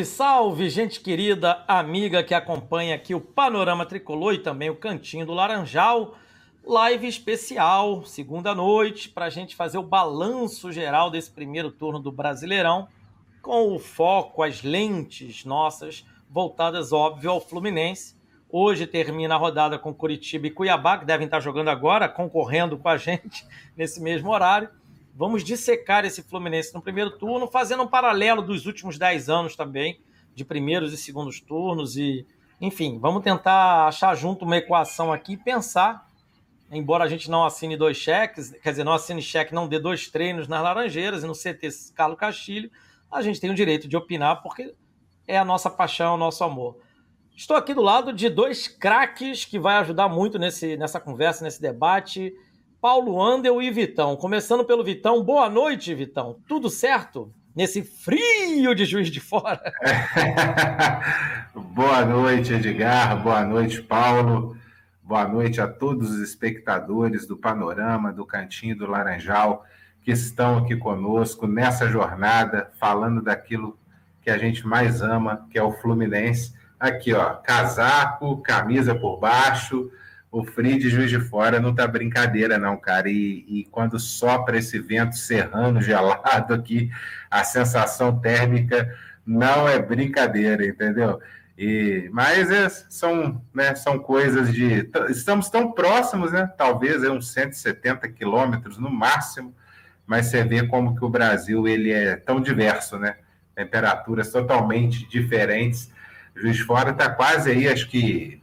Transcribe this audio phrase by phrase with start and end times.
[0.00, 5.26] Salve, salve, gente querida, amiga que acompanha aqui o Panorama Tricolor e também o Cantinho
[5.26, 6.14] do Laranjal.
[6.64, 12.12] Live especial, segunda noite, para a gente fazer o balanço geral desse primeiro turno do
[12.12, 12.88] Brasileirão,
[13.42, 18.16] com o foco, as lentes nossas voltadas, óbvio, ao Fluminense.
[18.48, 22.88] Hoje termina a rodada com Curitiba e Cuiabá, que devem estar jogando agora, concorrendo com
[22.88, 23.46] a gente
[23.76, 24.68] nesse mesmo horário.
[25.14, 30.00] Vamos dissecar esse Fluminense no primeiro turno, fazendo um paralelo dos últimos 10 anos também,
[30.34, 31.96] de primeiros e segundos turnos.
[31.96, 32.26] E,
[32.60, 36.08] enfim, vamos tentar achar junto uma equação aqui e pensar,
[36.70, 40.08] embora a gente não assine dois cheques, quer dizer, não assine cheque, não dê dois
[40.08, 42.70] treinos nas Laranjeiras e no CT Carlos Castilho,
[43.10, 44.74] a gente tem o direito de opinar, porque
[45.26, 46.78] é a nossa paixão, o nosso amor.
[47.34, 51.60] Estou aqui do lado de dois craques que vai ajudar muito nesse, nessa conversa, nesse
[51.60, 52.34] debate.
[52.80, 54.16] Paulo Andel e Vitão.
[54.16, 55.22] Começando pelo Vitão.
[55.22, 56.38] Boa noite, Vitão.
[56.48, 57.30] Tudo certo?
[57.54, 59.60] Nesse frio de Juiz de Fora.
[61.74, 63.22] Boa noite, Edgar.
[63.22, 64.56] Boa noite, Paulo.
[65.02, 69.66] Boa noite a todos os espectadores do Panorama, do Cantinho do Laranjal,
[70.02, 73.78] que estão aqui conosco nessa jornada, falando daquilo
[74.22, 76.54] que a gente mais ama, que é o Fluminense.
[76.78, 79.90] Aqui, ó, casaco, camisa por baixo,
[80.30, 83.10] o frio de Juiz de Fora não tá brincadeira, não, cara.
[83.10, 86.90] E, e, quando sopra esse vento serrano, gelado aqui,
[87.30, 91.20] a sensação térmica não é brincadeira, entendeu?
[91.58, 94.88] E, mas é, são, né, são coisas de.
[95.08, 96.48] Estamos tão próximos, né?
[96.56, 99.54] Talvez é uns 170 quilômetros no máximo,
[100.06, 103.16] mas você vê como que o Brasil ele é tão diverso, né?
[103.54, 105.92] Temperaturas totalmente diferentes.
[106.36, 108.39] Juiz de Fora está quase aí, acho que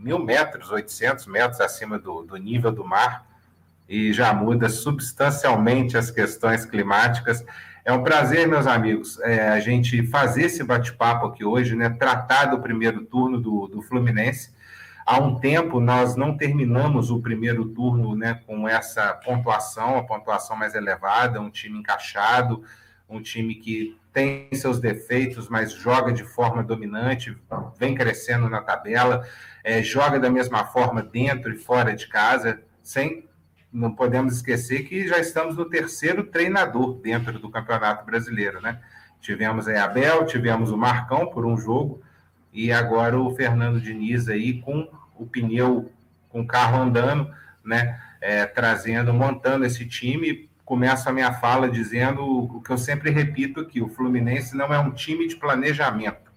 [0.00, 3.26] mil metros, 800 metros acima do, do nível do mar,
[3.88, 7.44] e já muda substancialmente as questões climáticas.
[7.84, 11.90] É um prazer, meus amigos, é, a gente fazer esse bate-papo aqui hoje, né?
[11.90, 14.54] Tratar do primeiro turno do, do Fluminense.
[15.04, 20.56] Há um tempo nós não terminamos o primeiro turno né, com essa pontuação, a pontuação
[20.56, 22.62] mais elevada, um time encaixado,
[23.08, 27.36] um time que tem seus defeitos, mas joga de forma dominante,
[27.76, 29.26] vem crescendo na tabela
[29.62, 33.28] é, joga da mesma forma dentro e fora de casa, sem
[33.72, 38.80] não podemos esquecer que já estamos no terceiro treinador dentro do Campeonato Brasileiro, né?
[39.20, 42.02] Tivemos a Abel, tivemos o Marcão por um jogo
[42.52, 45.92] e agora o Fernando Diniz aí com o pneu,
[46.28, 47.32] com o carro andando,
[47.64, 48.00] né?
[48.20, 50.50] É, trazendo, montando esse time.
[50.64, 54.78] Começo a minha fala dizendo o que eu sempre repito aqui: o Fluminense não é
[54.78, 56.29] um time de planejamento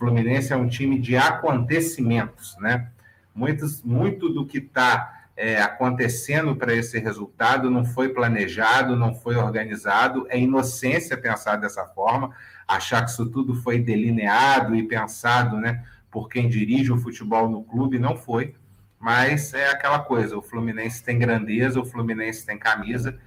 [0.00, 2.88] Fluminense é um time de acontecimentos, né?
[3.34, 9.36] Muitos, muito do que está é, acontecendo para esse resultado não foi planejado, não foi
[9.36, 10.26] organizado.
[10.30, 12.34] É inocência pensar dessa forma,
[12.66, 15.84] achar que isso tudo foi delineado e pensado, né?
[16.10, 18.54] Por quem dirige o futebol no clube, não foi.
[18.98, 23.18] Mas é aquela coisa: o Fluminense tem grandeza, o Fluminense tem camisa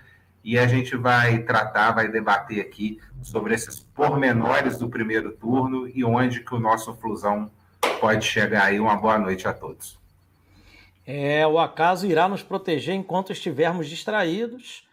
[0.44, 6.04] e a gente vai tratar, vai debater aqui sobre esses pormenores do primeiro turno e
[6.04, 7.50] onde que o nosso Flusão
[8.02, 8.80] pode chegar aí.
[8.80, 9.98] Uma boa noite a todos.
[11.06, 14.88] É, o acaso irá nos proteger enquanto estivermos distraídos.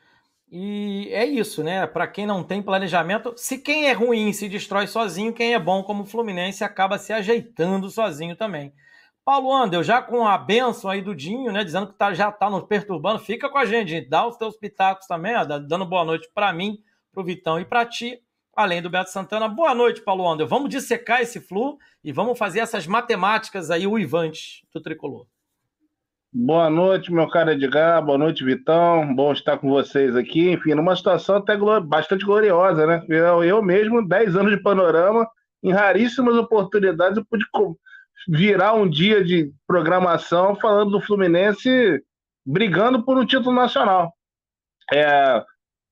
[0.53, 1.87] E é isso, né?
[1.87, 5.83] Para quem não tem planejamento, se quem é ruim se destrói sozinho, quem é bom
[5.83, 8.73] como o Fluminense acaba se ajeitando sozinho também.
[9.31, 12.51] Paulo Andel, já com a benção aí do Dinho, né, dizendo que tá, já tá
[12.51, 16.29] nos perturbando, fica com a gente, dá os teus pitacos também, ó, dando boa noite
[16.35, 16.81] para mim,
[17.13, 18.21] pro Vitão e para ti,
[18.57, 19.49] além do Beto Santana.
[19.49, 20.49] Boa noite, Paulo Andel.
[20.49, 25.27] Vamos dissecar esse flu e vamos fazer essas matemáticas aí uivantes do tricolor.
[26.33, 28.05] Boa noite, meu caro Edgar.
[28.05, 29.15] Boa noite, Vitão.
[29.15, 30.51] Bom estar com vocês aqui.
[30.51, 33.07] Enfim, numa situação até bastante gloriosa, né?
[33.09, 35.25] Eu, eu mesmo, 10 anos de panorama,
[35.63, 37.45] em raríssimas oportunidades, eu pude
[38.29, 42.03] virar um dia de programação falando do Fluminense
[42.45, 44.13] brigando por um título nacional.
[44.93, 45.43] É,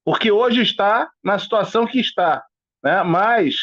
[0.04, 2.44] porque hoje está na situação que está.
[2.82, 3.02] Né?
[3.02, 3.56] Mas,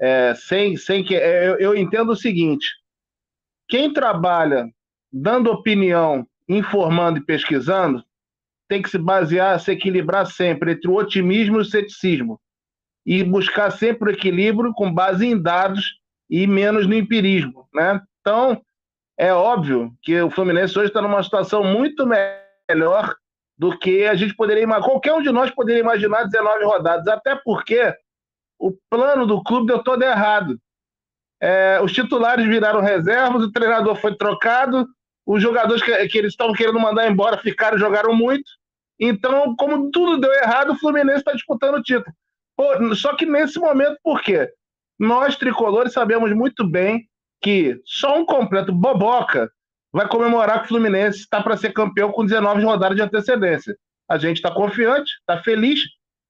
[0.00, 1.14] é, sem, sem que.
[1.14, 2.66] É, eu, eu entendo o seguinte:
[3.68, 4.66] quem trabalha
[5.12, 8.04] dando opinião, informando e pesquisando,
[8.68, 12.40] tem que se basear, se equilibrar sempre entre o otimismo e o ceticismo.
[13.06, 18.00] E buscar sempre o equilíbrio com base em dados e menos no empirismo, né?
[18.20, 18.62] Então,
[19.18, 23.14] é óbvio que o Fluminense hoje está numa situação muito melhor
[23.56, 24.88] do que a gente poderia imaginar.
[24.88, 27.94] Qualquer um de nós poderia imaginar 19 rodadas, até porque
[28.58, 30.58] o plano do clube deu todo errado.
[31.40, 34.86] É, os titulares viraram reservas, o treinador foi trocado,
[35.26, 38.50] os jogadores que, que eles estavam querendo mandar embora ficaram jogaram muito.
[38.98, 42.14] Então, como tudo deu errado, o Fluminense está disputando o título.
[42.56, 44.50] Pô, só que nesse momento, por quê?
[44.98, 47.06] Nós, tricolores, sabemos muito bem
[47.40, 49.50] que só um completo boboca
[49.92, 53.76] vai comemorar que o Fluminense está para ser campeão com 19 rodadas de antecedência.
[54.08, 55.80] A gente está confiante, está feliz,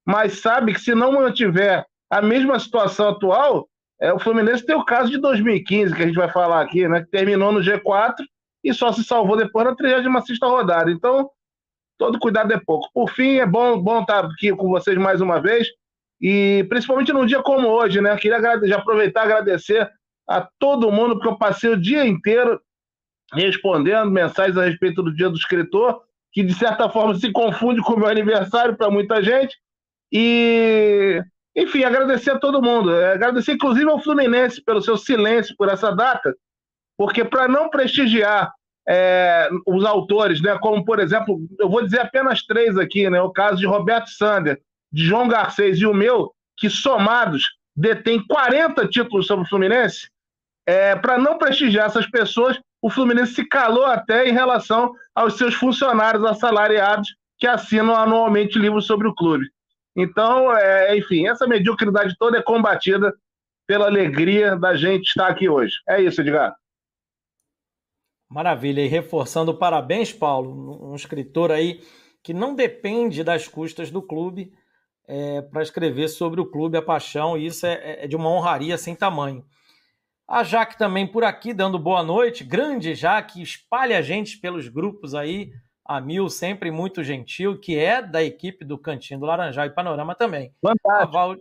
[0.06, 3.68] mas sabe que se não mantiver a mesma situação atual,
[4.00, 7.02] é, o Fluminense tem o caso de 2015, que a gente vai falar aqui, né,
[7.02, 8.16] que terminou no G4
[8.62, 10.90] e só se salvou depois na 36 rodada.
[10.90, 11.30] Então,
[11.98, 12.88] todo cuidado é pouco.
[12.92, 15.68] Por fim, é bom, bom estar aqui com vocês mais uma vez,
[16.26, 18.16] e principalmente num dia como hoje, né?
[18.16, 19.90] Queria já aproveitar e agradecer
[20.26, 22.58] a todo mundo, porque eu passei o dia inteiro
[23.34, 26.00] respondendo mensagens a respeito do dia do escritor,
[26.32, 29.54] que de certa forma se confunde com o meu aniversário para muita gente.
[30.10, 31.22] E,
[31.54, 32.90] enfim, agradecer a todo mundo.
[32.90, 36.34] Agradecer inclusive ao Fluminense pelo seu silêncio por essa data,
[36.96, 38.50] porque para não prestigiar
[38.88, 43.30] é, os autores, né, como por exemplo, eu vou dizer apenas três aqui, né, o
[43.30, 44.58] caso de Roberto Sander,
[44.94, 47.42] de João Garcês e o meu, que somados
[47.74, 50.08] detém 40 títulos sobre o Fluminense,
[50.64, 55.52] é, para não prestigiar essas pessoas, o Fluminense se calou até em relação aos seus
[55.56, 59.46] funcionários assalariados que assinam anualmente livros sobre o clube.
[59.96, 63.12] Então, é, enfim, essa mediocridade toda é combatida
[63.66, 65.74] pela alegria da gente estar aqui hoje.
[65.88, 66.54] É isso, Edgar.
[68.30, 68.80] Maravilha.
[68.80, 71.80] E reforçando parabéns, Paulo, um escritor aí
[72.22, 74.52] que não depende das custas do clube
[75.06, 78.78] é, para escrever sobre o clube, a paixão, e isso é, é, de uma honraria
[78.78, 79.44] sem tamanho.
[80.26, 82.44] A Jaque também por aqui, dando boa noite.
[82.44, 85.52] Grande Jaque, espalha a gente pelos grupos aí.
[85.84, 90.14] A Mil, sempre muito gentil, que é da equipe do Cantinho do Laranjal e Panorama
[90.14, 90.54] também.
[90.62, 91.12] Fantástico.
[91.12, 91.36] Val...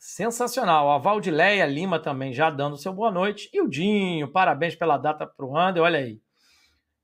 [0.00, 0.90] Sensacional.
[0.90, 3.48] A Valdileia Lima também já dando seu boa noite.
[3.52, 6.20] E o Dinho, parabéns pela data para o Ander, olha aí.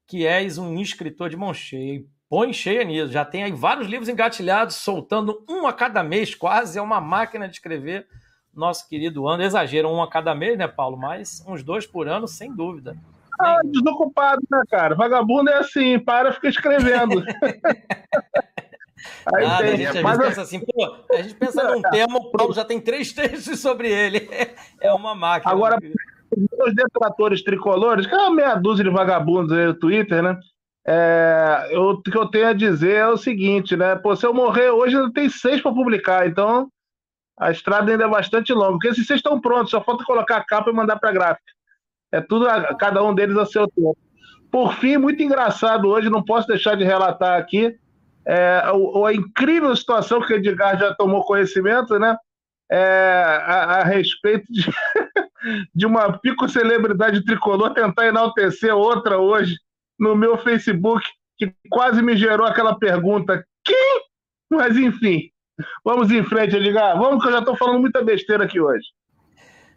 [0.09, 2.05] Que és um escritor de mão cheia.
[2.35, 3.13] Põe cheia nisso.
[3.13, 6.77] Já tem aí vários livros engatilhados, soltando um a cada mês, quase.
[6.77, 8.09] É uma máquina de escrever.
[8.53, 9.47] Nosso querido Ander.
[9.47, 10.97] Exagero, um a cada mês, né, Paulo?
[10.97, 12.97] Mas uns dois por ano, sem dúvida.
[13.41, 14.97] Ah, desocupado, né, cara?
[14.97, 17.23] Vagabundo é assim, para, fica escrevendo.
[19.33, 19.87] Aí Nada, tem...
[19.87, 20.19] a gente mas...
[20.19, 23.89] pensa assim, pô, a gente pensa num tema, o Paulo já tem três textos sobre
[23.89, 24.29] ele.
[24.83, 25.53] É uma máquina.
[25.53, 25.79] Agora,
[26.67, 30.37] os detratores tricolores, que é uma meia dúzia de vagabundos aí no Twitter, né?
[30.87, 33.97] É, eu, o que eu tenho a dizer é o seguinte, né?
[33.97, 36.69] Pô, se eu morrer hoje, ainda tem seis para publicar, então
[37.39, 38.73] a estrada ainda é bastante longa.
[38.73, 41.53] Porque esses seis estão prontos, só falta colocar a capa e mandar para a gráfica.
[42.13, 43.97] É tudo, a, cada um deles a seu tempo.
[44.51, 47.77] Por fim, muito engraçado hoje, não posso deixar de relatar aqui
[48.27, 52.17] é, a, a, incrível situação que o Edgar já tomou conhecimento, né?
[52.71, 54.65] É, a, a, respeito de,
[55.75, 59.57] de uma pico celebridade tricolor tentar enaltecer outra hoje
[59.99, 61.07] no meu Facebook,
[61.37, 64.03] que quase me gerou aquela pergunta: quem?
[64.51, 65.31] Mas enfim,
[65.85, 66.99] vamos em frente, Edgar.
[66.99, 68.87] Vamos, que eu já estou falando muita besteira aqui hoje.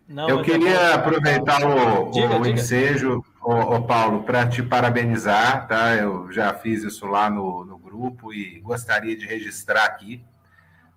[0.08, 2.50] Não, eu queria aproveitar o, diga, o diga.
[2.50, 5.96] ensejo, o, o Paulo, para te parabenizar, tá?
[5.96, 10.24] Eu já fiz isso lá no, no grupo e gostaria de registrar aqui,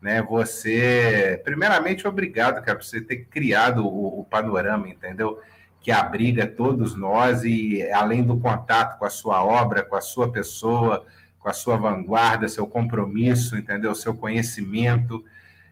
[0.00, 0.22] né?
[0.22, 5.40] Você, primeiramente, obrigado, cara, por você ter criado o, o panorama, entendeu?
[5.80, 10.30] Que abriga todos nós e além do contato com a sua obra, com a sua
[10.30, 11.06] pessoa,
[11.38, 13.94] com a sua vanguarda, seu compromisso, entendeu?
[13.94, 15.24] Seu conhecimento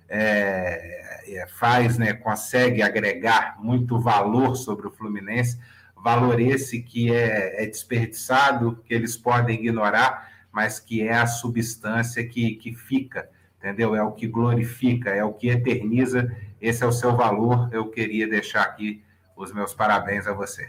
[0.08, 5.58] é, é, faz, né, consegue agregar muito valor sobre o Fluminense,
[6.02, 12.26] valor esse que é, é desperdiçado, que eles podem ignorar, mas que é a substância
[12.26, 13.94] que, que fica, entendeu?
[13.94, 17.68] É o que glorifica, é o que eterniza, esse é o seu valor.
[17.72, 19.02] Eu queria deixar aqui
[19.38, 20.68] os meus parabéns a você.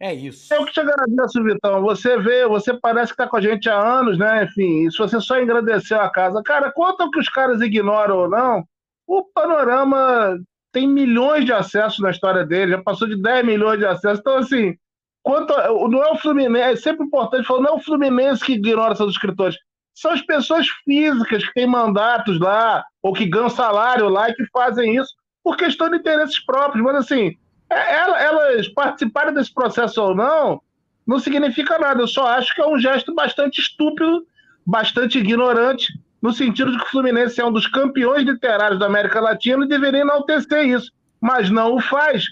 [0.00, 0.52] É isso.
[0.54, 1.82] Eu que te agradeço, Vitão.
[1.82, 4.44] Você vê, você parece que está com a gente há anos, né?
[4.44, 6.42] Enfim, se você só agradeceu a casa.
[6.42, 8.64] Cara, quanto que os caras ignoram ou não,
[9.06, 10.38] o Panorama
[10.72, 14.20] tem milhões de acessos na história dele, já passou de 10 milhões de acessos.
[14.20, 14.76] Então, assim,
[15.22, 15.52] quanto
[15.88, 19.12] não é o Fluminense, é sempre importante falar, não é o Fluminense que ignora seus
[19.12, 19.58] escritores.
[19.94, 24.46] São as pessoas físicas que têm mandatos lá, ou que ganham salário lá e que
[24.52, 25.17] fazem isso
[25.48, 26.84] por questão de interesses próprios.
[26.84, 27.34] Mas, assim,
[27.70, 30.60] é, elas participarem desse processo ou não,
[31.06, 32.02] não significa nada.
[32.02, 34.26] Eu só acho que é um gesto bastante estúpido,
[34.66, 35.86] bastante ignorante,
[36.20, 39.68] no sentido de que o Fluminense é um dos campeões literários da América Latina e
[39.68, 40.92] deveria enaltecer isso.
[41.18, 42.24] Mas não o faz,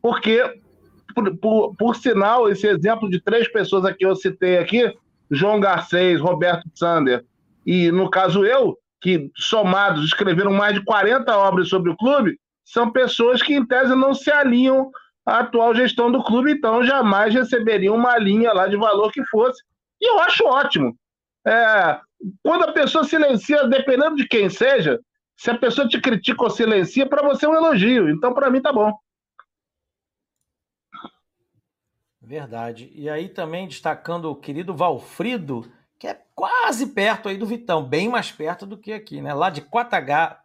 [0.00, 0.40] porque,
[1.12, 4.94] por, por, por sinal, esse exemplo de três pessoas aqui eu citei aqui,
[5.28, 7.24] João Garcês, Roberto Sander
[7.66, 12.90] e, no caso, eu, que somados escreveram mais de 40 obras sobre o clube, são
[12.92, 14.90] pessoas que, em tese, não se alinham
[15.26, 19.62] à atual gestão do clube, então jamais receberiam uma linha lá de valor que fosse.
[20.00, 20.96] E eu acho ótimo.
[21.46, 22.00] É,
[22.42, 25.00] quando a pessoa silencia, dependendo de quem seja,
[25.40, 28.10] Se a pessoa te critica ou silencia, para você é um elogio.
[28.10, 28.92] Então, para mim, tá bom.
[32.20, 32.92] Verdade.
[32.94, 38.10] E aí também destacando o querido Valfrido, que é quase perto aí do Vitão, bem
[38.10, 39.32] mais perto do que aqui, né?
[39.32, 39.66] Lá de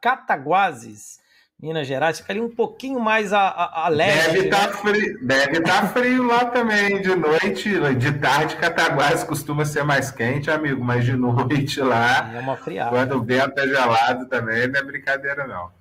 [0.02, 1.20] Cataguases,
[1.66, 4.34] Minas Gerais, fica ali um pouquinho mais a, a, a leste.
[4.34, 4.68] Deve estar né?
[4.68, 10.12] tá frio, deve tá frio lá também, de noite, de tarde Cataguases costuma ser mais
[10.12, 12.92] quente, amigo, mas de noite lá, é uma friada.
[12.92, 15.72] quando o vento é gelado também, não é brincadeira não.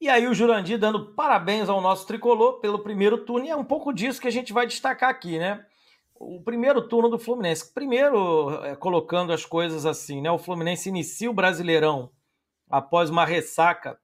[0.00, 3.64] E aí o Jurandir dando parabéns ao nosso tricolor pelo primeiro turno, e é um
[3.64, 5.62] pouco disso que a gente vai destacar aqui, né?
[6.18, 7.70] O primeiro turno do Fluminense.
[7.74, 10.30] Primeiro, é, colocando as coisas assim, né?
[10.30, 12.10] O Fluminense inicia o Brasileirão
[12.70, 13.98] após uma ressaca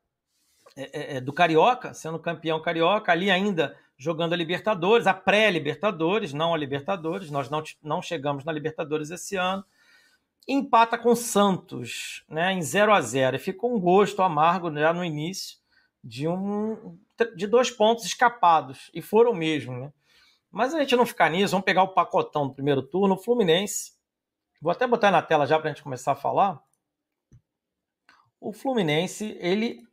[0.76, 6.32] é, é, é do Carioca, sendo campeão carioca, ali ainda jogando a Libertadores, a pré-Libertadores,
[6.32, 9.64] não a Libertadores, nós não, não chegamos na Libertadores esse ano.
[10.48, 15.04] Empata com Santos, né, em 0 a 0 e ficou um gosto amargo já no
[15.04, 15.58] início
[16.02, 16.98] de um
[17.36, 19.92] de dois pontos escapados e foram mesmo, né?
[20.50, 23.92] Mas a gente não ficar nisso, vamos pegar o pacotão do primeiro turno, o Fluminense.
[24.60, 26.60] Vou até botar na tela já para a gente começar a falar.
[28.40, 29.86] O Fluminense, ele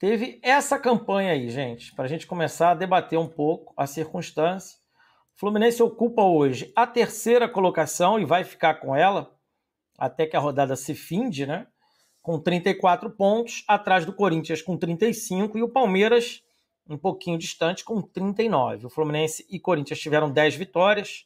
[0.00, 4.76] teve essa campanha aí, gente, para a gente começar a debater um pouco a circunstância.
[5.36, 9.32] O Fluminense ocupa hoje a terceira colocação e vai ficar com ela
[9.96, 11.68] até que a rodada se finde, né?
[12.22, 16.42] com 34 pontos, atrás do Corinthians com 35 e o Palmeiras
[16.88, 18.86] um pouquinho distante com 39.
[18.86, 21.24] O Fluminense e Corinthians tiveram 10 vitórias.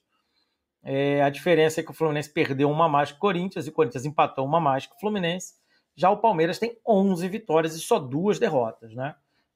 [0.82, 3.72] É, a diferença é que o Fluminense perdeu uma mais que o Corinthians e o
[3.72, 5.54] Corinthians empatou uma mais que o Fluminense.
[5.96, 9.14] Já o Palmeiras tem 11 vitórias e só duas derrotas, né?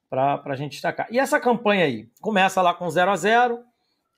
[0.08, 1.06] Para a gente destacar.
[1.10, 2.08] E essa campanha aí?
[2.20, 3.64] Começa lá com 0 a 0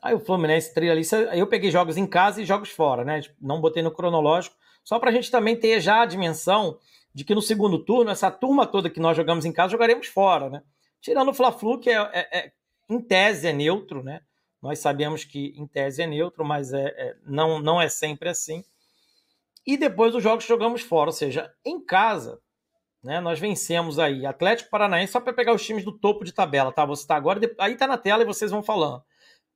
[0.03, 1.03] Aí o Fluminense trilha ali.
[1.35, 3.21] Eu peguei jogos em casa e jogos fora, né?
[3.41, 4.57] Não botei no cronológico.
[4.83, 6.79] Só para a gente também ter já a dimensão
[7.13, 10.49] de que no segundo turno, essa turma toda que nós jogamos em casa, jogaremos fora,
[10.49, 10.63] né?
[11.01, 12.53] Tirando o Fla-Flu, que é, é, é,
[12.89, 14.23] em tese é neutro, né?
[14.63, 18.65] Nós sabemos que em tese é neutro, mas é, é, não, não é sempre assim.
[19.67, 22.41] E depois os jogos jogamos fora, ou seja, em casa,
[23.03, 23.21] né?
[23.21, 26.85] Nós vencemos aí Atlético Paranaense, só para pegar os times do topo de tabela, tá?
[26.85, 29.03] Você está agora, aí tá na tela e vocês vão falando.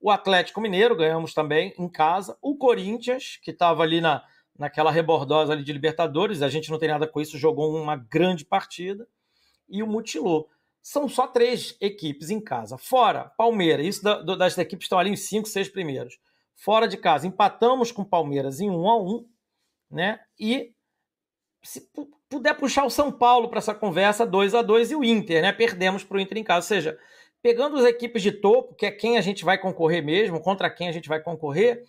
[0.01, 2.37] O Atlético Mineiro ganhamos também em casa.
[2.43, 4.23] O Corinthians, que estava ali na,
[4.59, 8.45] naquela rebordosa ali de Libertadores, a gente não tem nada com isso, jogou uma grande
[8.45, 9.07] partida
[9.69, 10.49] e o mutilou.
[10.83, 12.77] São só três equipes em casa.
[12.77, 16.19] Fora, Palmeiras, isso da, das equipes estão ali em cinco, seis primeiros.
[16.55, 19.27] Fora de casa, empatamos com Palmeiras em um a um,
[19.95, 20.21] né?
[20.39, 20.73] E
[21.63, 21.89] se
[22.29, 25.53] puder puxar o São Paulo para essa conversa, 2 a 2 e o Inter, né?
[25.53, 26.67] Perdemos para o Inter em casa.
[26.67, 26.99] Ou seja,
[27.41, 30.89] pegando as equipes de topo, que é quem a gente vai concorrer mesmo, contra quem
[30.89, 31.85] a gente vai concorrer,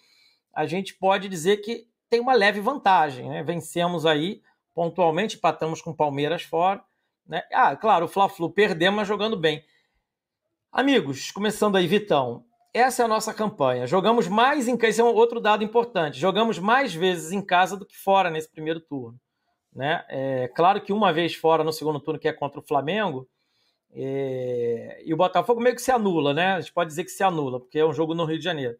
[0.54, 3.44] a gente pode dizer que tem uma leve vantagem, né?
[3.44, 4.42] Vencemos aí
[4.74, 6.84] pontualmente, empatamos com o Palmeiras fora.
[7.26, 7.42] Né?
[7.52, 9.64] Ah, claro, o Fla-Flu perdemos, mas jogando bem.
[10.72, 12.46] Amigos, começando aí, Vitão.
[12.75, 13.88] Essa é a nossa campanha.
[13.88, 16.20] Jogamos mais em casa, esse é um outro dado importante.
[16.20, 19.17] Jogamos mais vezes em casa do que fora nesse primeiro turno.
[19.74, 20.03] Né?
[20.10, 23.29] É, claro que uma vez fora no segundo turno, que é contra o Flamengo,
[23.94, 26.55] é, e o Botafogo meio que se anula, né?
[26.55, 28.77] A gente pode dizer que se anula, porque é um jogo no Rio de Janeiro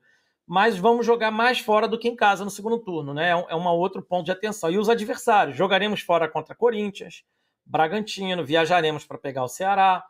[0.48, 3.30] mas vamos jogar mais fora do que em casa no segundo turno, né?
[3.30, 4.70] É um, é um outro ponto de atenção.
[4.70, 7.24] E os adversários, jogaremos fora contra Corinthians,
[7.66, 10.06] Bragantino, viajaremos para pegar o Ceará,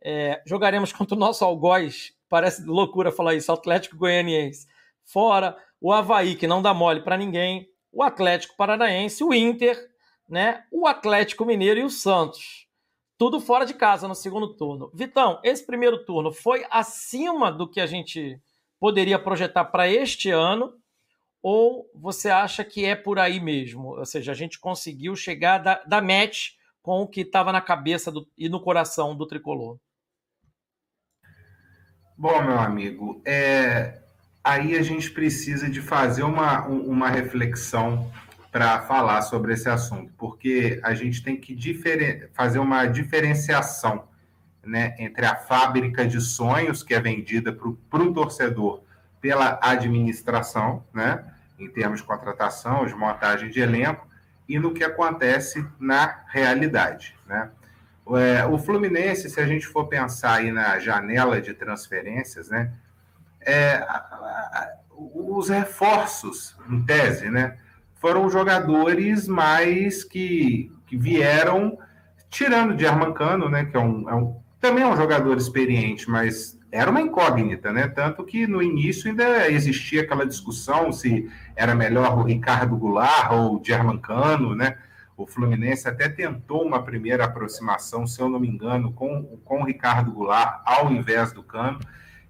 [0.00, 4.66] é, jogaremos contra o nosso algoz, parece loucura falar isso, Atlético Goianiense,
[5.04, 9.76] fora, o Havaí, que não dá mole para ninguém, o Atlético Paranaense, o Inter,
[10.28, 10.64] né?
[10.70, 12.68] O Atlético Mineiro e o Santos.
[13.18, 14.90] Tudo fora de casa no segundo turno.
[14.94, 18.40] Vitão, esse primeiro turno foi acima do que a gente
[18.78, 20.72] poderia projetar para este ano?
[21.42, 23.98] Ou você acha que é por aí mesmo?
[23.98, 28.10] Ou seja, a gente conseguiu chegar da, da match com o que estava na cabeça
[28.10, 29.78] do, e no coração do tricolor?
[32.20, 33.94] Bom, meu amigo, é,
[34.44, 38.12] aí a gente precisa de fazer uma, uma reflexão
[38.52, 41.56] para falar sobre esse assunto, porque a gente tem que
[42.34, 44.04] fazer uma diferenciação
[44.62, 48.82] né, entre a fábrica de sonhos que é vendida para o torcedor
[49.18, 51.24] pela administração, né,
[51.58, 54.06] em termos de contratação, de montagem de elenco,
[54.46, 57.16] e no que acontece na realidade.
[57.26, 57.48] Né?
[58.16, 62.72] É, o Fluminense, se a gente for pensar aí na janela de transferências, né,
[63.40, 63.86] é,
[64.96, 67.56] os reforços, em tese, né,
[68.00, 71.78] foram jogadores mais que, que vieram
[72.28, 76.58] tirando de Armancano, né, que é um, é um também é um jogador experiente, mas
[76.70, 77.88] era uma incógnita, né?
[77.88, 83.56] Tanto que no início ainda existia aquela discussão se era melhor o Ricardo Goulart ou
[83.56, 84.76] o German Cano, né?
[85.22, 89.64] O Fluminense até tentou uma primeira aproximação, se eu não me engano, com, com o
[89.64, 91.78] Ricardo Goulart ao invés do Cano.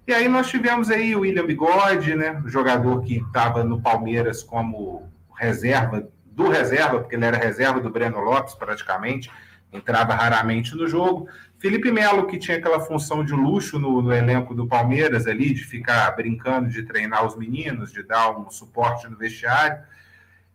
[0.05, 2.41] E aí nós tivemos aí o William Bigode, né?
[2.43, 7.89] O jogador que estava no Palmeiras como reserva, do reserva, porque ele era reserva do
[7.89, 9.31] Breno Lopes praticamente,
[9.71, 11.29] entrava raramente no jogo.
[11.59, 15.63] Felipe Melo, que tinha aquela função de luxo no, no, elenco do Palmeiras ali, de
[15.63, 19.81] ficar brincando, de treinar os meninos, de dar um suporte no vestiário.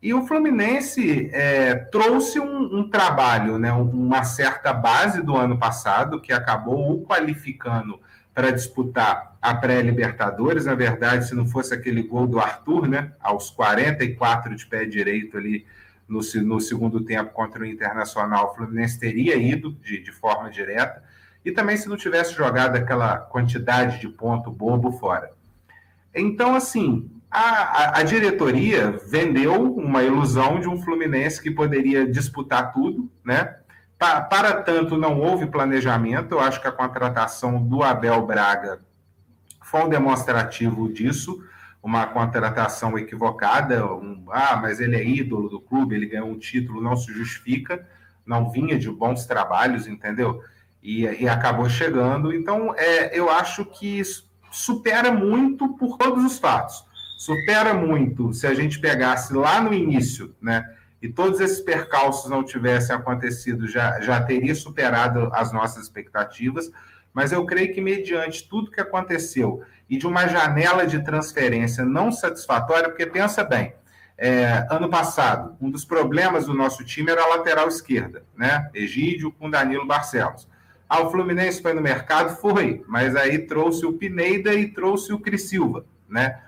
[0.06, 6.20] E o Fluminense é, trouxe um, um, trabalho, né, uma certa base do ano passado,
[6.20, 7.98] que acabou o qualificando
[8.32, 10.64] para disputar a pré-Libertadores.
[10.64, 15.36] Na verdade, se não fosse aquele gol do Arthur, né, aos 44 de pé direito
[15.36, 15.66] ali
[16.08, 21.02] no, no segundo tempo contra o Internacional, o Fluminense teria ido de, de forma direta.
[21.44, 25.32] E também se não tivesse jogado aquela quantidade de ponto bobo fora.
[26.14, 33.10] Então, assim, a, a, diretoria vendeu uma ilusão de um Fluminense que poderia disputar tudo,
[33.22, 33.56] né?
[33.98, 36.32] Pa, para tanto, não houve planejamento.
[36.32, 38.80] Eu acho que a contratação do Abel Braga
[39.62, 41.44] foi um demonstrativo disso,
[41.82, 43.84] uma contratação equivocada.
[43.84, 47.86] Um, ah, mas ele é ídolo do clube, ele ganhou um título, não se justifica.
[48.24, 50.42] Não vinha de bons trabalhos, entendeu?
[50.82, 52.32] E, e acabou chegando.
[52.32, 54.00] Então, é, eu acho que
[54.50, 60.34] supera muito por todos os fatos supera muito se a gente pegasse lá no início,
[60.40, 60.64] né?
[61.00, 66.70] E todos esses percalços não tivessem acontecido, já, já teria superado as nossas expectativas.
[67.12, 72.10] Mas eu creio que, mediante tudo que aconteceu e de uma janela de transferência não
[72.12, 73.72] satisfatória, porque pensa bem,
[74.18, 78.70] é, ano passado, um dos problemas do nosso time era a lateral esquerda, né?
[78.74, 80.48] Egídio com Danilo Barcelos.
[80.88, 82.36] Ah, o Fluminense foi no mercado?
[82.36, 86.40] Foi, mas aí trouxe o Pineida e trouxe o Cris Silva, né?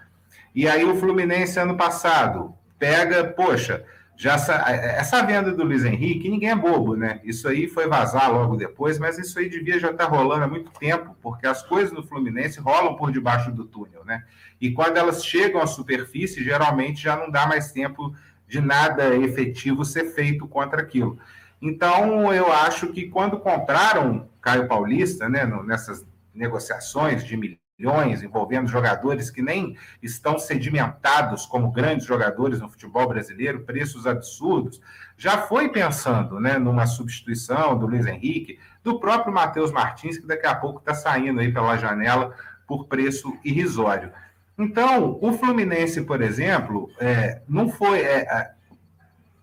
[0.54, 3.84] E aí o Fluminense ano passado pega, poxa,
[4.16, 7.20] já essa, essa venda do Luiz Henrique, ninguém é bobo, né?
[7.22, 10.48] Isso aí foi vazar logo depois, mas isso aí devia já estar tá rolando há
[10.48, 14.24] muito tempo, porque as coisas no Fluminense rolam por debaixo do túnel, né?
[14.60, 18.12] E quando elas chegam à superfície, geralmente já não dá mais tempo
[18.48, 21.16] de nada efetivo ser feito contra aquilo.
[21.62, 28.66] Então, eu acho que quando compraram Caio Paulista, né, nessas negociações de milhões, milhões, envolvendo
[28.66, 34.80] jogadores que nem estão sedimentados como grandes jogadores no futebol brasileiro, preços absurdos,
[35.16, 40.46] já foi pensando né, numa substituição do Luiz Henrique, do próprio Matheus Martins, que daqui
[40.46, 42.34] a pouco está saindo aí pela janela
[42.66, 44.10] por preço irrisório.
[44.58, 48.00] Então, o Fluminense, por exemplo, é, não foi.
[48.00, 48.50] É,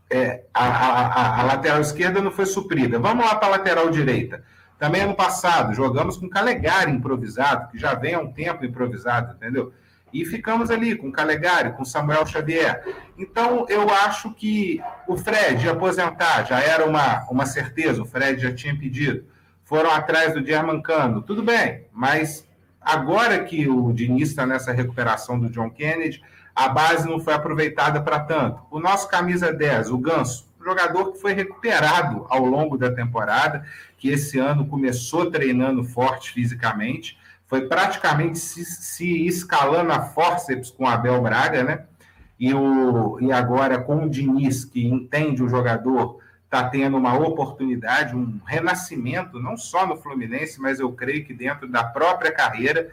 [0.09, 2.99] é, a, a, a lateral esquerda não foi suprida.
[2.99, 4.43] Vamos lá para a lateral direita.
[4.77, 9.73] Também ano passado, jogamos com Calegari improvisado, que já vem há um tempo improvisado, entendeu?
[10.11, 12.83] E ficamos ali com Calegari, com Samuel Xavier.
[13.17, 18.53] Então, eu acho que o Fred aposentar, já era uma, uma certeza, o Fred já
[18.53, 19.25] tinha pedido.
[19.63, 22.47] Foram atrás do Germancano, tudo bem, mas
[22.79, 26.21] agora que o Diniz está nessa recuperação do John Kennedy,
[26.55, 28.61] a base não foi aproveitada para tanto.
[28.71, 33.65] O nosso camisa 10, o Ganso, jogador que foi recuperado ao longo da temporada,
[33.97, 40.88] que esse ano começou treinando forte fisicamente, foi praticamente se, se escalando a forceps com
[40.88, 41.86] Abel Braga, né?
[42.39, 48.15] E, o, e agora com o Diniz, que entende o jogador, está tendo uma oportunidade,
[48.15, 52.91] um renascimento, não só no Fluminense, mas eu creio que dentro da própria carreira.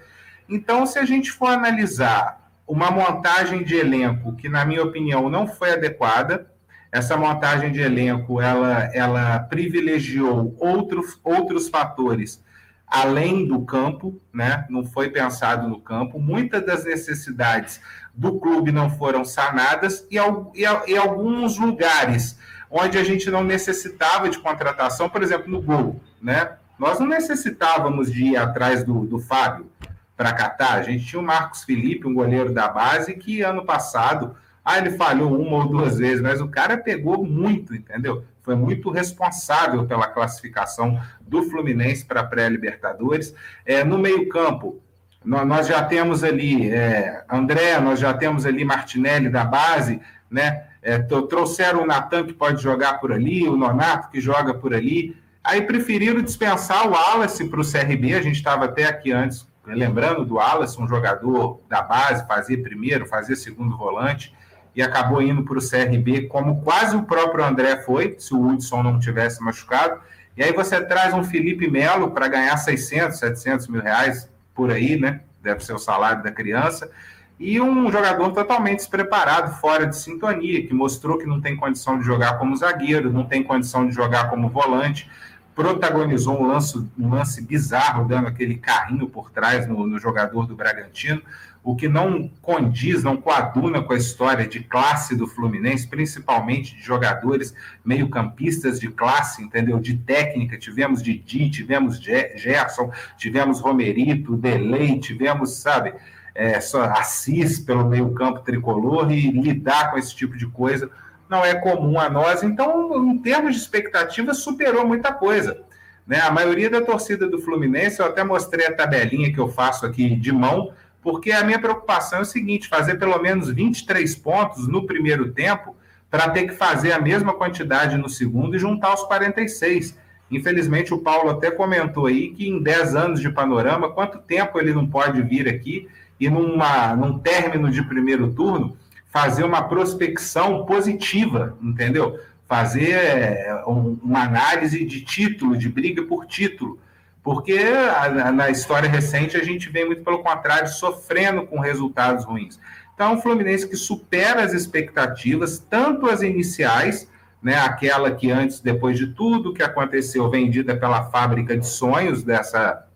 [0.49, 5.47] Então, se a gente for analisar uma montagem de elenco que, na minha opinião, não
[5.47, 6.52] foi adequada,
[6.92, 12.44] essa montagem de elenco, ela, ela privilegiou outros, outros fatores
[12.87, 14.66] além do campo, né?
[14.68, 16.20] Não foi pensado no campo.
[16.20, 17.81] Muitas das necessidades
[18.12, 22.38] do clube não foram sanadas e, e, e alguns lugares
[22.70, 26.52] onde a gente não necessitava de contratação, por exemplo, no gol, né?
[26.78, 29.70] Nós não necessitávamos de ir atrás do, do Fábio
[30.14, 30.74] para catar.
[30.74, 34.92] A gente tinha o Marcos Felipe, um goleiro da base, que ano passado ah, ele
[34.92, 38.25] falhou uma ou duas vezes, mas o cara pegou muito, entendeu?
[38.42, 43.35] Foi muito responsável pela classificação do Fluminense para a pré-Libertadores.
[43.66, 44.81] É, no meio-campo,
[45.25, 50.64] nós já temos ali é, André, nós já temos ali Martinelli da base, né?
[50.81, 55.16] É, trouxeram o Natan que pode jogar por ali, o Nonato que joga por ali.
[55.42, 58.14] Aí preferiram dispensar o Wallace para o CRB.
[58.14, 63.07] A gente estava até aqui antes lembrando do Wallace, um jogador da base, fazia primeiro,
[63.07, 64.35] fazia segundo volante
[64.75, 68.83] e acabou indo para o CRB, como quase o próprio André foi, se o Hudson
[68.83, 70.01] não tivesse machucado.
[70.37, 74.99] E aí você traz um Felipe Melo para ganhar 600, 700 mil reais por aí,
[74.99, 75.21] né?
[75.43, 76.91] Deve ser o salário da criança.
[77.39, 82.05] e um jogador totalmente despreparado, fora de sintonia, que mostrou que não tem condição de
[82.05, 85.11] jogar como zagueiro, não tem condição de jogar como volante,
[85.55, 90.55] protagonizou um lance, um lance bizarro, dando aquele carrinho por trás no, no jogador do
[90.55, 91.21] Bragantino,
[91.64, 96.83] o que não condiz, não coaduna com a história de classe do Fluminense, principalmente de
[96.83, 99.79] jogadores meio-campistas de classe, entendeu?
[99.79, 100.59] De técnica.
[100.59, 105.94] Tivemos Didi, tivemos Gerson, tivemos Romerito, Delay, tivemos, sabe,
[106.35, 110.90] é, Assis pelo meio-campo tricolor e lidar com esse tipo de coisa
[111.29, 112.42] não é comum a nós.
[112.42, 115.62] Então, em termos de expectativa, superou muita coisa.
[116.07, 116.20] Né?
[116.20, 120.14] A maioria da torcida do Fluminense, eu até mostrei a tabelinha que eu faço aqui
[120.14, 120.72] de mão,
[121.03, 125.77] porque a minha preocupação é o seguinte: fazer pelo menos 23 pontos no primeiro tempo
[126.09, 129.99] para ter que fazer a mesma quantidade no segundo e juntar os 46.
[130.31, 134.73] Infelizmente, o Paulo até comentou aí que em 10 anos de panorama, quanto tempo ele
[134.73, 135.88] não pode vir aqui
[136.19, 138.77] e numa, num término de primeiro turno
[139.11, 142.19] fazer uma prospecção positiva, entendeu?
[142.47, 146.79] Fazer é, um, uma análise de título, de briga por título.
[147.23, 152.59] Porque a, na história recente a gente vem muito pelo contrário, sofrendo com resultados ruins.
[152.95, 157.09] Então, o Fluminense que supera as expectativas, tanto as iniciais,
[157.43, 162.87] né, aquela que antes, depois de tudo que aconteceu, vendida pela fábrica de sonhos dessa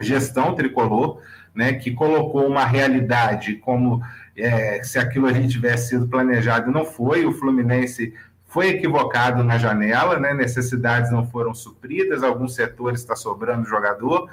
[0.00, 1.20] gestão tricolor,
[1.54, 4.02] né, que colocou uma realidade como
[4.36, 7.26] é, se aquilo ali tivesse sido planejado, não foi.
[7.26, 8.14] O Fluminense
[8.52, 14.28] foi equivocado na janela, né, necessidades não foram supridas, alguns setores está sobrando jogador.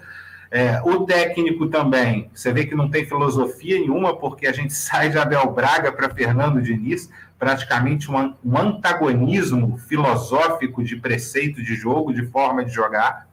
[0.52, 5.10] É, o técnico também, você vê que não tem filosofia nenhuma, porque a gente sai
[5.10, 12.14] de Abel Braga para Fernando Diniz, praticamente um, um antagonismo filosófico de preceito de jogo,
[12.14, 13.26] de forma de jogar.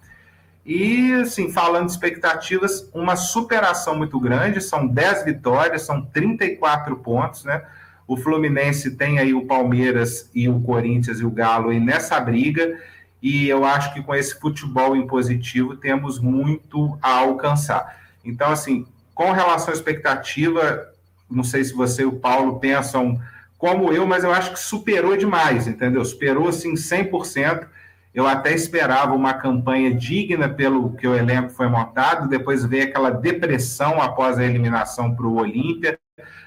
[0.64, 7.44] E, assim, falando de expectativas, uma superação muito grande, são 10 vitórias, são 34 pontos,
[7.44, 7.62] né?
[8.07, 12.79] O Fluminense tem aí o Palmeiras e o Corinthians e o Galo aí nessa briga,
[13.21, 17.99] e eu acho que com esse futebol impositivo temos muito a alcançar.
[18.25, 20.87] Então, assim, com relação à expectativa,
[21.31, 23.21] não sei se você e o Paulo pensam
[23.59, 26.05] como eu, mas eu acho que superou demais, entendeu?
[26.05, 27.66] Superou, assim, 100%.
[28.14, 33.11] Eu até esperava uma campanha digna pelo que o elenco foi montado, depois veio aquela
[33.11, 35.99] depressão após a eliminação para o Olímpia.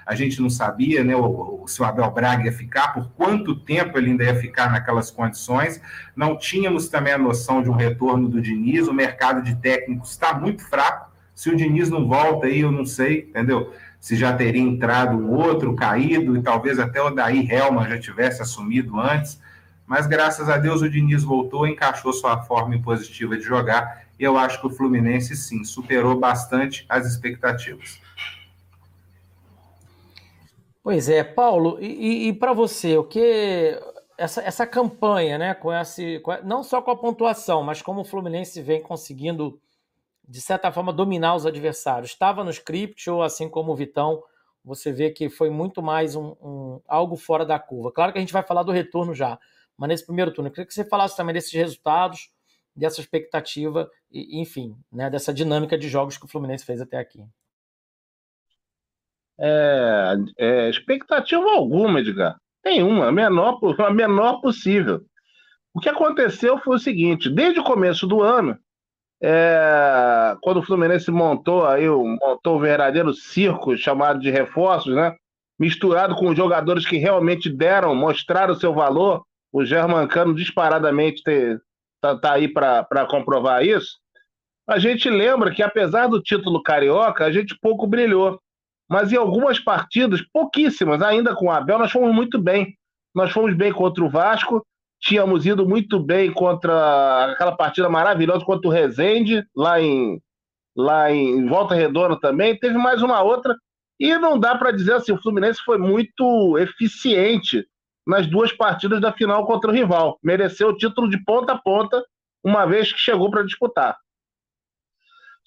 [0.09, 3.55] A gente não sabia né, o, o, se o Abel Braga ia ficar, por quanto
[3.55, 5.79] tempo ele ainda ia ficar naquelas condições.
[6.15, 8.87] Não tínhamos também a noção de um retorno do Diniz.
[8.87, 11.11] O mercado de técnicos está muito fraco.
[11.35, 13.71] Se o Diniz não volta aí, eu não sei, entendeu?
[13.99, 18.41] Se já teria entrado um outro caído, e talvez até o Daí Helman já tivesse
[18.41, 19.39] assumido antes
[19.89, 24.37] mas graças a Deus o Diniz voltou, encaixou sua forma impositiva de jogar, e eu
[24.37, 27.99] acho que o Fluminense sim superou bastante as expectativas.
[30.89, 33.79] Pois é, Paulo, e, e para você, o que
[34.17, 38.03] essa, essa campanha, né, com esse, com, não só com a pontuação, mas como o
[38.03, 39.61] Fluminense vem conseguindo,
[40.27, 44.23] de certa forma, dominar os adversários, estava no script ou assim como o Vitão,
[44.65, 47.91] você vê que foi muito mais um, um algo fora da curva.
[47.91, 49.37] Claro que a gente vai falar do retorno já,
[49.77, 52.31] mas nesse primeiro turno, eu queria que você falasse também desses resultados,
[52.75, 57.23] dessa expectativa, e, enfim, né, dessa dinâmica de jogos que o Fluminense fez até aqui.
[59.39, 62.35] É, é, expectativa alguma, Edgar.
[62.63, 65.01] Nenhuma, a menor, a menor possível.
[65.73, 68.57] O que aconteceu foi o seguinte: desde o começo do ano,
[69.21, 75.15] é, quando o Fluminense montou aí montou o verdadeiro circo chamado de reforços, né?
[75.57, 82.47] Misturado com jogadores que realmente deram, mostraram seu valor, o Germancano disparadamente está tá aí
[82.47, 83.97] para comprovar isso.
[84.67, 88.39] A gente lembra que, apesar do título carioca, a gente pouco brilhou.
[88.89, 92.75] Mas em algumas partidas, pouquíssimas, ainda com o Abel, nós fomos muito bem.
[93.13, 94.65] Nós fomos bem contra o Vasco,
[94.99, 100.19] tínhamos ido muito bem contra aquela partida maravilhosa contra o Rezende, lá em,
[100.75, 102.57] lá em Volta Redonda também.
[102.57, 103.55] Teve mais uma outra.
[103.99, 107.65] E não dá para dizer assim, o Fluminense foi muito eficiente
[108.07, 110.17] nas duas partidas da final contra o rival.
[110.23, 112.03] Mereceu o título de ponta a ponta,
[112.43, 113.95] uma vez que chegou para disputar.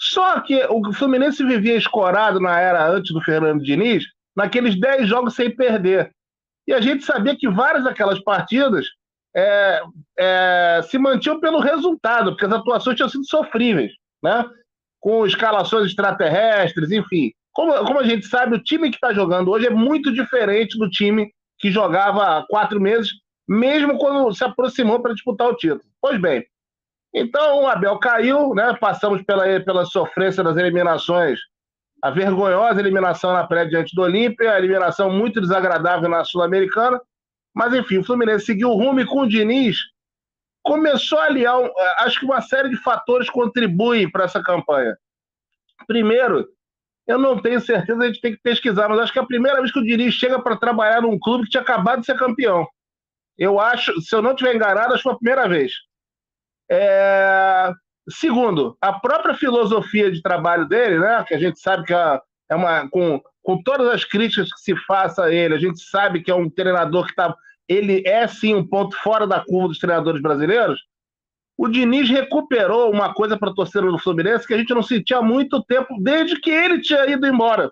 [0.02, 5.36] Só que o Fluminense vivia escorado na era antes do Fernando Diniz, naqueles 10 jogos
[5.36, 6.10] sem perder.
[6.66, 8.84] E a gente sabia que várias daquelas partidas
[9.34, 9.80] é,
[10.18, 14.44] é, se mantinham pelo resultado, porque as atuações tinham sido sofríveis, né?
[14.98, 17.30] com escalações extraterrestres, enfim.
[17.52, 20.90] Como, como a gente sabe, o time que está jogando hoje é muito diferente do
[20.90, 23.08] time que jogava há quatro meses,
[23.48, 25.84] mesmo quando se aproximou para disputar o título.
[26.00, 26.44] Pois bem,
[27.14, 28.76] então o Abel caiu, né?
[28.80, 31.38] passamos pela, pela sofrência das eliminações
[32.02, 37.00] a vergonhosa eliminação na pré diante do Olímpia, a eliminação muito desagradável na Sul-Americana.
[37.54, 39.78] Mas, enfim, o Fluminense seguiu o rumo e com o Diniz
[40.64, 41.56] começou a aliar.
[41.98, 44.96] Acho que uma série de fatores contribuem para essa campanha.
[45.86, 46.48] Primeiro,
[47.06, 49.58] eu não tenho certeza, a gente tem que pesquisar, mas acho que é a primeira
[49.58, 52.66] vez que o Diniz chega para trabalhar num clube que tinha acabado de ser campeão.
[53.38, 55.72] Eu acho, se eu não estiver enganado, acho que foi a primeira vez.
[56.72, 57.70] É...
[58.08, 62.56] Segundo, a própria filosofia de trabalho dele, né, que a gente sabe que é, é
[62.56, 62.88] uma.
[62.88, 66.34] Com, com todas as críticas que se faça a ele, a gente sabe que é
[66.34, 67.34] um treinador que está.
[67.68, 70.80] Ele é sim um ponto fora da curva dos treinadores brasileiros.
[71.56, 75.18] O Diniz recuperou uma coisa para a torcida do Fluminense que a gente não sentia
[75.18, 77.70] há muito tempo, desde que ele tinha ido embora,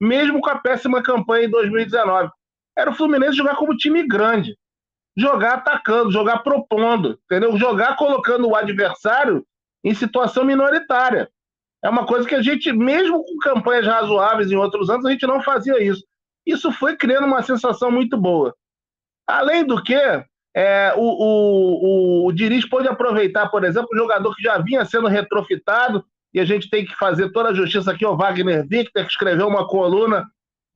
[0.00, 2.30] mesmo com a péssima campanha em 2019.
[2.78, 4.56] Era o Fluminense jogar como time grande,
[5.16, 7.56] jogar atacando, jogar propondo, entendeu?
[7.56, 9.46] Jogar colocando o adversário
[9.82, 11.30] em situação minoritária.
[11.82, 15.26] É uma coisa que a gente, mesmo com campanhas razoáveis em outros anos, a gente
[15.26, 16.04] não fazia isso.
[16.44, 18.54] Isso foi criando uma sensação muito boa.
[19.26, 19.94] Além do que,
[20.54, 25.08] é, o, o, o, o pôde aproveitar, por exemplo, um jogador que já vinha sendo
[25.08, 29.10] retrofitado, e a gente tem que fazer toda a justiça aqui, o Wagner Victor, que
[29.10, 30.26] escreveu uma coluna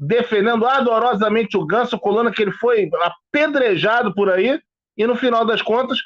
[0.01, 4.59] defendendo adorosamente o Ganso, coluna que ele foi apedrejado por aí,
[4.97, 5.99] e no final das contas,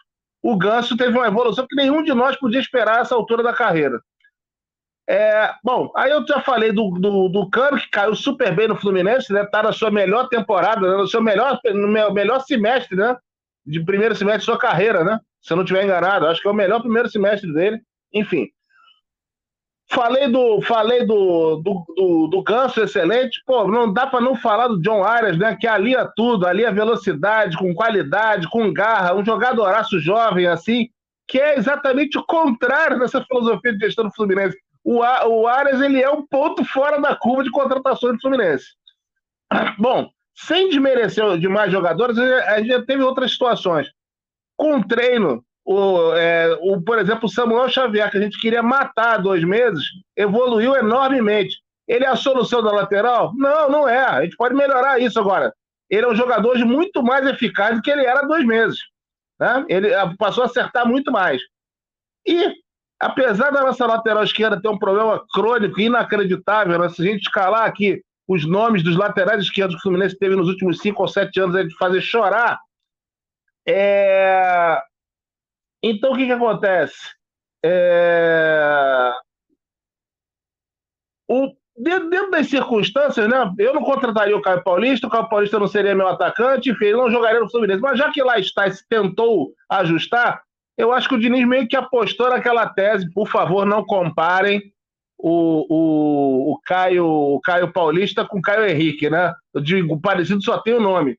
[0.43, 4.01] o Ganso teve uma evolução que nenhum de nós podia esperar essa altura da carreira.
[5.09, 8.77] É, bom, aí eu já falei do, do, do, Cano, que caiu super bem no
[8.77, 9.45] Fluminense, né?
[9.45, 10.97] Tá na sua melhor temporada, né?
[10.97, 13.17] no seu melhor, no meu, melhor semestre, né?
[13.67, 15.21] De primeiro semestre de sua carreira, né?
[15.43, 17.81] Se eu não estiver enganado, acho que é o melhor primeiro semestre dele.
[18.13, 18.49] Enfim.
[19.91, 23.43] Falei do, falei do, do, do, do Ganso excelente.
[23.47, 25.57] Pô, não dá para não falar do John Arias, né?
[25.61, 30.89] Que alia tudo, alia velocidade, com qualidade, com garra, um jogadoraço jovem, assim,
[31.29, 34.57] que é exatamente o contrário dessa filosofia de gestão do Fluminense.
[34.83, 38.67] O, o Arias, ele é um ponto fora da curva de contratações do Fluminense.
[39.79, 43.89] Bom, sem desmerecer demais jogadores, a gente já teve outras situações.
[44.57, 49.15] Com treino, o, é, o, por exemplo, o Samuel Xavier, que a gente queria matar
[49.15, 49.83] há dois meses,
[50.17, 51.57] evoluiu enormemente.
[51.89, 53.33] Ele é a solução da lateral?
[53.35, 53.99] Não, não é.
[53.99, 55.53] A gente pode melhorar isso agora.
[55.89, 58.79] Ele é um jogador muito mais eficaz do que ele era há dois meses.
[59.39, 59.65] Né?
[59.69, 61.41] Ele ah, passou a acertar muito mais.
[62.27, 62.53] E,
[63.01, 66.89] apesar da nossa lateral esquerda ter um problema crônico inacreditável, né?
[66.89, 70.49] se a gente escalar aqui os nomes dos laterais esquerdos que o Fluminense teve nos
[70.49, 72.59] últimos cinco ou sete anos, é de fazer chorar.
[73.67, 74.81] É...
[75.87, 76.97] Então, o que, que acontece?
[77.63, 79.13] É...
[81.29, 81.53] O...
[81.77, 83.53] Dentro das circunstâncias, né?
[83.59, 86.97] Eu não contrataria o Caio Paulista, o Caio Paulista não seria meu atacante, enfim, ele
[86.97, 87.83] não jogaria no Fluminense.
[87.83, 90.41] Mas já que lá está e tentou ajustar,
[90.79, 94.63] eu acho que o Diniz meio que apostou naquela tese, por favor, não comparem
[95.19, 99.35] o, o, o, Caio, o Caio Paulista com o Caio Henrique, né?
[99.53, 101.19] Eu digo, parecido só tem o nome.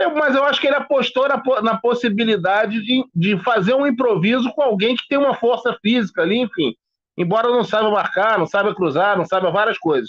[0.00, 4.50] Eu, mas eu acho que ele apostou na, na possibilidade de, de fazer um improviso
[4.54, 6.74] com alguém que tem uma força física ali, enfim.
[7.18, 10.08] Embora não saiba marcar, não saiba cruzar, não saiba várias coisas.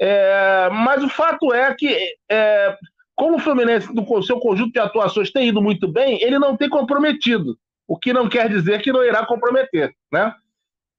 [0.00, 2.74] É, mas o fato é que, é,
[3.14, 6.70] como o Fluminense, no seu conjunto de atuações, tem ido muito bem, ele não tem
[6.70, 7.58] comprometido.
[7.86, 9.94] O que não quer dizer que não irá comprometer.
[10.10, 10.34] Né?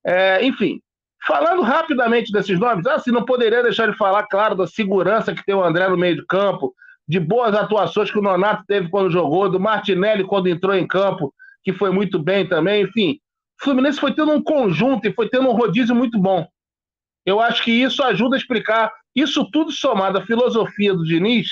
[0.06, 0.80] É, enfim,
[1.26, 5.56] falando rapidamente desses nomes, assim, não poderia deixar de falar, claro, da segurança que tem
[5.56, 6.76] o André no meio de campo,
[7.08, 11.34] de boas atuações que o Nonato teve quando jogou, do Martinelli quando entrou em campo,
[11.64, 13.20] que foi muito bem também, enfim.
[13.62, 16.46] O Fluminense foi tendo um conjunto e foi tendo um rodízio muito bom.
[17.26, 21.48] Eu acho que isso ajuda a explicar, isso tudo somado à filosofia do Diniz,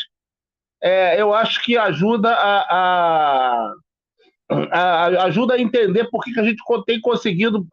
[0.84, 3.74] é, eu acho que ajuda a,
[4.50, 7.66] a, ajuda a entender por que, que a gente tem conseguido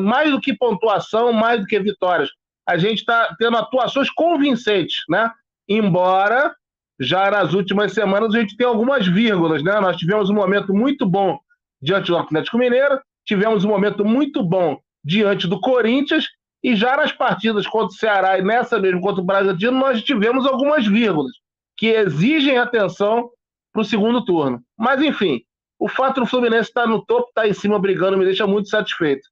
[0.00, 2.28] mais do que pontuação, mais do que vitórias.
[2.66, 5.30] A gente está tendo atuações convincentes, né?
[5.68, 6.54] Embora
[6.98, 9.78] já nas últimas semanas a gente tem algumas vírgulas, né?
[9.80, 11.38] Nós tivemos um momento muito bom
[11.80, 16.26] diante do Atlético Mineiro, tivemos um momento muito bom diante do Corinthians,
[16.62, 20.46] e já nas partidas contra o Ceará e nessa mesmo contra o Bragantino, nós tivemos
[20.46, 21.30] algumas vírgulas
[21.76, 23.30] que exigem atenção
[23.72, 24.60] para o segundo turno.
[24.76, 25.42] Mas, enfim,
[25.78, 29.28] o fato do Fluminense estar no topo, estar em cima brigando, me deixa muito satisfeito.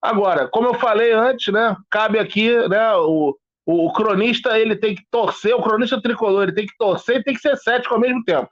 [0.00, 5.04] Agora, como eu falei antes, né, cabe aqui né, o, o, cronista ele tem que
[5.10, 8.24] torcer, o cronista tricolor ele tem que torcer e tem que ser cético ao mesmo
[8.24, 8.48] tempo.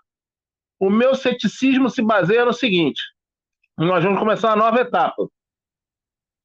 [0.81, 3.03] O meu ceticismo se baseia no seguinte:
[3.77, 5.29] nós vamos começar uma nova etapa.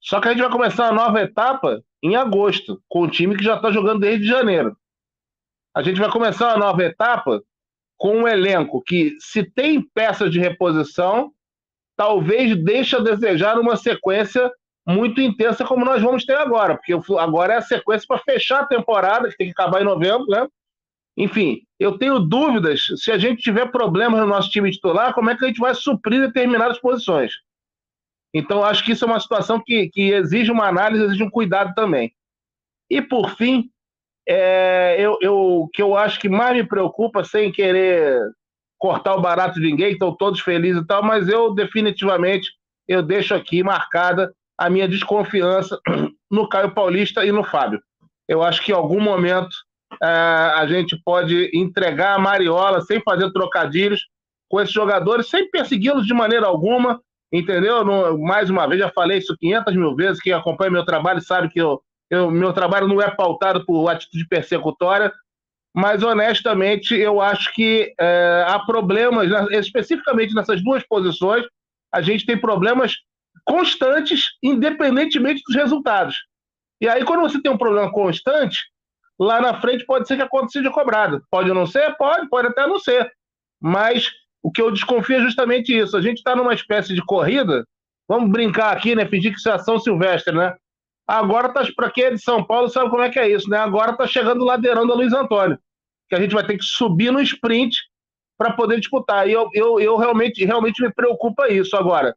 [0.00, 3.44] Só que a gente vai começar uma nova etapa em agosto, com um time que
[3.44, 4.76] já está jogando desde janeiro.
[5.74, 7.42] A gente vai começar uma nova etapa
[7.96, 11.32] com um elenco que, se tem peças de reposição,
[11.96, 14.52] talvez deixe a desejar uma sequência
[14.86, 18.66] muito intensa como nós vamos ter agora, porque agora é a sequência para fechar a
[18.66, 20.46] temporada, que tem que acabar em novembro, né?
[21.16, 25.36] Enfim, eu tenho dúvidas se a gente tiver problemas no nosso time titular, como é
[25.36, 27.32] que a gente vai suprir determinadas posições.
[28.34, 31.72] Então, acho que isso é uma situação que, que exige uma análise, exige um cuidado
[31.74, 32.12] também.
[32.90, 33.70] E, por fim,
[34.28, 38.20] é, eu, eu, que eu acho que mais me preocupa, sem querer
[38.76, 42.50] cortar o barato de ninguém, estão todos felizes e tal, mas eu definitivamente
[42.88, 45.78] eu deixo aqui marcada a minha desconfiança
[46.30, 47.80] no Caio Paulista e no Fábio.
[48.28, 49.54] Eu acho que em algum momento
[50.02, 54.00] é, a gente pode entregar a Mariola sem fazer trocadilhos
[54.48, 57.00] com esses jogadores, sem persegui-los de maneira alguma,
[57.32, 57.84] entendeu?
[57.84, 61.48] No, mais uma vez, já falei isso 500 mil vezes, quem acompanha meu trabalho sabe
[61.48, 65.12] que eu, eu, meu trabalho não é pautado por atitude persecutória,
[65.74, 71.44] mas honestamente eu acho que é, há problemas, especificamente nessas duas posições,
[71.92, 72.92] a gente tem problemas
[73.44, 76.16] constantes, independentemente dos resultados.
[76.80, 78.62] E aí, quando você tem um problema constante,
[79.18, 81.22] lá na frente pode ser que a conta seja cobrada.
[81.30, 81.96] Pode não ser?
[81.96, 83.10] Pode, pode até não ser.
[83.60, 84.10] Mas
[84.42, 85.96] o que eu desconfio é justamente isso.
[85.96, 87.64] A gente está numa espécie de corrida,
[88.08, 89.06] vamos brincar aqui, né?
[89.06, 90.54] Fingir que isso é São Silvestre, né?
[91.06, 93.58] Agora tá, para quem é de São Paulo sabe como é que é isso, né?
[93.58, 95.58] Agora tá chegando o ladeirão da Luiz Antônio,
[96.08, 97.76] que a gente vai ter que subir no sprint
[98.36, 99.28] para poder disputar.
[99.28, 101.76] E eu, eu, eu realmente, realmente me preocupa isso.
[101.76, 102.14] Agora,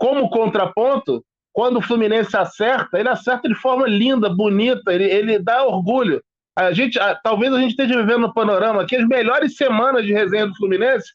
[0.00, 5.62] como contraponto, quando o Fluminense acerta, ele acerta de forma linda, bonita, ele, ele dá
[5.62, 6.22] orgulho.
[6.56, 10.12] A gente, a, talvez a gente esteja vivendo no panorama aqui as melhores semanas de
[10.12, 11.12] resenha do Fluminense,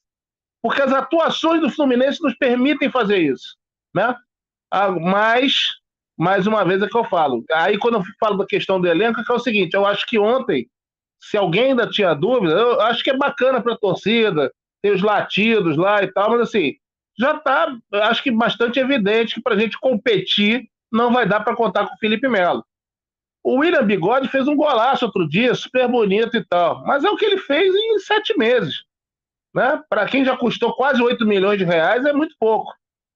[0.61, 3.57] porque as atuações do Fluminense nos permitem fazer isso,
[3.93, 4.15] né?
[4.71, 5.53] Ah, mas,
[6.15, 7.43] mais uma vez é que eu falo.
[7.53, 10.05] Aí quando eu falo da questão do elenco, é, que é o seguinte, eu acho
[10.05, 10.67] que ontem,
[11.19, 14.51] se alguém ainda tinha dúvida, eu acho que é bacana para a torcida,
[14.83, 16.75] ter os latidos lá e tal, mas assim,
[17.17, 21.55] já está, acho que bastante evidente que para a gente competir não vai dar para
[21.55, 22.63] contar com o Felipe Melo.
[23.43, 27.15] O William Bigode fez um golaço outro dia, super bonito e tal, mas é o
[27.15, 28.83] que ele fez em sete meses.
[29.53, 29.81] Né?
[29.87, 32.73] Para quem já custou quase 8 milhões de reais, é muito pouco.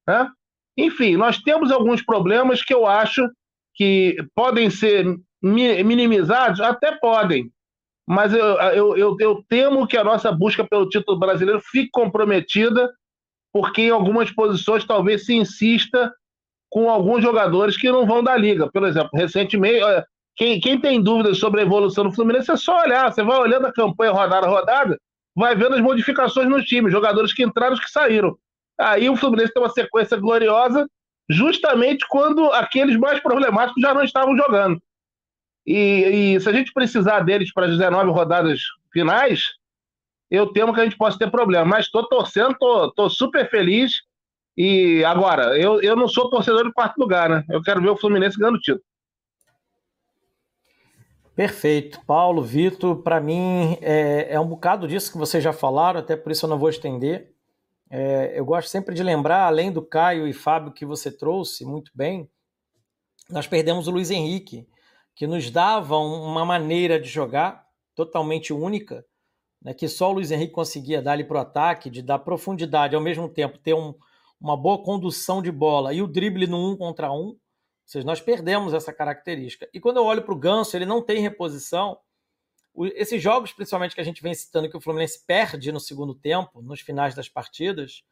[0.08, 0.30] Né?
[0.78, 3.28] Enfim, nós temos alguns problemas que eu acho
[3.74, 5.06] que podem ser
[5.42, 7.52] minimizados, até podem,
[8.08, 12.92] mas eu, eu, eu, eu temo que a nossa busca pelo título brasileiro fique comprometida
[13.52, 16.12] porque em algumas posições talvez se insista
[16.70, 18.70] com alguns jogadores que não vão da liga.
[18.72, 19.84] Por exemplo, recentemente,
[20.36, 23.12] quem, quem tem dúvidas sobre a evolução do Fluminense é só olhar.
[23.12, 25.00] Você vai olhando a campanha rodada a rodada,
[25.36, 28.38] vai vendo as modificações no time, jogadores que entraram e que saíram.
[28.80, 30.88] Aí o Fluminense tem uma sequência gloriosa,
[31.30, 34.82] justamente quando aqueles mais problemáticos já não estavam jogando.
[35.66, 39.44] E, e se a gente precisar deles para as 19 rodadas finais,
[40.30, 41.66] eu temo que a gente possa ter problema.
[41.66, 44.02] Mas estou torcendo, estou super feliz.
[44.56, 47.46] E agora, eu, eu não sou torcedor de quarto lugar, né?
[47.50, 48.84] Eu quero ver o Fluminense ganhando o título.
[51.40, 52.02] Perfeito.
[52.06, 56.34] Paulo, Vitor, para mim é, é, um bocado disso que vocês já falaram, até por
[56.34, 57.34] isso eu não vou estender.
[57.90, 61.92] É, eu gosto sempre de lembrar, além do Caio e Fábio que você trouxe muito
[61.96, 62.30] bem,
[63.30, 64.68] nós perdemos o Luiz Henrique,
[65.16, 67.66] que nos dava uma maneira de jogar
[67.96, 69.06] totalmente única,
[69.62, 72.96] né, que só o Luiz Henrique conseguia dar ali para o ataque, de dar profundidade,
[72.96, 73.94] ao mesmo tempo ter um,
[74.40, 77.28] uma boa condução de bola e o drible no um contra um.
[77.28, 77.38] Ou
[77.86, 79.68] seja, nós perdemos essa característica.
[79.74, 81.98] E quando eu olho para o Ganso, ele não tem reposição.
[82.94, 86.62] Esses jogos, principalmente que a gente vem citando, que o Fluminense perde no segundo tempo,
[86.62, 88.04] nos finais das partidas,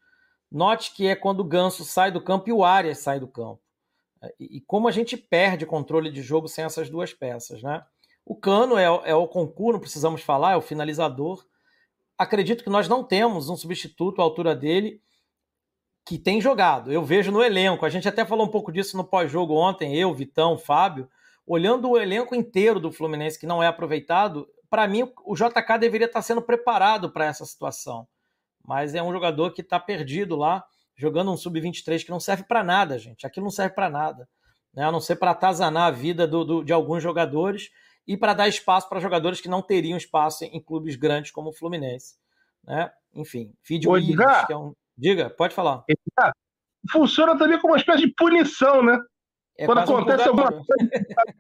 [0.51, 3.61] note que é quando o Ganso sai do campo e o Arias sai do campo.
[4.39, 7.85] E, e como a gente perde controle de jogo sem essas duas peças, né?
[8.29, 11.45] O Cano é, é o concurso, não precisamos falar, é o finalizador.
[12.17, 15.01] Acredito que nós não temos um substituto à altura dele
[16.05, 16.91] que tem jogado.
[16.91, 17.85] Eu vejo no elenco.
[17.85, 21.09] A gente até falou um pouco disso no pós-jogo ontem, eu, Vitão, Fábio.
[21.45, 26.07] Olhando o elenco inteiro do Fluminense que não é aproveitado, para mim o JK deveria
[26.07, 28.05] estar sendo preparado para essa situação.
[28.61, 30.65] Mas é um jogador que está perdido lá,
[30.97, 33.25] jogando um sub-23 que não serve para nada, gente.
[33.25, 34.27] Aquilo não serve para nada.
[34.73, 34.83] Né?
[34.83, 37.69] A não ser para atazanar a vida do, do, de alguns jogadores
[38.07, 41.53] e para dar espaço para jogadores que não teriam espaço em, clubes grandes como o
[41.53, 42.15] Fluminense.
[42.63, 42.89] Né?
[43.13, 44.73] Enfim, vídeo Willis, que é um.
[44.97, 45.83] Diga, pode falar.
[46.89, 48.97] Funciona também como uma espécie de punição, né?
[49.57, 50.65] É Quando acontece um alguma coisa,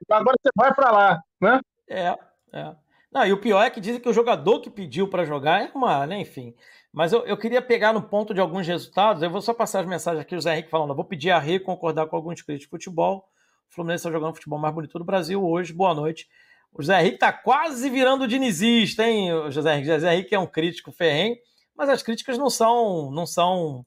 [0.09, 1.59] agora você vai para lá, né?
[1.89, 2.15] É,
[2.51, 2.75] é.
[3.11, 5.71] Não, e o pior é que dizem que o jogador que pediu para jogar é
[5.73, 6.53] uma, né, enfim.
[6.91, 9.21] Mas eu, eu, queria pegar no ponto de alguns resultados.
[9.21, 10.89] Eu vou só passar as mensagens aqui, o Zé Henrique falando.
[10.89, 13.29] Eu vou pedir a Rê concordar com alguns críticos de futebol.
[13.69, 15.73] O Fluminense está jogando o futebol mais bonito do Brasil hoje.
[15.73, 16.27] Boa noite.
[16.73, 19.89] O José Henrique está quase virando dinizista, hein, o José Henrique?
[19.89, 21.35] O José Henrique é um crítico ferrenho,
[21.75, 23.85] mas as críticas não são, não são,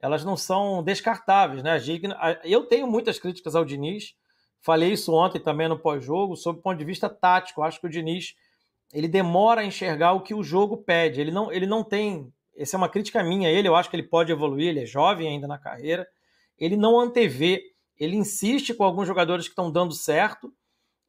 [0.00, 1.78] elas não são descartáveis, né?
[2.44, 4.14] Eu tenho muitas críticas ao Diniz,
[4.60, 7.62] falei isso ontem também no pós-jogo, sob o ponto de vista tático.
[7.62, 8.34] Acho que o Diniz
[8.92, 11.20] ele demora a enxergar o que o jogo pede.
[11.20, 12.32] Ele não, ele não tem.
[12.56, 15.28] Essa é uma crítica minha ele, eu acho que ele pode evoluir, ele é jovem
[15.28, 16.06] ainda na carreira.
[16.58, 17.62] Ele não antevê,
[17.98, 20.52] ele insiste com alguns jogadores que estão dando certo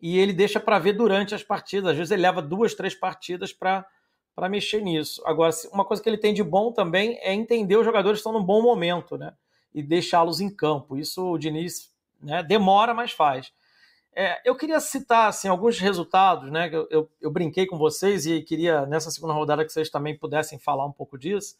[0.02, 1.92] e ele deixa para ver durante as partidas.
[1.92, 3.86] Às vezes ele leva duas, três partidas para
[4.38, 5.20] para mexer nisso.
[5.26, 8.44] Agora, uma coisa que ele tem de bom também é entender os jogadores estão num
[8.44, 9.34] bom momento, né?
[9.74, 10.96] E deixá-los em campo.
[10.96, 11.92] Isso o Diniz
[12.22, 13.52] né, demora, mas faz.
[14.16, 16.70] É, eu queria citar assim, alguns resultados, né?
[16.72, 20.60] Eu, eu, eu, brinquei com vocês e queria, nessa segunda rodada, que vocês também pudessem
[20.60, 21.58] falar um pouco disso.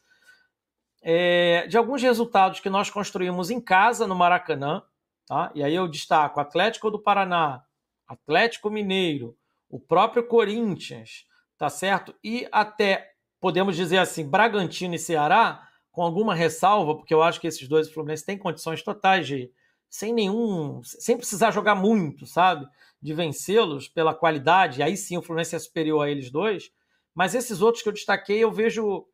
[1.02, 4.84] É, de alguns resultados que nós construímos em casa no Maracanã,
[5.26, 5.50] tá?
[5.52, 7.64] E aí eu destaco Atlético do Paraná,
[8.08, 9.36] Atlético Mineiro,
[9.68, 11.26] o próprio Corinthians,
[11.58, 12.14] tá certo?
[12.24, 17.46] E até, podemos dizer assim, Bragantino e Ceará, com alguma ressalva, porque eu acho que
[17.46, 19.52] esses dois Fluminense têm condições totais de,
[19.90, 22.66] sem nenhum, sem precisar jogar muito, sabe?
[23.00, 26.72] De vencê-los pela qualidade, aí sim o Fluminense é superior a eles dois,
[27.14, 29.06] mas esses outros que eu destaquei, eu vejo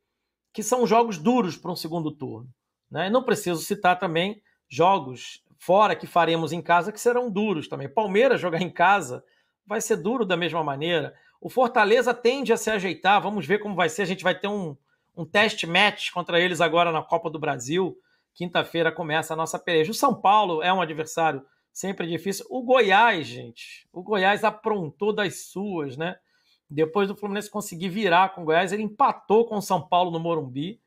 [0.52, 2.48] que são jogos duros para um segundo turno.
[2.90, 3.10] Né?
[3.10, 7.88] Não preciso citar também jogos fora que faremos em casa que serão duros também.
[7.88, 9.24] Palmeiras jogar em casa
[9.66, 11.14] vai ser duro da mesma maneira.
[11.40, 14.02] O Fortaleza tende a se ajeitar, vamos ver como vai ser.
[14.02, 14.76] A gente vai ter um,
[15.16, 17.96] um teste match contra eles agora na Copa do Brasil.
[18.34, 19.90] Quinta-feira começa a nossa peleja.
[19.90, 21.42] O São Paulo é um adversário
[21.72, 22.44] sempre difícil.
[22.50, 26.16] O Goiás, gente, o Goiás aprontou das suas, né?
[26.68, 30.20] Depois do Fluminense conseguir virar com o Goiás, ele empatou com o São Paulo no
[30.20, 30.78] Morumbi,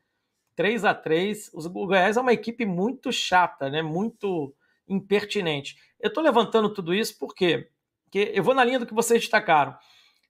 [0.54, 3.82] 3 a 3 O Goiás é uma equipe muito chata, né?
[3.82, 4.54] Muito
[4.88, 5.76] impertinente.
[6.00, 7.70] Eu estou levantando tudo isso porque,
[8.04, 9.76] porque eu vou na linha do que vocês destacaram.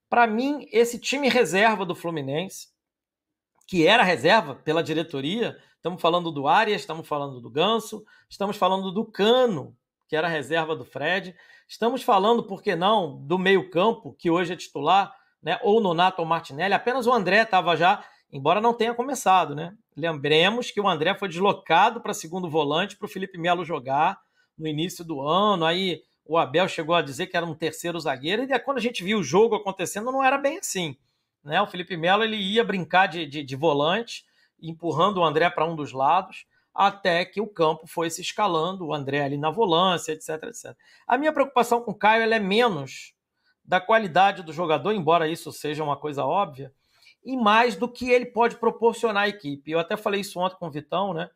[0.08, 2.68] Para mim, esse time reserva do Fluminense,
[3.66, 8.90] que era reserva pela diretoria, estamos falando do Arias, estamos falando do Ganso, estamos falando
[8.90, 9.76] do Cano,
[10.08, 11.36] que era reserva do Fred,
[11.68, 15.60] estamos falando, por que não, do meio-campo, que hoje é titular, né?
[15.62, 18.02] ou Nonato ou Martinelli, apenas o André estava já,
[18.32, 19.76] embora não tenha começado, né?
[19.94, 24.18] Lembremos que o André foi deslocado para segundo volante para o Felipe Melo jogar
[24.58, 28.42] no início do ano, aí o Abel chegou a dizer que era um terceiro zagueiro,
[28.42, 30.96] e quando a gente viu o jogo acontecendo, não era bem assim.
[31.42, 31.60] Né?
[31.62, 34.24] O Felipe Melo ele ia brincar de, de, de volante,
[34.60, 38.94] empurrando o André para um dos lados, até que o campo foi se escalando, o
[38.94, 40.76] André ali na volância, etc, etc.
[41.06, 43.14] A minha preocupação com o Caio é menos
[43.64, 46.72] da qualidade do jogador, embora isso seja uma coisa óbvia,
[47.24, 49.70] e mais do que ele pode proporcionar à equipe.
[49.70, 51.28] Eu até falei isso ontem com o Vitão, né?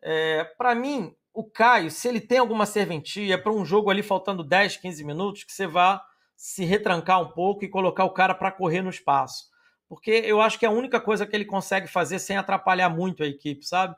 [0.00, 4.42] É, para mim, o Caio, se ele tem alguma serventia para um jogo ali faltando
[4.42, 6.04] 10, 15 minutos, que você vá
[6.36, 9.44] se retrancar um pouco e colocar o cara para correr no espaço.
[9.88, 13.22] Porque eu acho que é a única coisa que ele consegue fazer sem atrapalhar muito
[13.22, 13.94] a equipe, sabe?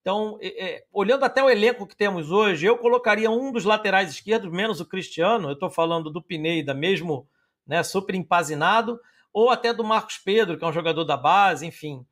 [0.00, 4.08] Então, é, é, olhando até o elenco que temos hoje, eu colocaria um dos laterais
[4.10, 7.28] esquerdos, menos o Cristiano, eu estou falando do Pineda, mesmo
[7.66, 9.00] né, super empazinado,
[9.32, 12.06] ou até do Marcos Pedro, que é um jogador da base, enfim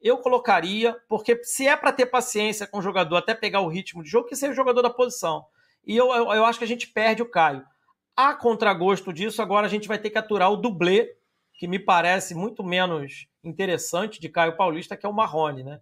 [0.00, 4.02] eu colocaria, porque se é para ter paciência com o jogador até pegar o ritmo
[4.02, 5.44] de jogo, que seja o jogador da posição.
[5.84, 7.64] E eu, eu, eu, acho que a gente perde o Caio.
[8.16, 11.16] A contragosto disso, agora a gente vai ter que aturar o dublê,
[11.54, 15.80] que me parece muito menos interessante de Caio Paulista, que é o Marrone, né?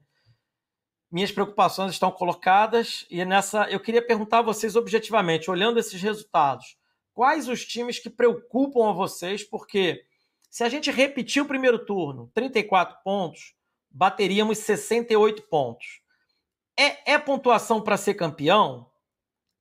[1.11, 6.77] Minhas preocupações estão colocadas e nessa eu queria perguntar a vocês objetivamente, olhando esses resultados,
[7.15, 9.43] quais os times que preocupam a vocês?
[9.43, 10.05] Porque
[10.51, 13.55] se a gente repetir o primeiro turno, 34 pontos,
[13.99, 16.01] bateríamos 68 pontos.
[16.79, 18.89] É, é pontuação para ser campeão?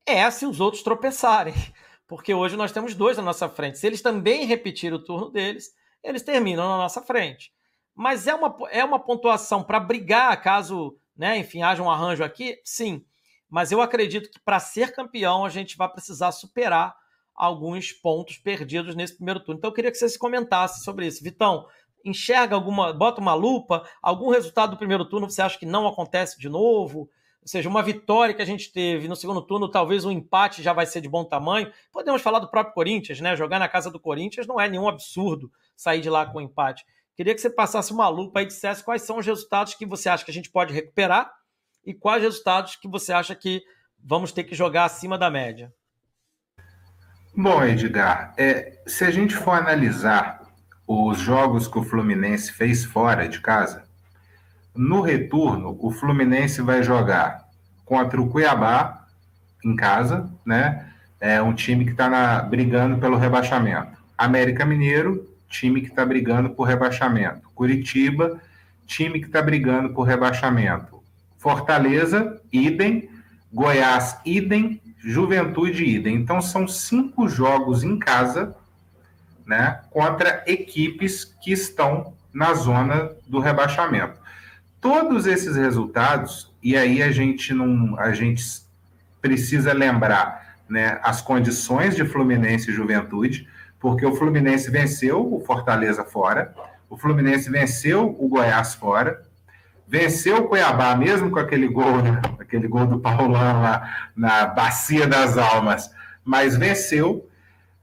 [0.06, 1.56] É se os outros tropeçarem.
[2.08, 3.80] Porque hoje nós temos dois na nossa frente.
[3.80, 5.72] Se eles também repetirem o turno deles,
[6.04, 7.52] eles terminam na nossa frente.
[7.96, 12.62] Mas é uma, é uma pontuação para brigar caso, né, enfim, haja um arranjo aqui?
[12.64, 13.04] Sim.
[13.50, 16.96] Mas eu acredito que para ser campeão a gente vai precisar superar
[17.34, 19.58] alguns pontos perdidos nesse primeiro turno.
[19.58, 21.24] Então eu queria que vocês comentassem sobre isso.
[21.24, 21.66] Vitão,
[22.10, 26.40] enxerga alguma, bota uma lupa, algum resultado do primeiro turno você acha que não acontece
[26.40, 27.10] de novo?
[27.42, 30.74] Ou seja, uma vitória que a gente teve no segundo turno, talvez um empate já
[30.74, 31.72] vai ser de bom tamanho.
[31.94, 33.38] Podemos falar do próprio Corinthians, né?
[33.38, 36.86] Jogar na casa do Corinthians não é nenhum absurdo sair de lá com um empate.
[37.16, 40.26] Queria que você passasse uma lupa e dissesse quais são os resultados que você acha
[40.26, 41.32] que a gente pode recuperar
[41.86, 43.64] e quais resultados que você acha que
[43.98, 45.74] vamos ter que jogar acima da média.
[47.36, 50.37] Bom, Edgar, é, se a gente for analisar
[50.88, 53.84] os jogos que o Fluminense fez fora de casa,
[54.74, 57.46] no retorno, o Fluminense vai jogar
[57.84, 59.06] contra o Cuiabá
[59.66, 60.94] em casa, né?
[61.20, 63.98] É um time que está brigando pelo rebaixamento.
[64.16, 67.50] América Mineiro, time que está brigando por rebaixamento.
[67.56, 68.40] Curitiba,
[68.86, 71.02] time que está brigando por rebaixamento.
[71.38, 73.10] Fortaleza, idem,
[73.52, 76.16] Goiás, idem, Juventude, idem.
[76.16, 78.56] Então são cinco jogos em casa,
[79.48, 84.20] né, contra equipes que estão na zona do rebaixamento.
[84.82, 88.44] Todos esses resultados, e aí a gente não, a gente
[89.22, 93.48] precisa lembrar, né, as condições de Fluminense e Juventude,
[93.80, 96.54] porque o Fluminense venceu o Fortaleza fora,
[96.90, 99.22] o Fluminense venceu o Goiás fora,
[99.88, 102.22] venceu o Cuiabá, mesmo com aquele gol, né?
[102.40, 105.90] aquele gol do Paulão lá na Bacia das Almas,
[106.24, 107.27] mas venceu.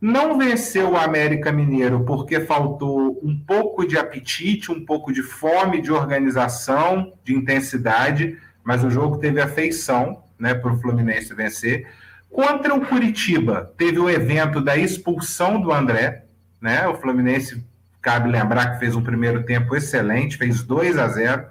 [0.05, 5.81] Não venceu o América Mineiro porque faltou um pouco de apetite, um pouco de fome,
[5.81, 11.89] de organização, de intensidade, mas o jogo teve a feição né, para o Fluminense vencer.
[12.31, 16.27] Contra o Curitiba, teve o evento da expulsão do André,
[16.61, 16.87] né?
[16.87, 17.67] O Fluminense,
[18.03, 21.47] cabe lembrar que fez um primeiro tempo excelente, fez 2 a 0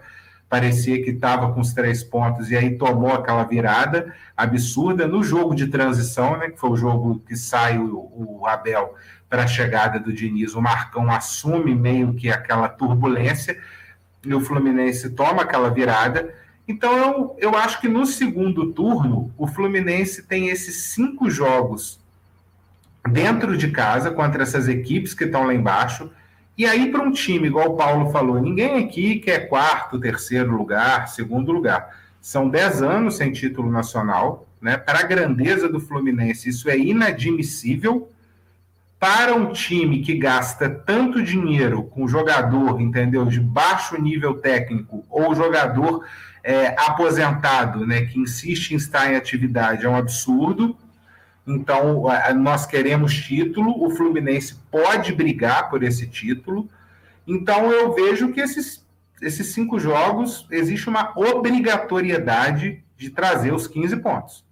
[0.53, 5.55] parecia que estava com os três pontos e aí tomou aquela virada absurda no jogo
[5.55, 8.93] de transição, né, que foi o jogo que sai o, o Abel
[9.27, 13.57] para a chegada do Diniz, o Marcão assume meio que aquela turbulência
[14.23, 16.35] e o Fluminense toma aquela virada.
[16.67, 21.99] Então eu, eu acho que no segundo turno o Fluminense tem esses cinco jogos
[23.09, 26.11] dentro de casa contra essas equipes que estão lá embaixo
[26.55, 31.07] e aí, para um time, igual o Paulo falou, ninguém aqui quer quarto, terceiro lugar,
[31.07, 31.97] segundo lugar.
[32.21, 34.77] São dez anos sem título nacional, né?
[34.77, 38.09] Para a grandeza do Fluminense, isso é inadmissível.
[38.99, 45.35] Para um time que gasta tanto dinheiro com jogador, entendeu, de baixo nível técnico, ou
[45.35, 46.05] jogador
[46.43, 50.77] é, aposentado, né, que insiste em estar em atividade, é um absurdo.
[51.45, 52.03] Então,
[52.35, 56.69] nós queremos título, o Fluminense pode brigar por esse título.
[57.27, 58.85] Então, eu vejo que esses,
[59.21, 64.45] esses cinco jogos existe uma obrigatoriedade de trazer os 15 pontos.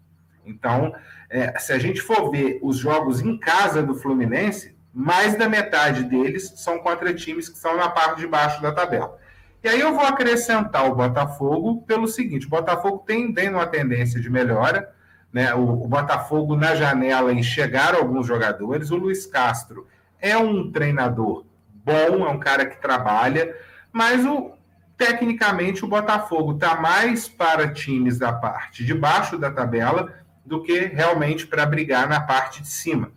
[0.46, 0.94] Então,
[1.30, 6.04] é, se a gente for ver os jogos em casa do Fluminense, mais da metade
[6.04, 9.18] deles são contra times que estão na parte de baixo da tabela.
[9.64, 14.20] E aí eu vou acrescentar o Botafogo pelo seguinte: o Botafogo tem, tem uma tendência
[14.20, 14.94] de melhora
[15.34, 18.92] né, o, o, Botafogo na janela em chegar alguns jogadores.
[18.92, 19.88] O Luiz Castro
[20.20, 23.56] é um treinador bom, é um cara que trabalha,
[23.92, 24.52] mas o,
[24.98, 30.14] tecnicamente o Botafogo está mais para times da parte de baixo da tabela
[30.46, 33.12] do que realmente para brigar na parte de cima.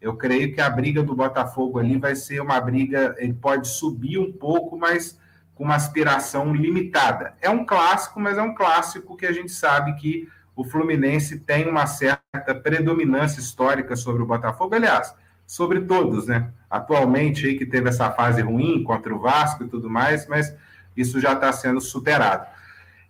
[0.00, 4.18] Eu creio que a briga do Botafogo ali vai ser uma briga, ele pode subir
[4.18, 5.18] um pouco, mas
[5.54, 7.34] com uma aspiração limitada.
[7.42, 10.28] É um clássico, mas é um clássico que a gente sabe que
[10.58, 15.14] o Fluminense tem uma certa predominância histórica sobre o Botafogo, aliás,
[15.46, 16.50] sobre todos, né?
[16.68, 20.52] Atualmente aí que teve essa fase ruim contra o Vasco e tudo mais, mas
[20.96, 22.44] isso já está sendo superado.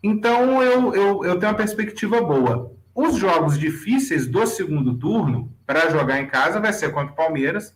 [0.03, 2.71] Então eu, eu, eu tenho uma perspectiva boa.
[2.95, 7.75] Os jogos difíceis do segundo turno para jogar em casa vai ser contra o Palmeiras,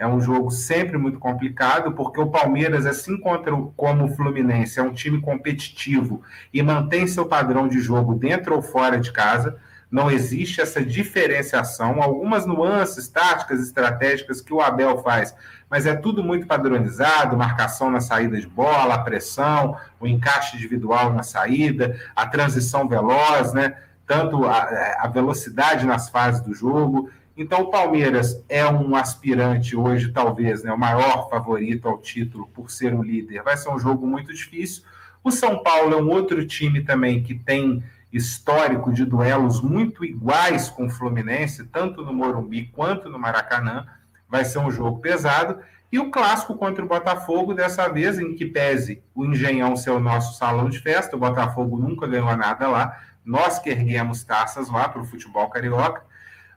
[0.00, 4.94] é um jogo sempre muito complicado, porque o Palmeiras, assim como o Fluminense, é um
[4.94, 6.22] time competitivo
[6.54, 9.58] e mantém seu padrão de jogo dentro ou fora de casa.
[9.90, 15.34] Não existe essa diferenciação, algumas nuances táticas, estratégicas que o Abel faz,
[15.68, 21.12] mas é tudo muito padronizado: marcação na saída de bola, a pressão, o encaixe individual
[21.12, 23.76] na saída, a transição veloz, né?
[24.06, 27.10] Tanto a, a velocidade nas fases do jogo.
[27.40, 32.70] Então, o Palmeiras é um aspirante hoje, talvez, né, o maior favorito ao título por
[32.70, 33.42] ser o líder.
[33.42, 34.82] Vai ser um jogo muito difícil.
[35.24, 37.82] O São Paulo é um outro time também que tem
[38.12, 43.86] histórico de duelos muito iguais com o Fluminense, tanto no Morumbi quanto no Maracanã.
[44.28, 45.60] Vai ser um jogo pesado.
[45.90, 49.98] E o clássico contra o Botafogo, dessa vez, em que pese o Engenhão ser o
[49.98, 54.90] nosso salão de festa, o Botafogo nunca ganhou nada lá, nós que erguemos taças lá
[54.90, 56.09] para o futebol carioca.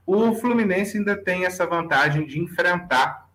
[0.06, 3.30] O Fluminense ainda tem essa vantagem de enfrentar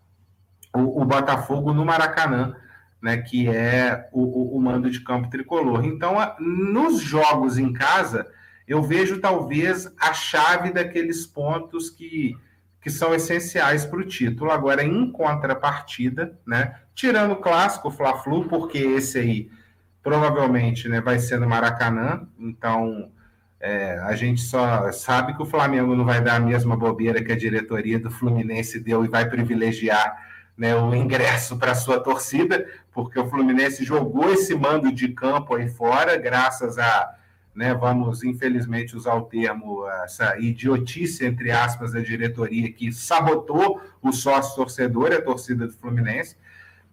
[0.75, 2.55] o, o Botafogo no Maracanã,
[3.01, 5.85] né, que é o, o, o, mando de campo tricolor.
[5.85, 8.29] Então, a, nos jogos em casa,
[8.67, 12.37] eu vejo talvez a chave daqueles pontos que,
[12.81, 14.51] que são essenciais para o título.
[14.51, 19.51] Agora, em contrapartida, né, tirando o clássico, o Fla-Flu, porque esse aí
[20.03, 23.11] provavelmente né, vai ser no Maracanã, então
[23.61, 27.33] é, a gente só sabe que o Flamengo não vai dar a mesma bobeira que
[27.33, 30.17] a diretoria do Fluminense deu e vai privilegiar
[30.57, 35.69] né, o ingresso para sua torcida, porque o Fluminense jogou esse mando de campo aí
[35.69, 37.15] fora, graças a,
[37.55, 44.13] né, vamos infelizmente usar o termo, essa idiotice, entre aspas, da diretoria que sabotou o
[44.13, 46.37] sócio torcedor, a torcida do Fluminense.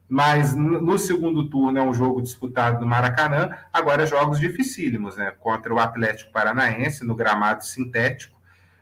[0.07, 5.31] Mas no segundo turno é um jogo disputado no Maracanã, agora jogos dificílimos, né?
[5.39, 8.35] Contra o Atlético Paranaense, no gramado sintético.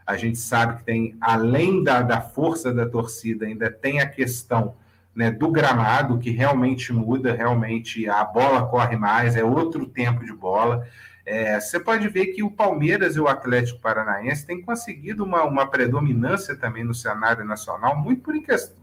[0.06, 4.76] A gente sabe que tem, além da, da força da torcida, ainda tem a questão
[5.16, 10.34] né, do gramado, que realmente muda, realmente a bola corre mais, é outro tempo de
[10.34, 10.86] bola.
[11.26, 15.66] É, você pode ver que o Palmeiras e o Atlético Paranaense têm conseguido uma, uma
[15.66, 18.34] predominância também no cenário nacional, muito, por,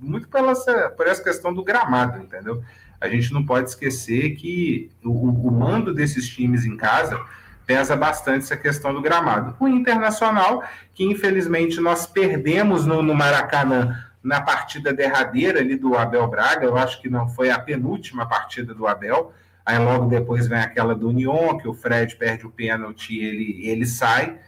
[0.01, 0.55] muito pela,
[0.97, 2.63] por essa questão do gramado, entendeu?
[2.99, 7.21] A gente não pode esquecer que o, o mando desses times em casa
[7.67, 9.55] pesa bastante essa questão do gramado.
[9.61, 10.65] O Internacional,
[10.95, 16.77] que infelizmente nós perdemos no, no Maracanã na partida derradeira ali do Abel Braga, eu
[16.77, 19.33] acho que não foi a penúltima partida do Abel,
[19.65, 23.69] Aí logo depois vem aquela do Union, que o Fred perde o pênalti e ele,
[23.69, 24.39] ele sai.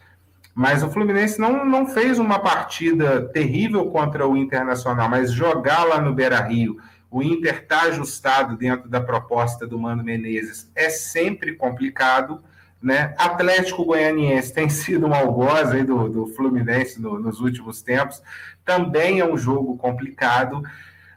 [0.55, 6.01] Mas o Fluminense não, não fez uma partida terrível contra o Internacional, mas jogar lá
[6.01, 6.79] no Beira Rio,
[7.11, 12.43] o Inter está ajustado dentro da proposta do Mano Menezes, é sempre complicado.
[12.83, 13.15] Né?
[13.17, 18.21] Atlético Goianiense tem sido um algoz aí do, do Fluminense no, nos últimos tempos,
[18.65, 20.63] também é um jogo complicado.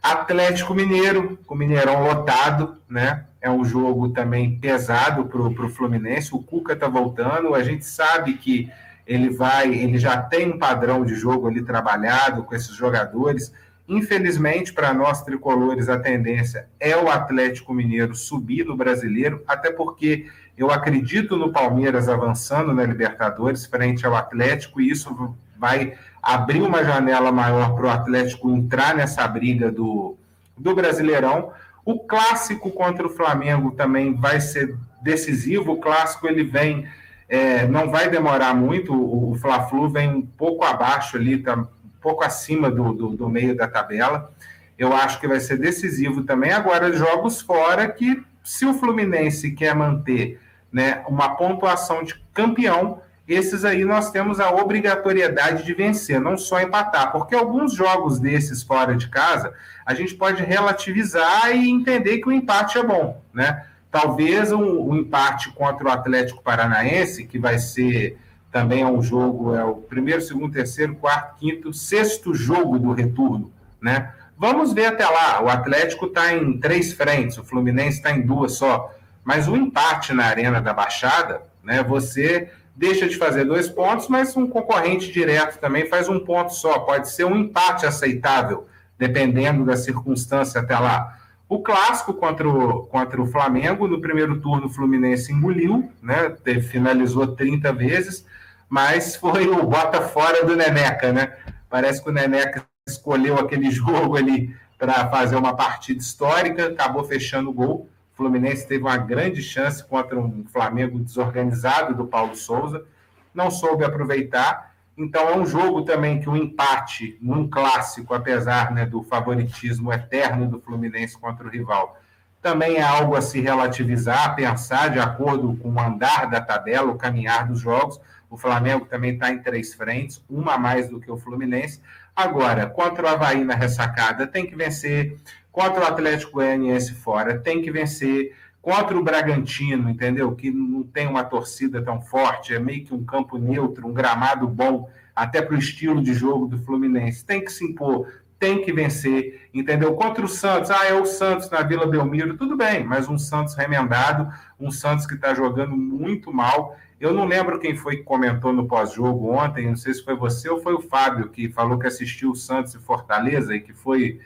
[0.02, 3.26] Atlético Mineiro, com o Mineirão lotado, né?
[3.46, 6.34] É um jogo também pesado para o Fluminense.
[6.34, 8.72] O Cuca está voltando, a gente sabe que
[9.06, 13.54] ele vai, ele já tem um padrão de jogo ali trabalhado com esses jogadores.
[13.88, 20.26] Infelizmente, para nós tricolores, a tendência é o Atlético Mineiro subir no brasileiro, até porque
[20.58, 26.84] eu acredito no Palmeiras avançando na Libertadores frente ao Atlético, e isso vai abrir uma
[26.84, 30.18] janela maior para o Atlético entrar nessa briga do,
[30.58, 31.52] do Brasileirão.
[31.86, 35.74] O clássico contra o Flamengo também vai ser decisivo.
[35.74, 36.88] O clássico ele vem,
[37.30, 38.92] é, não vai demorar muito.
[38.92, 41.68] O, o Fla-Flu vem um pouco abaixo ali, tá um
[42.02, 44.34] pouco acima do, do, do meio da tabela.
[44.78, 46.52] Eu acho que vai ser decisivo também.
[46.52, 50.40] Agora, jogos fora que, se o Fluminense quer manter
[50.72, 56.62] né, uma pontuação de campeão, esses aí nós temos a obrigatoriedade de vencer, não só
[56.62, 59.54] empatar, porque alguns jogos desses fora de casa,
[59.86, 63.66] a gente pode relativizar e entender que o empate é bom, né?
[63.90, 68.18] Talvez um, um empate contra o Atlético Paranaense, que vai ser
[68.52, 73.52] também é um jogo, é o primeiro, segundo, terceiro, quarto, quinto, sexto jogo do retorno,
[73.82, 74.14] né?
[74.38, 75.42] Vamos ver até lá.
[75.42, 78.94] O Atlético está em três frentes, o Fluminense está em duas só.
[79.24, 81.84] Mas o empate na Arena da Baixada, né?
[81.84, 86.80] Você deixa de fazer dois pontos, mas um concorrente direto também faz um ponto só.
[86.80, 88.68] Pode ser um empate aceitável,
[88.98, 91.18] dependendo da circunstância até lá.
[91.48, 96.36] O clássico contra o, contra o Flamengo, no primeiro turno o Fluminense engoliu, né?
[96.62, 98.26] finalizou 30 vezes,
[98.68, 101.34] mas foi o bota fora do Neneca, né?
[101.70, 107.52] Parece que o Neneca escolheu aquele jogo ali para fazer uma partida histórica, acabou fechando
[107.52, 107.90] o gol.
[108.16, 112.86] O Fluminense teve uma grande chance contra um Flamengo desorganizado do Paulo Souza,
[113.34, 114.74] não soube aproveitar.
[114.98, 119.92] Então é um jogo também que o um empate num clássico, apesar né, do favoritismo
[119.92, 122.00] eterno do Fluminense contra o rival,
[122.42, 126.98] também é algo a se relativizar, pensar de acordo com o andar da tabela, o
[126.98, 128.00] caminhar dos jogos.
[128.30, 131.82] O Flamengo também está em três frentes, uma a mais do que o Fluminense.
[132.16, 135.18] Agora, contra o Havaí na ressacada, tem que vencer
[135.56, 140.36] contra o Atlético Goianiense fora, tem que vencer contra o Bragantino, entendeu?
[140.36, 144.50] Que não tem uma torcida tão forte, é meio que um campo neutro, um gramado
[144.50, 147.24] bom, até para o estilo de jogo do Fluminense.
[147.24, 148.06] Tem que se impor,
[148.38, 149.94] tem que vencer, entendeu?
[149.94, 153.56] Contra o Santos, ah, é o Santos na Vila Belmiro, tudo bem, mas um Santos
[153.56, 154.28] remendado,
[154.60, 156.76] um Santos que está jogando muito mal.
[157.00, 160.50] Eu não lembro quem foi que comentou no pós-jogo ontem, não sei se foi você
[160.50, 164.20] ou foi o Fábio que falou que assistiu o Santos e Fortaleza e que foi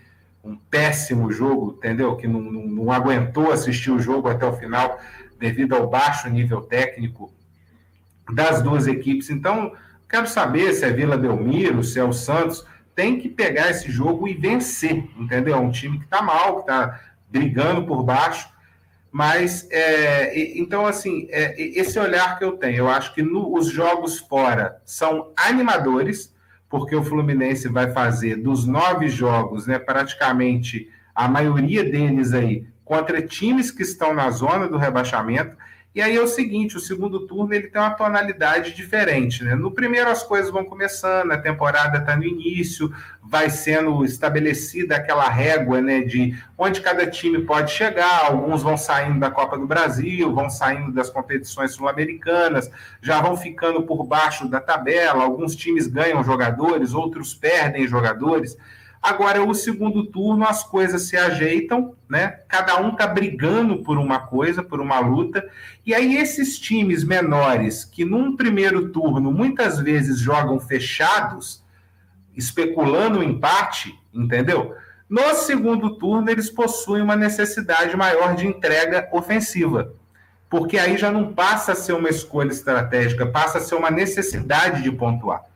[0.44, 2.16] um péssimo jogo, entendeu?
[2.16, 5.00] Que não, não, não, aguentou assistir o jogo até o final
[5.38, 7.34] devido ao baixo nível técnico
[8.34, 9.30] das duas equipes.
[9.30, 9.74] Então,
[10.08, 12.66] quero saber se é Vila Belmiro, se é o Santos,
[12.96, 15.56] tem que pegar esse jogo e vencer, entendeu?
[15.56, 18.50] É um time que está mal, que está brigando por baixo.
[19.12, 23.68] Mas, é, então, assim, é, esse olhar que eu tenho, eu acho que no, os
[23.68, 26.34] jogos fora são animadores,
[26.70, 33.22] porque o Fluminense vai fazer dos nove jogos, né, praticamente a maioria deles aí contra
[33.22, 35.58] times que estão na zona do rebaixamento.
[35.94, 39.56] E aí é o seguinte, o segundo turno ele tem uma tonalidade diferente, né?
[39.56, 45.28] No primeiro as coisas vão começando, a temporada está no início, vai sendo estabelecida aquela
[45.28, 50.34] régua, né, de onde cada time pode chegar, alguns vão saindo da Copa do Brasil,
[50.34, 52.72] vão saindo das competições sul-americanas,
[53.02, 58.56] já vão ficando por baixo da tabela, alguns times ganham jogadores, outros perdem jogadores.
[59.02, 62.40] Agora, o segundo turno, as coisas se ajeitam, né?
[62.50, 65.48] Cada um está brigando por uma coisa, por uma luta.
[65.86, 71.64] E aí, esses times menores, que num primeiro turno muitas vezes jogam fechados,
[72.36, 74.76] especulando o empate, entendeu?
[75.10, 79.94] No segundo turno, eles possuem uma necessidade maior de entrega ofensiva.
[80.50, 84.84] Porque aí já não passa a ser uma escolha estratégica, passa a ser uma necessidade
[84.84, 85.49] de pontuar.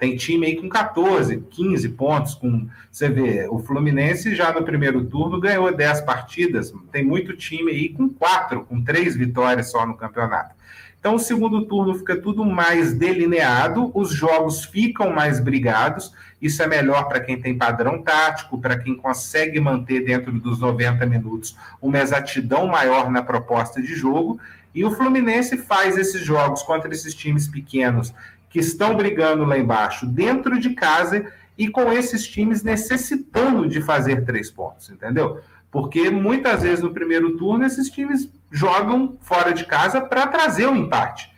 [0.00, 2.34] Tem time aí com 14, 15 pontos.
[2.34, 6.72] Com, você vê, o Fluminense já no primeiro turno ganhou 10 partidas.
[6.90, 10.54] Tem muito time aí com 4, com 3 vitórias só no campeonato.
[10.98, 16.14] Então, o segundo turno fica tudo mais delineado, os jogos ficam mais brigados.
[16.40, 21.04] Isso é melhor para quem tem padrão tático, para quem consegue manter dentro dos 90
[21.04, 24.40] minutos uma exatidão maior na proposta de jogo.
[24.74, 28.14] E o Fluminense faz esses jogos contra esses times pequenos
[28.50, 31.24] que estão brigando lá embaixo dentro de casa
[31.56, 35.40] e com esses times necessitando de fazer três pontos, entendeu?
[35.70, 40.74] Porque muitas vezes no primeiro turno esses times jogam fora de casa para trazer o
[40.74, 41.30] empate.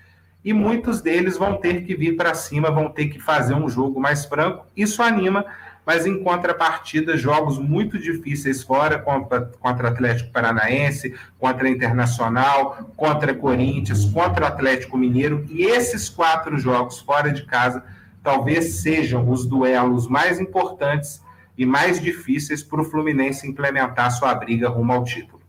[0.44, 4.00] E muitos deles vão ter que vir para cima, vão ter que fazer um jogo
[4.00, 4.66] mais franco.
[4.76, 5.44] Isso anima
[5.84, 14.04] mas em contrapartida, jogos muito difíceis fora contra, contra Atlético Paranaense, contra Internacional, contra Corinthians,
[14.04, 17.82] contra Atlético Mineiro, e esses quatro jogos fora de casa
[18.22, 21.20] talvez sejam os duelos mais importantes
[21.58, 25.42] e mais difíceis para o Fluminense implementar sua briga rumo ao título.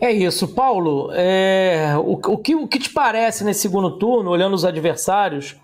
[0.00, 1.10] É isso, Paulo.
[1.14, 5.56] É, o, o, que, o que te parece nesse segundo turno, olhando os adversários?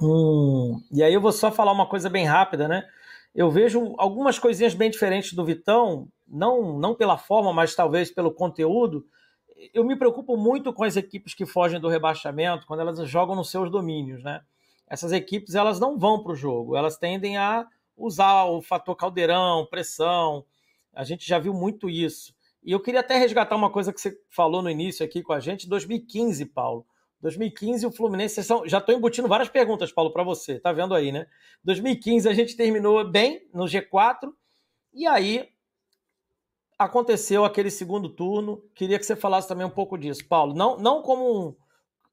[0.00, 2.86] Um, e aí eu vou só falar uma coisa bem rápida, né?
[3.34, 8.32] Eu vejo algumas coisinhas bem diferentes do Vitão, não, não pela forma, mas talvez pelo
[8.32, 9.06] conteúdo.
[9.74, 13.50] Eu me preocupo muito com as equipes que fogem do rebaixamento quando elas jogam nos
[13.50, 14.40] seus domínios, né?
[14.88, 17.66] Essas equipes elas não vão para o jogo, elas tendem a
[17.96, 20.44] usar o fator caldeirão, pressão.
[20.94, 22.34] A gente já viu muito isso.
[22.62, 25.40] E eu queria até resgatar uma coisa que você falou no início aqui com a
[25.40, 26.86] gente, 2015, Paulo.
[27.26, 31.10] 2015 o Fluminense, são, já estou embutindo várias perguntas, Paulo, para você, tá vendo aí,
[31.10, 31.26] né?
[31.64, 34.30] 2015 a gente terminou bem no G4
[34.94, 35.48] e aí
[36.78, 38.62] aconteceu aquele segundo turno.
[38.76, 40.54] Queria que você falasse também um pouco disso, Paulo.
[40.54, 41.56] Não, não como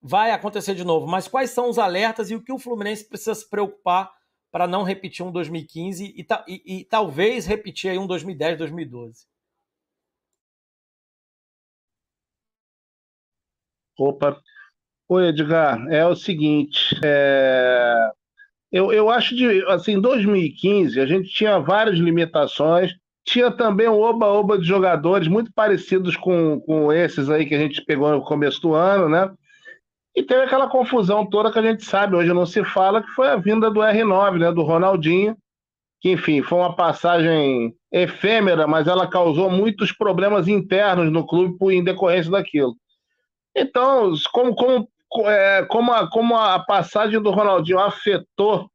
[0.02, 3.36] vai acontecer de novo, mas quais são os alertas e o que o Fluminense precisa
[3.36, 4.12] se preocupar
[4.52, 9.28] para não repetir um 2015 e, e, e talvez repetir aí um 2010, 2012.
[14.00, 14.42] Opa,
[15.10, 18.10] Oi, Edgar, é o seguinte, é...
[18.72, 22.94] eu, eu acho de, assim, em 2015 a gente tinha várias limitações,
[23.26, 27.84] tinha também um oba-oba de jogadores muito parecidos com, com esses aí que a gente
[27.84, 29.30] pegou no começo do ano, né?
[30.16, 33.28] E teve aquela confusão toda que a gente sabe, hoje não se fala, que foi
[33.28, 35.36] a vinda do R9, né, do Ronaldinho,
[36.00, 41.72] que, enfim, foi uma passagem efêmera, mas ela causou muitos problemas internos no clube por,
[41.72, 42.76] em decorrência daquilo.
[43.56, 44.90] Então, como, como
[45.26, 48.70] é, como, a, como a passagem do Ronaldinho afetou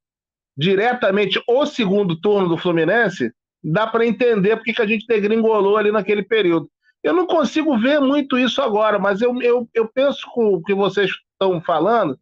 [0.56, 3.32] diretamente o segundo turno do Fluminense,
[3.62, 6.68] dá para entender porque que a gente degringolou ali naquele período.
[7.02, 10.74] Eu não consigo ver muito isso agora, mas eu, eu, eu penso com o que
[10.74, 12.18] vocês estão falando.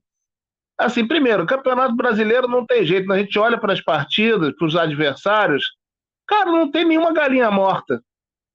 [0.78, 3.14] Assim, primeiro, o Campeonato Brasileiro não tem jeito, né?
[3.14, 5.64] a gente olha para as partidas, para os adversários,
[6.26, 8.02] cara, não tem nenhuma galinha morta.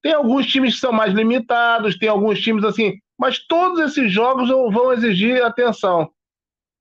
[0.03, 4.49] Tem alguns times que são mais limitados, tem alguns times assim, mas todos esses jogos
[4.49, 6.09] vão exigir atenção.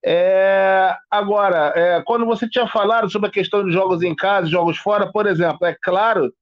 [0.03, 4.78] É, agora, é, quando você tinha falado sobre a questão de jogos em casa jogos
[4.78, 6.32] fora, por exemplo, é claro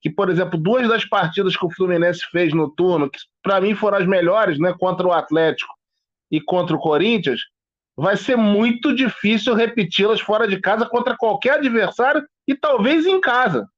[0.00, 3.74] que, por exemplo, duas das partidas que o Fluminense fez no turno, que para mim
[3.74, 5.74] foram as melhores, né, contra o Atlético
[6.30, 7.42] e contra o Corinthians,
[7.94, 13.68] vai ser muito difícil repeti-las fora de casa contra qualquer adversário e talvez em casa.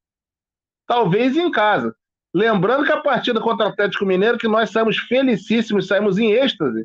[0.87, 1.97] Talvez em casa.
[2.35, 6.85] Lembrando que a partida contra o Atlético Mineiro, que nós saímos felicíssimos, saímos em êxtase,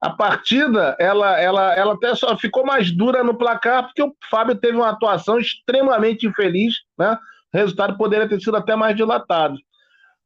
[0.00, 4.56] a partida ela, ela, ela até só ficou mais dura no placar, porque o Fábio
[4.56, 7.16] teve uma atuação extremamente infeliz, né?
[7.54, 9.56] O resultado poderia ter sido até mais dilatado.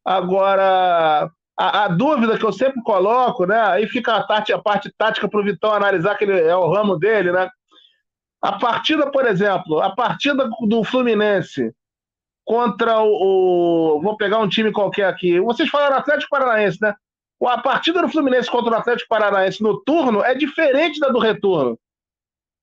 [0.04, 3.60] Agora, a, a dúvida que eu sempre coloco, né?
[3.60, 6.72] Aí fica a, tati, a parte tática para o Vitão analisar, que ele, é o
[6.72, 7.48] ramo dele, né?
[8.40, 11.72] A partida, por exemplo, a partida do Fluminense
[12.44, 15.40] contra o, o, Vou pegar um time qualquer aqui.
[15.40, 16.94] Vocês falaram Atlético Paranaense, né?
[17.44, 21.76] A partida do Fluminense contra o Atlético Paranaense no turno é diferente da do retorno.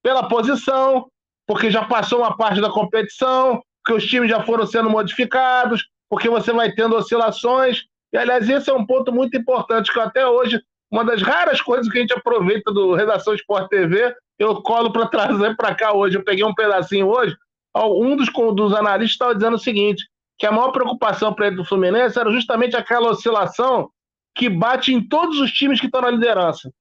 [0.02, 1.10] Pela posição,
[1.46, 6.30] porque já passou uma parte da competição, que os times já foram sendo modificados, porque
[6.30, 7.84] você vai tendo oscilações.
[8.14, 11.92] E, aliás, esse é um ponto muito importante, que até hoje, uma das raras coisas
[11.92, 16.18] que a gente aproveita do Redação Sport TV eu colo para trazer para cá hoje.
[16.18, 17.36] Eu peguei um pedacinho hoje.
[17.76, 20.04] Um dos, dos analistas estava dizendo o seguinte:
[20.38, 23.90] que a maior preocupação para ele do Fluminense era justamente aquela oscilação
[24.36, 26.72] que bate em todos os times que estão na liderança.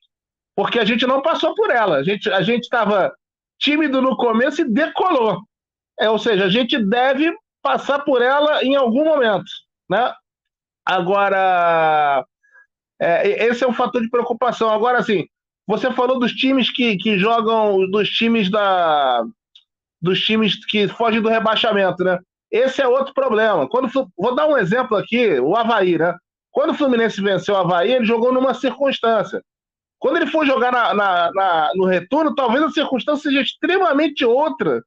[0.57, 1.97] Porque a gente não passou por ela.
[1.97, 3.13] A gente estava
[3.59, 5.41] tímido no começo e decolou.
[5.99, 9.51] É, ou seja, a gente deve passar por ela em algum momento.
[9.91, 10.13] Né?
[10.87, 12.25] Agora,
[13.01, 14.71] é, esse é um fator de preocupação.
[14.71, 15.27] Agora, assim,
[15.67, 19.25] você falou dos times que, que jogam, dos times da,
[20.01, 22.19] dos times que fogem do rebaixamento, né?
[22.51, 23.69] Esse é outro problema.
[23.69, 26.15] Quando vou dar um exemplo aqui, o Havaí, né?
[26.51, 29.43] Quando o Fluminense venceu o Havaí, ele jogou numa circunstância.
[29.99, 34.83] Quando ele for jogar na, na, na, no retorno, talvez a circunstância seja extremamente outra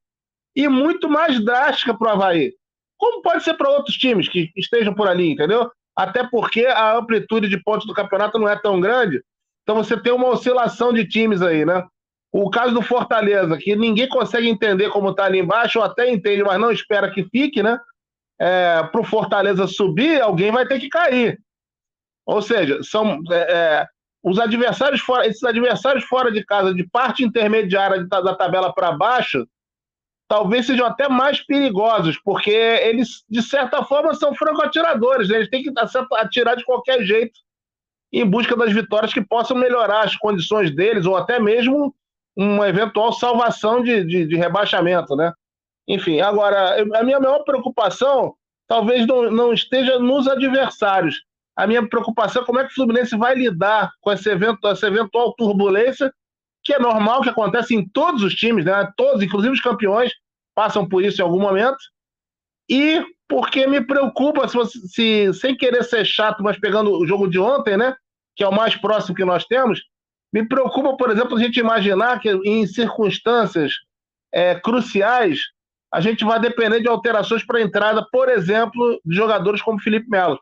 [0.56, 2.54] e muito mais drástica para o Havaí.
[2.98, 5.70] Como pode ser para outros times que estejam por ali, entendeu?
[5.96, 9.22] Até porque a amplitude de pontos do campeonato não é tão grande.
[9.64, 11.86] Então você tem uma oscilação de times aí, né?
[12.32, 16.44] O caso do Fortaleza, que ninguém consegue entender como está ali embaixo, ou até entende,
[16.44, 17.78] mas não espera que fique, né?
[18.40, 21.40] É, para o Fortaleza subir, alguém vai ter que cair.
[22.26, 23.88] Ou seja, são é, é,
[24.24, 29.46] os adversários fora, esses adversários fora de casa, de parte intermediária da tabela para baixo,
[30.30, 35.36] talvez sejam até mais perigosos, porque eles, de certa forma, são franco-atiradores, né?
[35.36, 35.74] eles têm que
[36.14, 37.38] atirar de qualquer jeito
[38.14, 41.94] em busca das vitórias que possam melhorar as condições deles, ou até mesmo
[42.36, 45.34] uma eventual salvação de, de, de rebaixamento, né?
[45.88, 48.36] Enfim, agora, a minha maior preocupação
[48.68, 51.22] talvez não, não esteja nos adversários.
[51.58, 54.88] A minha preocupação é como é que o Fluminense vai lidar com esse evento, essa
[54.88, 56.14] eventual turbulência,
[56.64, 58.90] que é normal, que acontece em todos os times, né?
[58.96, 60.14] Todos, inclusive os campeões,
[60.56, 61.78] passam por isso em algum momento.
[62.70, 67.40] E porque me preocupa, se, se sem querer ser chato, mas pegando o jogo de
[67.40, 67.96] ontem, né?
[68.36, 69.82] Que é o mais próximo que nós temos,
[70.32, 73.74] me preocupa, por exemplo, a gente imaginar que em circunstâncias
[74.34, 75.40] é, cruciais
[75.94, 80.10] a gente vai depender de alterações para a entrada, por exemplo, de jogadores como Felipe
[80.10, 80.40] Melo.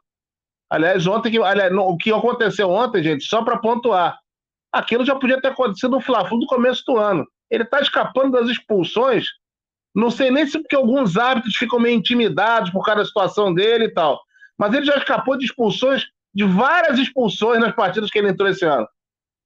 [0.70, 4.16] Aliás, ontem, aliás, o que aconteceu ontem, gente, só para pontuar,
[4.72, 7.26] aquilo já podia ter acontecido no Fla-Flu do começo do ano.
[7.50, 9.26] Ele está escapando das expulsões,
[9.96, 13.86] não sei nem se porque alguns árbitros ficam meio intimidados por causa da situação dele
[13.86, 14.22] e tal,
[14.56, 18.64] mas ele já escapou de expulsões, de várias expulsões nas partidas que ele entrou esse
[18.64, 18.88] ano.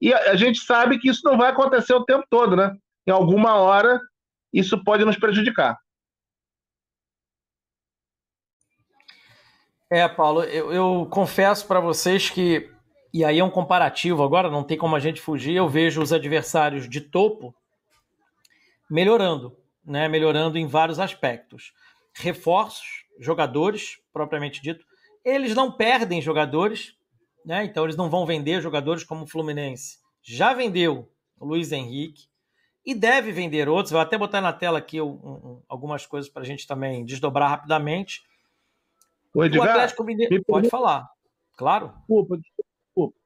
[0.04, 2.76] E a, a gente sabe que isso não vai acontecer o tempo todo, né?
[3.08, 4.01] Em alguma hora,
[4.51, 5.80] isso pode nos prejudicar.
[9.89, 12.70] É, Paulo, eu, eu confesso para vocês que,
[13.14, 16.12] e aí é um comparativo agora, não tem como a gente fugir, eu vejo os
[16.12, 17.56] adversários de topo
[18.89, 20.10] melhorando, né?
[20.10, 21.72] Melhorando em vários aspectos.
[22.14, 24.86] Reforços, jogadores, propriamente dito,
[25.24, 26.93] eles não perdem jogadores,
[27.46, 27.64] né?
[27.66, 29.98] Então eles não vão vender jogadores como o Fluminense.
[30.22, 32.28] Já vendeu o Luiz Henrique
[32.86, 33.91] e deve vender outros.
[33.91, 37.50] Vou até botar na tela aqui um, um, algumas coisas para a gente também desdobrar
[37.50, 38.24] rapidamente.
[39.34, 40.44] O, Edgar, o Atlético Mineiro.
[40.46, 41.10] Pode falar,
[41.58, 41.94] claro.
[42.00, 43.18] Desculpa, desculpa.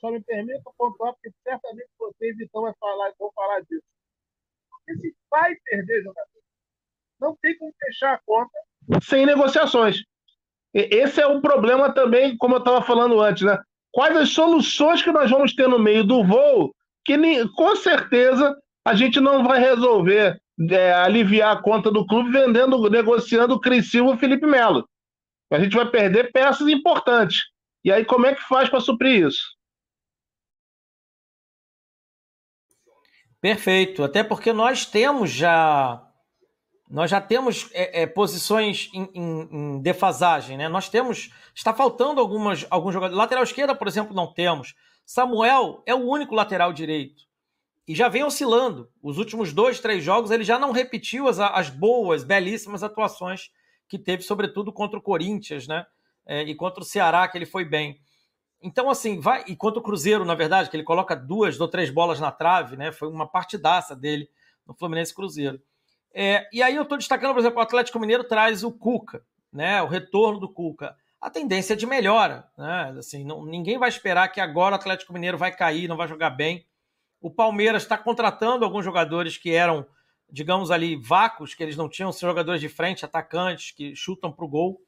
[0.00, 3.82] Só me permita pontuar, porque certamente vocês então vão falar, vão falar disso.
[4.70, 6.42] Porque se vai perder jogador,
[7.20, 8.58] não tem como fechar a conta
[9.02, 10.04] sem negociações.
[10.74, 13.58] Esse é um problema também, como eu estava falando antes, né?
[13.92, 17.16] Quais as soluções que nós vamos ter no meio do voo que
[17.54, 18.54] com certeza
[18.84, 20.38] a gente não vai resolver
[20.70, 24.86] é, aliviar a conta do clube vendendo, negociando o Cris Silva e o Felipe Melo.
[25.52, 27.42] A gente vai perder peças importantes.
[27.84, 29.56] E aí, como é que faz para suprir isso?
[33.40, 34.02] Perfeito.
[34.02, 36.05] Até porque nós temos já
[36.88, 40.68] nós já temos é, é, posições em, em, em, defasagem, né?
[40.68, 41.30] Nós temos.
[41.54, 43.18] Está faltando algumas, alguns jogadores.
[43.18, 44.74] Lateral esquerda, por exemplo, não temos.
[45.04, 47.24] Samuel é o único lateral direito.
[47.88, 48.88] E já vem oscilando.
[49.02, 53.50] Os últimos dois, três jogos, ele já não repetiu as, as boas, belíssimas atuações
[53.88, 55.86] que teve, sobretudo contra o Corinthians, né?
[56.24, 58.00] É, e contra o Ceará, que ele foi bem.
[58.62, 59.44] Então, assim, vai.
[59.48, 62.76] E contra o Cruzeiro, na verdade, que ele coloca duas ou três bolas na trave,
[62.76, 62.92] né?
[62.92, 64.28] Foi uma partidaça dele
[64.66, 65.60] no Fluminense Cruzeiro.
[66.18, 69.82] É, e aí eu estou destacando, por exemplo, o Atlético Mineiro traz o Cuca, né?
[69.82, 70.96] O retorno do Cuca.
[71.20, 72.94] A tendência é de melhora, né?
[72.98, 76.30] Assim, não, ninguém vai esperar que agora o Atlético Mineiro vai cair, não vai jogar
[76.30, 76.66] bem.
[77.20, 79.86] O Palmeiras está contratando alguns jogadores que eram
[80.30, 84.44] digamos ali, vácuos, que eles não tinham, são jogadores de frente, atacantes, que chutam para
[84.44, 84.80] o gol.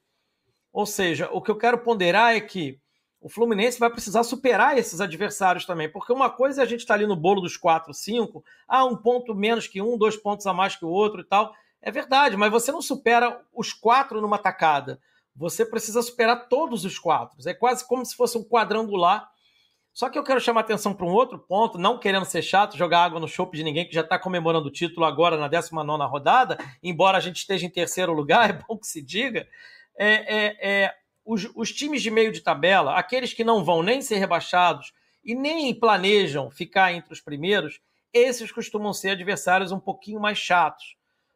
[0.71, 2.79] Ou seja, o que eu quero ponderar é que
[3.21, 6.93] o Fluminense vai precisar superar esses adversários também, porque uma coisa é a gente estar
[6.93, 10.47] tá ali no bolo dos 4, 5, ah, um ponto menos que um, dois pontos
[10.47, 11.53] a mais que o outro e tal.
[11.81, 14.99] É verdade, mas você não supera os quatro numa tacada.
[15.35, 17.37] Você precisa superar todos os quatro.
[17.45, 19.29] É quase como se fosse um quadrangular
[19.93, 23.03] Só que eu quero chamar atenção para um outro ponto, não querendo ser chato, jogar
[23.03, 26.57] água no chope de ninguém que já está comemorando o título agora na 19 rodada,
[26.81, 29.47] embora a gente esteja em terceiro lugar, é bom que se diga.
[29.97, 30.95] É, é, é,
[31.29, 34.91] os, os times de meio de tabela, aqueles que não vão nem ser rebaixados
[35.23, 37.79] e nem planejam ficar entre os primeiros,
[38.11, 40.95] esses costumam ser adversários um pouquinho mais chatos.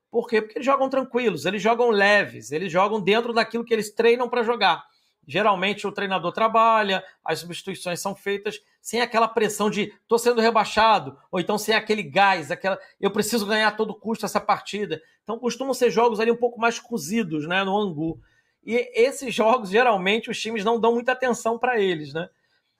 [0.10, 0.41] Por quê?
[0.41, 4.41] Porque eles jogam tranquilos, eles jogam leves, eles jogam dentro daquilo que eles treinam para
[4.41, 4.84] jogar.
[5.28, 11.16] Geralmente o treinador trabalha, as substituições são feitas sem aquela pressão de tô sendo rebaixado,
[11.32, 15.00] ou então sem aquele gás, aquela eu preciso ganhar a todo custo essa partida.
[15.22, 18.20] Então costumam ser jogos ali um pouco mais cozidos, né, no angu.
[18.66, 22.30] E esses jogos geralmente os times não dão muita atenção para eles, né?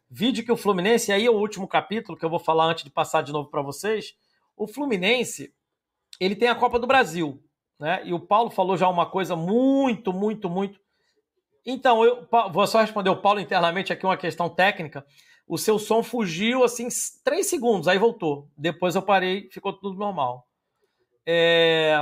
[0.10, 2.90] Vídeo que o Fluminense, aí é o último capítulo que eu vou falar antes de
[2.92, 4.16] passar de novo para vocês.
[4.56, 5.54] O Fluminense,
[6.20, 7.44] ele tem a Copa do Brasil,
[7.80, 8.02] né?
[8.06, 10.80] E o Paulo falou já uma coisa muito, muito, muito.
[11.66, 15.06] Então, eu vou só responder o Paulo internamente aqui uma questão técnica.
[15.48, 16.88] O seu som fugiu assim
[17.24, 18.50] três segundos, aí voltou.
[18.58, 20.48] Depois eu parei, ficou tudo normal.
[21.26, 21.98] É...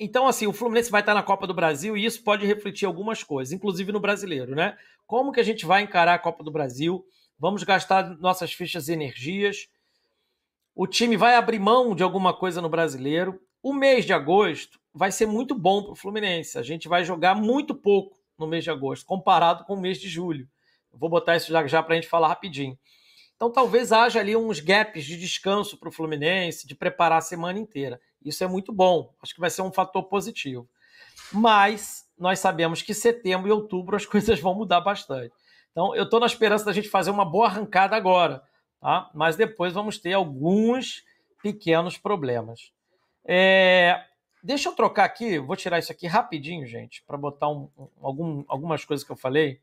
[0.00, 3.22] Então, assim, o Fluminense vai estar na Copa do Brasil e isso pode refletir algumas
[3.22, 4.76] coisas, inclusive no brasileiro, né?
[5.06, 7.04] Como que a gente vai encarar a Copa do Brasil?
[7.38, 9.68] Vamos gastar nossas fichas e energias
[10.74, 13.38] o time vai abrir mão de alguma coisa no brasileiro.
[13.62, 16.58] O mês de agosto vai ser muito bom para o Fluminense.
[16.58, 20.08] A gente vai jogar muito pouco no mês de agosto, comparado com o mês de
[20.08, 20.48] julho.
[20.90, 22.78] vou botar isso já, já para a gente falar rapidinho.
[23.36, 27.58] Então talvez haja ali uns gaps de descanso para o Fluminense, de preparar a semana
[27.58, 28.00] inteira.
[28.24, 29.12] Isso é muito bom.
[29.22, 30.68] Acho que vai ser um fator positivo.
[31.32, 35.32] Mas nós sabemos que setembro e outubro as coisas vão mudar bastante.
[35.70, 38.42] Então eu estou na esperança da gente fazer uma boa arrancada agora
[38.80, 39.10] tá?
[39.14, 41.04] mas depois vamos ter alguns
[41.42, 42.72] pequenos problemas.
[43.24, 44.04] É...
[44.42, 48.44] Deixa eu trocar aqui, vou tirar isso aqui rapidinho, gente, para botar um, um, algum,
[48.48, 49.60] algumas coisas que eu falei.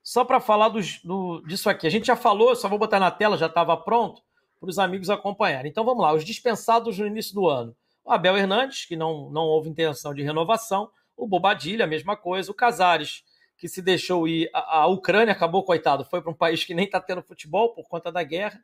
[0.00, 1.88] Só para falar dos, do, disso aqui.
[1.88, 4.22] A gente já falou, só vou botar na tela, já estava pronto,
[4.60, 5.70] para os amigos acompanharem.
[5.70, 7.74] Então vamos lá, os dispensados no início do ano.
[8.04, 10.90] O Abel Hernandes, que não, não houve intenção de renovação.
[11.16, 12.50] O Bobadilha, a mesma coisa.
[12.50, 13.24] O Casares,
[13.56, 14.50] que se deixou ir.
[14.52, 18.10] A Ucrânia acabou, coitado, foi para um país que nem está tendo futebol por conta
[18.10, 18.60] da guerra.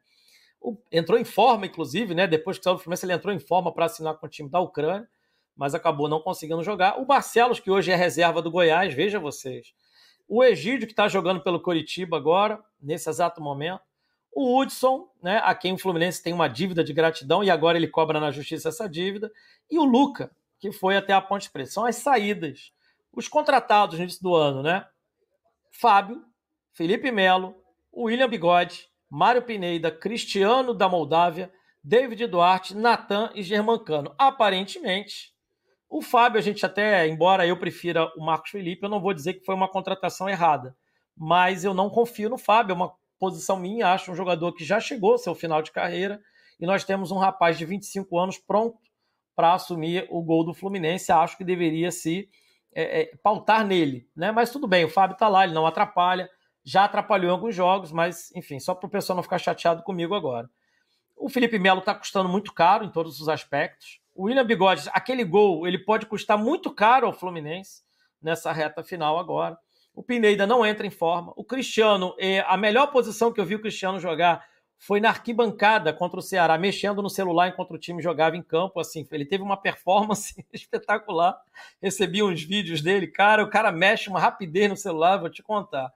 [0.60, 2.26] O, entrou em forma, inclusive, né?
[2.26, 4.58] Depois que saiu do Fluminense, ele entrou em forma para assinar com o time da
[4.58, 5.08] Ucrânia,
[5.54, 6.98] mas acabou não conseguindo jogar.
[6.98, 9.74] O Barcelos, que hoje é reserva do Goiás, veja vocês.
[10.26, 13.85] O Egídio, que está jogando pelo Coritiba agora, nesse exato momento.
[14.38, 17.88] O Hudson, né, a quem o Fluminense tem uma dívida de gratidão e agora ele
[17.88, 19.32] cobra na justiça essa dívida.
[19.70, 21.70] E o Luca, que foi até a Ponte Preta.
[21.70, 22.70] São as saídas
[23.10, 24.86] os contratados no início do ano, né?
[25.72, 26.22] Fábio,
[26.74, 27.54] Felipe Melo,
[27.90, 31.50] William Bigode, Mário Pineda, Cristiano da Moldávia,
[31.82, 34.14] David Duarte, Natan e Germancano.
[34.18, 35.32] Aparentemente,
[35.88, 39.32] o Fábio, a gente até, embora eu prefira o Marcos Felipe, eu não vou dizer
[39.32, 40.76] que foi uma contratação errada,
[41.16, 44.80] mas eu não confio no Fábio, é uma posição minha, acho um jogador que já
[44.80, 46.20] chegou ao seu final de carreira
[46.60, 48.78] e nós temos um rapaz de 25 anos pronto
[49.34, 52.28] para assumir o gol do Fluminense, acho que deveria se
[52.74, 54.32] é, é, pautar nele, né?
[54.32, 56.28] Mas tudo bem, o Fábio está lá, ele não atrapalha,
[56.64, 60.14] já atrapalhou em alguns jogos, mas enfim, só para o pessoal não ficar chateado comigo
[60.14, 60.48] agora.
[61.16, 64.00] O Felipe Melo está custando muito caro em todos os aspectos.
[64.14, 67.82] O William Bigode, aquele gol, ele pode custar muito caro ao Fluminense
[68.20, 69.56] nessa reta final agora.
[69.96, 71.32] O Pineda não entra em forma.
[71.34, 74.46] O Cristiano, é a melhor posição que eu vi o Cristiano jogar
[74.78, 78.78] foi na arquibancada contra o Ceará, mexendo no celular enquanto o time jogava em campo.
[78.78, 81.40] Assim, ele teve uma performance espetacular.
[81.80, 83.42] Recebi uns vídeos dele, cara.
[83.42, 85.90] O cara mexe uma rapidez no celular, vou te contar.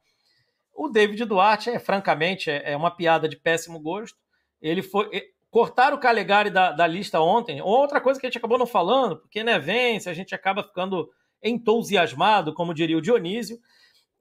[0.72, 4.18] O David Duarte, é, francamente, é, é uma piada de péssimo gosto.
[4.62, 5.14] Ele foi.
[5.14, 7.60] É, cortaram o Calegari da, da lista ontem.
[7.60, 11.10] Outra coisa que a gente acabou não falando, porque né, vence, a gente acaba ficando
[11.42, 13.58] entusiasmado, como diria o Dionísio.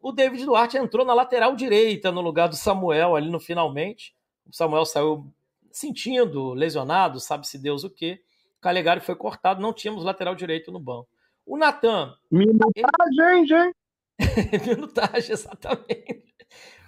[0.01, 4.13] O David Duarte entrou na lateral direita no lugar do Samuel ali no finalmente.
[4.49, 5.31] O Samuel saiu
[5.71, 8.21] sentindo, lesionado, sabe-se Deus o quê.
[8.57, 11.07] O Calegari foi cortado, não tínhamos lateral direito no banco.
[11.45, 12.13] O Natan.
[12.31, 13.75] Minutagem, gente.
[14.67, 16.23] Minutagem, exatamente.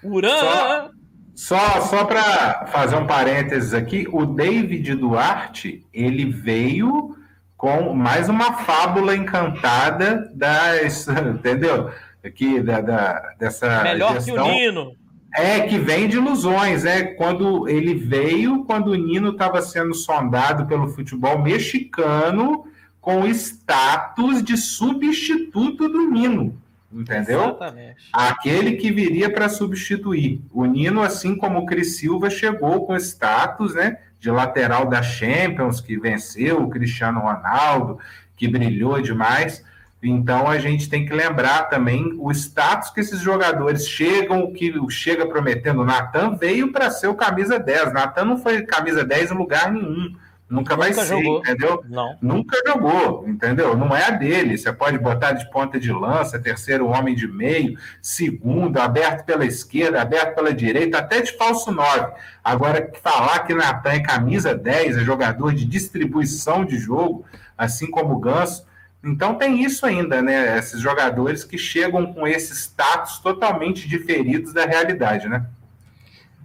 [0.04, 0.92] Uran.
[1.36, 7.16] Só, só, só para fazer um parênteses aqui, o David Duarte, ele veio
[7.58, 11.08] com mais uma fábula encantada das.
[11.36, 11.92] Entendeu?
[12.24, 13.84] Aqui, da, da, dessa.
[13.84, 14.36] Melhor gestão.
[14.36, 14.96] que o Nino.
[15.34, 16.86] É, que vem de ilusões.
[16.86, 22.66] É quando ele veio, quando o Nino estava sendo sondado pelo futebol mexicano
[23.00, 26.62] com status de substituto do Nino.
[26.94, 27.40] Entendeu?
[27.40, 28.10] Exatamente.
[28.12, 30.42] Aquele que viria para substituir.
[30.52, 35.80] O Nino, assim como o Cris Silva, chegou com status né, de lateral da Champions,
[35.80, 37.98] que venceu o Cristiano Ronaldo,
[38.36, 39.64] que brilhou demais.
[40.04, 45.28] Então a gente tem que lembrar também o status que esses jogadores chegam, que chega
[45.28, 45.82] prometendo.
[45.82, 47.94] O Natan veio para ser o camisa 10.
[47.94, 50.16] Natan não foi camisa 10 em lugar nenhum.
[50.52, 51.40] Nunca, Nunca vai ser, jogou.
[51.40, 51.82] entendeu?
[51.88, 52.18] Não.
[52.22, 53.78] Nunca jogou, entendeu?
[53.78, 54.58] Não é a dele.
[54.58, 60.02] Você pode botar de ponta de lança, terceiro homem de meio, segundo, aberto pela esquerda,
[60.02, 62.12] aberto pela direita, até de falso 9.
[62.44, 67.24] Agora, falar que Natan é camisa 10, é jogador de distribuição de jogo,
[67.58, 68.66] assim como o Ganso,
[69.04, 70.58] então tem isso ainda, né?
[70.58, 75.50] Esses jogadores que chegam com esses status totalmente diferidos da realidade, né?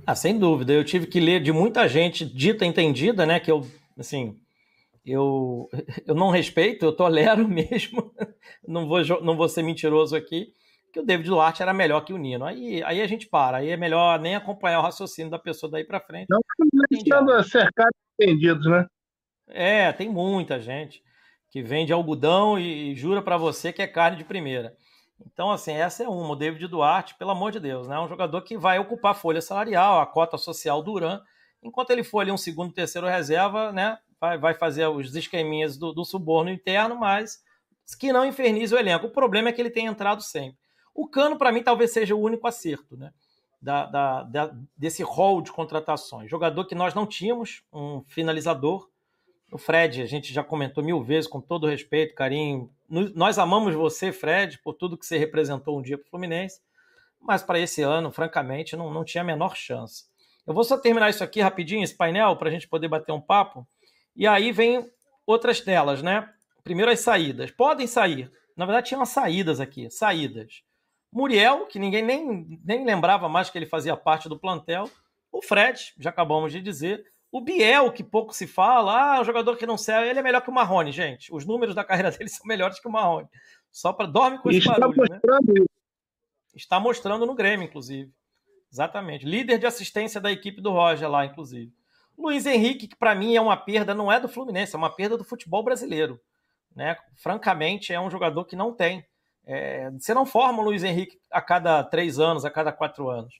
[0.06, 0.72] Ah, sem dúvida.
[0.72, 3.38] Eu tive que ler de muita gente dita entendida, né?
[3.38, 3.66] Que eu,
[3.98, 4.38] assim,
[5.04, 5.68] eu,
[6.06, 8.10] eu não respeito, eu tolero mesmo.
[8.66, 10.48] não, vou, não vou ser mentiroso aqui.
[10.92, 12.46] Que o David Duarte era melhor que o Nino.
[12.46, 13.58] Aí, aí a gente para.
[13.58, 16.26] Aí é melhor nem acompanhar o raciocínio da pessoa daí para frente.
[16.30, 16.40] Não,
[16.90, 18.86] estando cercado de entendidos, né?
[19.48, 21.02] É, tem muita gente
[21.56, 24.76] que vende algodão e, jura para você que é carne de primeira.
[25.24, 26.34] Então, assim, essa é uma.
[26.34, 27.96] O David Duarte, pelo amor de Deus, né?
[27.96, 31.18] É um jogador que vai ocupar a folha salarial, a cota social do Uran.
[31.62, 33.96] Enquanto ele for ali um segundo, terceiro reserva, né?
[34.20, 37.38] Vai, vai fazer os esqueminhas do, do suborno interno, mas
[37.98, 39.06] que não infernize o elenco.
[39.06, 40.58] O problema é que ele tem entrado sempre.
[40.94, 43.14] O Cano, para mim, talvez seja o único acerto, né?
[43.62, 46.30] Da, da, da, desse rol de contratações.
[46.30, 48.90] Jogador que nós não tínhamos, um finalizador,
[49.50, 52.70] o Fred, a gente já comentou mil vezes, com todo respeito, carinho.
[52.88, 56.60] Nós amamos você, Fred, por tudo que você representou um dia para o Fluminense,
[57.20, 60.04] mas para esse ano, francamente, não, não tinha a menor chance.
[60.46, 63.20] Eu vou só terminar isso aqui rapidinho, esse painel, para a gente poder bater um
[63.20, 63.66] papo.
[64.14, 64.88] E aí vem
[65.26, 66.28] outras telas, né?
[66.62, 67.50] Primeiro as saídas.
[67.50, 68.30] Podem sair.
[68.56, 69.90] Na verdade, tinham as saídas aqui.
[69.90, 70.62] Saídas.
[71.12, 74.88] Muriel, que ninguém nem, nem lembrava mais que ele fazia parte do plantel.
[75.32, 77.04] O Fred, já acabamos de dizer.
[77.30, 80.40] O Biel, que pouco se fala, ah, o jogador que não serve, ele é melhor
[80.40, 81.34] que o Marrone, gente.
[81.34, 83.28] Os números da carreira dele são melhores que o Marrone.
[83.70, 85.20] Só para dorme com esse barulho, né?
[85.22, 85.66] mostrando né?
[86.54, 88.10] Está mostrando no Grêmio, inclusive.
[88.72, 89.26] Exatamente.
[89.26, 91.72] Líder de assistência da equipe do Roger lá, inclusive.
[92.16, 95.18] Luiz Henrique, que para mim é uma perda, não é do Fluminense, é uma perda
[95.18, 96.18] do futebol brasileiro.
[96.74, 96.96] Né?
[97.16, 99.06] Francamente, é um jogador que não tem.
[99.44, 103.34] É, você não forma o Luiz Henrique a cada três anos, a cada quatro anos.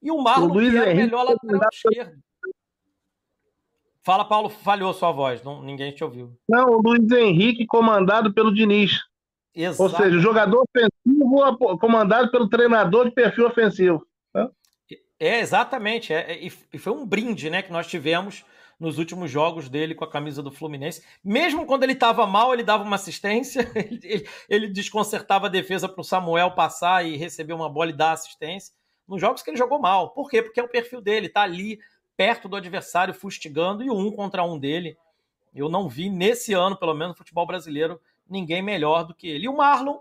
[0.00, 2.22] E o Marlon, o Luiz que é o melhor lateral esquerdo.
[4.08, 6.32] Fala, Paulo, falhou sua voz, não, ninguém te ouviu.
[6.48, 9.02] Não, o Luiz Henrique comandado pelo Diniz.
[9.54, 9.82] Exato.
[9.82, 14.06] Ou seja, o jogador ofensivo comandado pelo treinador de perfil ofensivo.
[15.20, 16.14] É, exatamente.
[16.14, 16.38] É, é,
[16.72, 18.46] e foi um brinde né, que nós tivemos
[18.80, 21.04] nos últimos jogos dele com a camisa do Fluminense.
[21.22, 26.00] Mesmo quando ele estava mal, ele dava uma assistência, ele, ele desconcertava a defesa para
[26.00, 28.72] o Samuel passar e receber uma bola e dar assistência.
[29.06, 30.14] Nos jogos que ele jogou mal.
[30.14, 30.42] Por quê?
[30.42, 31.78] Porque é o perfil dele, tá ali
[32.18, 34.98] perto do adversário, fustigando, e o um contra um dele.
[35.54, 39.44] Eu não vi nesse ano, pelo menos, no futebol brasileiro, ninguém melhor do que ele.
[39.44, 39.98] E o Marlon,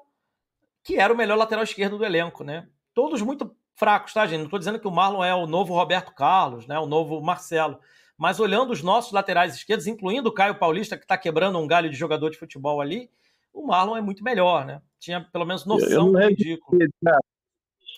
[0.82, 2.68] que era o melhor lateral esquerdo do elenco, né?
[2.92, 4.40] Todos muito fracos, tá, gente?
[4.40, 6.80] Não estou dizendo que o Marlon é o novo Roberto Carlos, né?
[6.80, 7.80] O novo Marcelo.
[8.18, 11.88] Mas olhando os nossos laterais esquerdos, incluindo o Caio Paulista, que está quebrando um galho
[11.88, 13.12] de jogador de futebol ali,
[13.54, 14.82] o Marlon é muito melhor, né?
[14.98, 16.80] Tinha pelo menos noção do ridículo.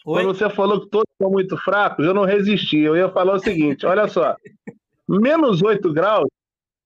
[0.09, 0.23] Oi?
[0.23, 2.79] Quando você falou que todos são muito fracos, eu não resisti.
[2.79, 4.35] Eu ia falar o seguinte: olha só,
[5.07, 6.27] menos 8 graus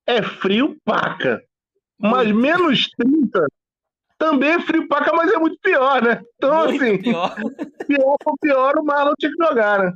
[0.06, 1.42] é frio paca.
[1.98, 3.48] Mas menos 30
[4.18, 6.22] também é frio paca, mas é muito pior, né?
[6.36, 7.34] Então, muito assim, pior.
[7.88, 9.94] pior pior, o Marlon tinha que jogar, né?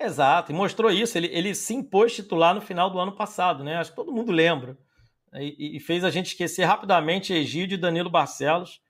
[0.00, 1.16] Exato, e mostrou isso.
[1.16, 3.76] Ele, ele se impôs titular no final do ano passado, né?
[3.76, 4.76] Acho que todo mundo lembra.
[5.34, 8.81] E, e fez a gente esquecer rapidamente Egídio e Danilo Barcelos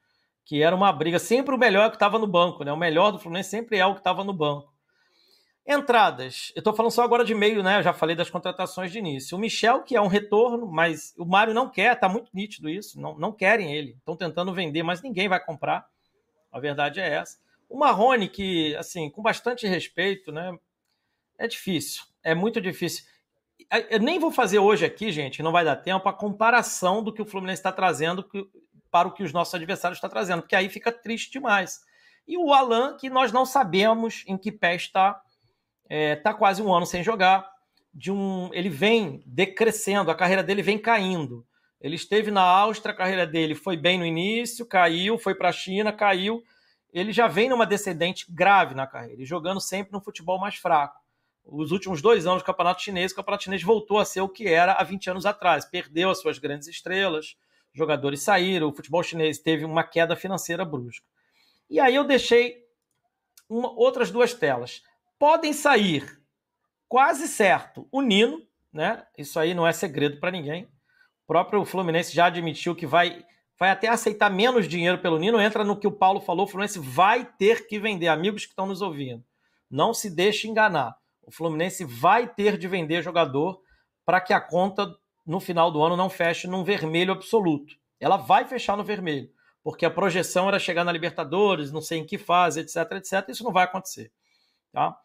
[0.44, 1.19] que era uma briga.
[1.19, 2.73] Sempre o melhor que estava no banco, né?
[2.73, 4.73] O melhor do Fluminense sempre é o que estava no banco.
[5.66, 6.52] Entradas.
[6.56, 7.78] Eu estou falando só agora de meio, né?
[7.78, 9.36] Eu já falei das contratações de início.
[9.36, 13.01] O Michel, que é um retorno, mas o Mário não quer, tá muito nítido isso.
[13.01, 13.94] Não, não querem ele.
[13.98, 15.86] Estão tentando vender, mas ninguém vai comprar.
[16.51, 17.39] A verdade é essa.
[17.69, 20.59] O Marrone, que, assim, com bastante respeito, né?
[21.39, 22.02] É difícil.
[22.23, 23.05] É muito difícil.
[23.89, 27.23] Eu nem vou fazer hoje aqui, gente, não vai dar tempo, a comparação do que
[27.23, 28.28] o Fluminense está trazendo
[28.93, 31.81] para o que os nossos adversários estão trazendo, porque aí fica triste demais.
[32.28, 35.20] E o Alan, que nós não sabemos em que pé está,
[35.82, 37.51] está é, tá quase um ano sem jogar.
[37.93, 41.44] De um, ele vem decrescendo, a carreira dele vem caindo.
[41.81, 45.52] Ele esteve na Áustria, a carreira dele foi bem no início, caiu, foi para a
[45.52, 46.43] China, caiu.
[46.93, 51.01] Ele já vem numa descendente grave na carreira, e jogando sempre no futebol mais fraco.
[51.44, 54.47] Os últimos dois anos do campeonato chinês, o campeonato chinês voltou a ser o que
[54.47, 55.64] era há 20 anos atrás.
[55.64, 57.36] Perdeu as suas grandes estrelas,
[57.73, 61.07] jogadores saíram, o futebol chinês teve uma queda financeira brusca.
[61.69, 62.62] E aí eu deixei
[63.49, 64.82] uma, outras duas telas.
[65.19, 66.20] Podem sair,
[66.89, 69.05] quase certo, o Nino, né?
[69.16, 70.65] Isso aí não é segredo para ninguém.
[70.65, 73.24] O próprio Fluminense já admitiu que vai,
[73.59, 76.78] vai até aceitar menos dinheiro pelo Nino, entra no que o Paulo falou, o Fluminense
[76.78, 79.24] vai ter que vender, amigos que estão nos ouvindo.
[79.70, 80.97] Não se deixe enganar.
[81.23, 83.62] O Fluminense vai ter de vender jogador
[84.05, 84.94] para que a conta
[85.24, 87.77] no final do ano não feche num vermelho absoluto.
[88.01, 89.31] Ela vai fechar no vermelho,
[89.62, 93.28] porque a projeção era chegar na Libertadores, não sei em que fase, etc, etc.
[93.28, 94.11] Isso não vai acontecer.
[94.73, 94.97] Tá?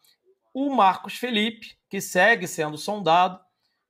[0.52, 3.40] O Marcos Felipe, que segue sendo sondado,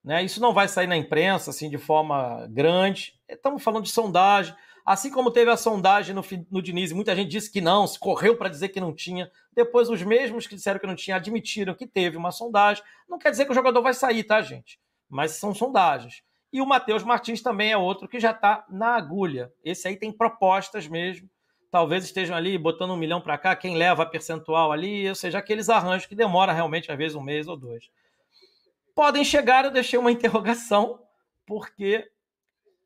[0.05, 0.23] né?
[0.23, 3.15] Isso não vai sair na imprensa assim de forma grande.
[3.29, 4.55] Estamos falando de sondagem.
[4.85, 8.37] Assim como teve a sondagem no, no Diniz, muita gente disse que não, se correu
[8.37, 9.31] para dizer que não tinha.
[9.53, 12.83] Depois, os mesmos que disseram que não tinha admitiram que teve uma sondagem.
[13.07, 14.81] Não quer dizer que o jogador vai sair, tá, gente?
[15.09, 16.23] Mas são sondagens.
[16.53, 19.53] E o Matheus Martins também é outro que já está na agulha.
[19.63, 21.29] Esse aí tem propostas mesmo.
[21.71, 25.39] Talvez estejam ali botando um milhão para cá, quem leva a percentual ali, ou seja,
[25.39, 27.91] aqueles arranjos que demora realmente, às vezes, um mês ou dois
[28.99, 31.01] podem chegar, eu deixei uma interrogação,
[31.47, 32.11] porque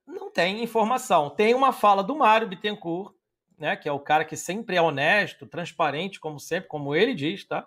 [0.07, 1.31] não tem informação.
[1.31, 3.15] Tem uma fala do Mário Bittencourt,
[3.57, 7.47] né, que é o cara que sempre é honesto, transparente, como sempre, como ele diz,
[7.47, 7.67] tá?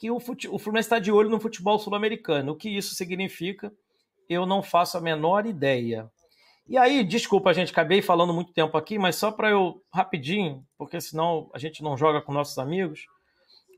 [0.00, 0.48] Que o, fute...
[0.48, 2.52] o Fluminense está de olho no futebol sul-americano.
[2.52, 3.70] O que isso significa,
[4.30, 6.10] eu não faço a menor ideia.
[6.66, 10.98] E aí, desculpa, gente acabei falando muito tempo aqui, mas só para eu rapidinho, porque
[11.02, 13.04] senão a gente não joga com nossos amigos.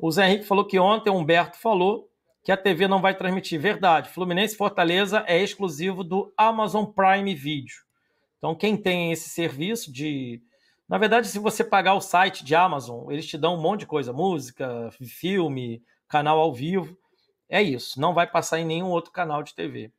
[0.01, 2.09] O Zé Henrique falou que ontem o Humberto falou
[2.45, 3.61] que a TV não vai transmitir.
[3.61, 4.09] Verdade.
[4.09, 7.75] Fluminense Fortaleza é exclusivo do Amazon Prime Video.
[8.39, 10.41] Então, quem tem esse serviço de.
[10.89, 13.87] Na verdade, se você pagar o site de Amazon, eles te dão um monte de
[13.87, 14.89] coisa: música,
[15.19, 15.83] filme,
[16.13, 16.95] canal ao vivo.
[17.49, 17.99] É isso.
[17.99, 19.91] Não vai passar em nenhum outro canal de TV.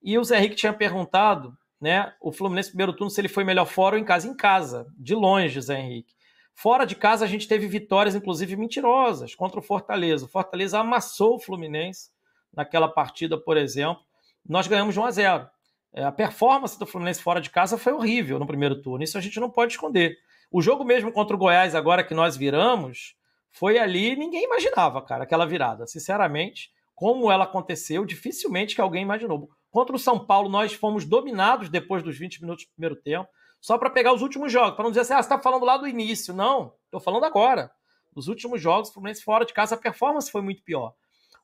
[0.00, 2.14] E o Zé Henrique tinha perguntado, né?
[2.20, 4.28] O Fluminense primeiro turno, se ele foi melhor fora ou em casa.
[4.28, 6.14] Em casa, de longe, Zé Henrique.
[6.54, 10.24] Fora de casa, a gente teve vitórias, inclusive mentirosas, contra o Fortaleza.
[10.24, 12.10] O Fortaleza amassou o Fluminense
[12.54, 14.02] naquela partida, por exemplo.
[14.48, 15.50] Nós ganhamos de 1 a 0.
[15.92, 19.02] É, a performance do Fluminense fora de casa foi horrível no primeiro turno.
[19.02, 20.16] Isso a gente não pode esconder.
[20.50, 23.16] O jogo mesmo contra o Goiás, agora que nós viramos,
[23.56, 25.86] foi ali, ninguém imaginava, cara, aquela virada.
[25.86, 29.48] Sinceramente, como ela aconteceu, dificilmente que alguém imaginou.
[29.70, 33.78] Contra o São Paulo, nós fomos dominados depois dos 20 minutos do primeiro tempo só
[33.78, 35.88] para pegar os últimos jogos, para não dizer assim, ah, você está falando lá do
[35.88, 36.34] início.
[36.34, 37.70] Não, estou falando agora.
[38.14, 40.92] Os últimos jogos, o Fluminense fora de casa, a performance foi muito pior.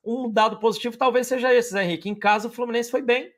[0.05, 2.11] Um dado positivo talvez seja esse, Zé Henrique.
[2.11, 3.33] Em casa, o Fluminense foi bem.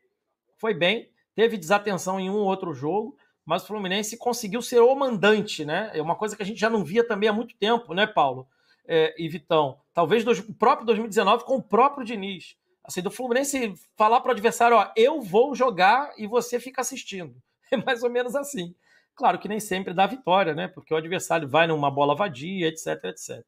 [0.59, 1.09] Foi bem.
[1.37, 5.93] Teve desatenção em um ou outro jogo, mas o Fluminense conseguiu ser o mandante, né?
[5.95, 8.49] É uma coisa que a gente já não via também há muito tempo, né, Paulo
[8.87, 9.79] é, e Vitão?
[9.93, 12.57] Talvez o próprio 2019 com o próprio Diniz.
[12.85, 17.35] Assim, do Fluminense falar para o adversário, ó, eu vou jogar e você fica assistindo.
[17.73, 18.75] É mais ou menos assim.
[19.17, 20.69] Claro que nem sempre dá vitória, né?
[20.69, 23.45] Porque o adversário vai numa bola vadia, etc, etc.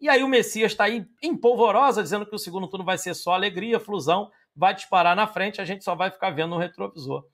[0.00, 3.14] E aí o Messias está aí em polvorosa, dizendo que o segundo turno vai ser
[3.14, 7.24] só alegria, flusão, vai disparar na frente, a gente só vai ficar vendo no retrovisor.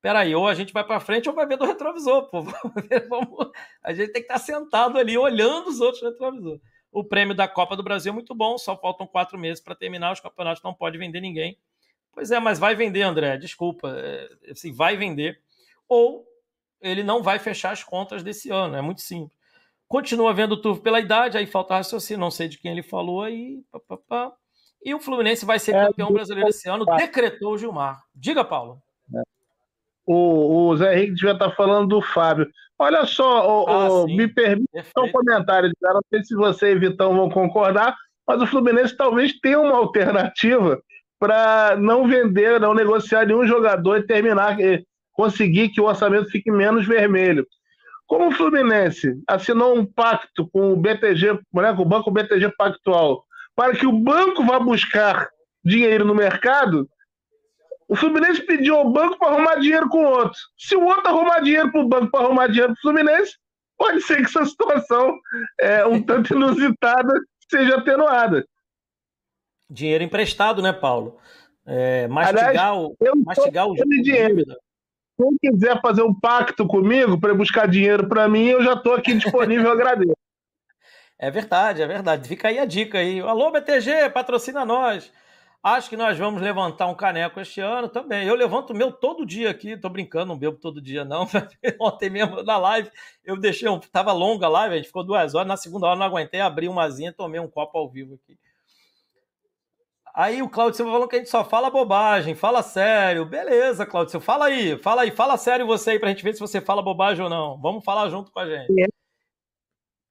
[0.00, 2.42] Peraí, ou a gente vai para frente ou vai ver do retrovisor, pô.
[3.08, 3.50] Vamos...
[3.82, 6.60] A gente tem que estar tá sentado ali olhando os outros retrovisores.
[6.92, 10.12] O prêmio da Copa do Brasil é muito bom, só faltam quatro meses para terminar,
[10.12, 11.56] os campeonatos não pode vender ninguém.
[12.12, 13.88] Pois é, mas vai vender, André, desculpa.
[13.96, 15.40] É, assim, vai vender
[15.88, 16.24] ou
[16.80, 18.76] ele não vai fechar as contas desse ano.
[18.76, 19.38] É muito simples.
[19.86, 23.22] Continua vendo o Turvo pela idade, aí falta raciocínio, não sei de quem ele falou
[23.22, 23.62] aí.
[23.70, 24.32] Pá, pá, pá.
[24.82, 28.02] E o Fluminense vai ser é, campeão brasileiro esse ano, decretou o Gilmar.
[28.14, 28.80] Diga, Paulo.
[29.14, 29.22] É.
[30.06, 32.48] O, o Zé Henrique devia estar falando do Fábio.
[32.82, 35.70] Olha só, o, ah, o, me permita um comentário.
[35.82, 37.94] Não sei se você e Vitão vão concordar,
[38.26, 40.80] mas o Fluminense talvez tenha uma alternativa
[41.18, 44.56] para não vender, não negociar nenhum jogador e terminar
[45.12, 47.46] conseguir que o orçamento fique menos vermelho.
[48.06, 53.22] Como o Fluminense assinou um pacto com o BTG, né, com o Banco BTG Pactual,
[53.54, 55.28] para que o banco vá buscar
[55.62, 56.88] dinheiro no mercado,
[57.90, 60.38] o Fluminense pediu ao banco para arrumar dinheiro com o outro.
[60.56, 63.32] Se o outro arrumar dinheiro para o banco para arrumar dinheiro para o Fluminense,
[63.76, 65.18] pode ser que essa situação
[65.60, 67.12] é, um tanto inusitada
[67.50, 68.46] seja atenuada.
[69.68, 71.18] Dinheiro emprestado, né, Paulo?
[71.66, 74.44] É, mastigar Aliás, o, mastigar o dinheiro.
[75.16, 79.14] Quem quiser fazer um pacto comigo para buscar dinheiro para mim, eu já estou aqui
[79.14, 80.14] disponível, agradeço.
[81.22, 82.26] É verdade, é verdade.
[82.26, 83.20] Fica aí a dica aí.
[83.20, 85.12] Alô, BTG, patrocina nós.
[85.62, 88.26] Acho que nós vamos levantar um caneco este ano também.
[88.26, 91.26] Eu levanto o meu todo dia aqui, tô brincando, não bebo todo dia não.
[91.78, 92.90] Ontem mesmo na live,
[93.22, 93.78] eu deixei um.
[93.78, 95.46] Tava longa a live, a gente ficou duas horas.
[95.46, 98.38] Na segunda hora não aguentei, abri uma zinha, tomei um copo ao vivo aqui.
[100.14, 103.26] Aí o Claudio Silva falando que a gente só fala bobagem, fala sério.
[103.26, 106.40] Beleza, Claudio Silva, fala aí, fala aí, fala sério você aí pra gente ver se
[106.40, 107.60] você fala bobagem ou não.
[107.60, 108.88] Vamos falar junto com a gente.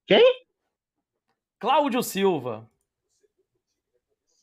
[0.05, 0.45] Quem?
[1.57, 2.68] Cláudio Silva.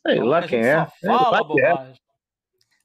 [0.06, 0.86] Sei lá quem é.
[1.04, 1.94] Fala é, bobagem.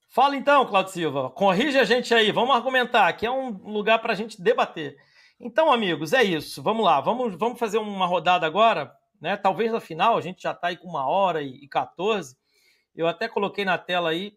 [0.10, 1.30] Fala então, Claudio Silva.
[1.30, 2.31] Corrige a gente aí.
[2.31, 3.07] Vamos argumentar.
[3.07, 4.98] Aqui é um lugar para a gente debater.
[5.39, 6.61] Então, amigos, é isso.
[6.64, 6.99] Vamos lá.
[6.99, 8.91] Vamos, vamos fazer uma rodada agora.
[9.22, 9.38] Né?
[9.38, 12.35] Talvez na final, a gente já está aí com uma hora e 14.
[12.95, 14.35] Eu até coloquei na tela aí.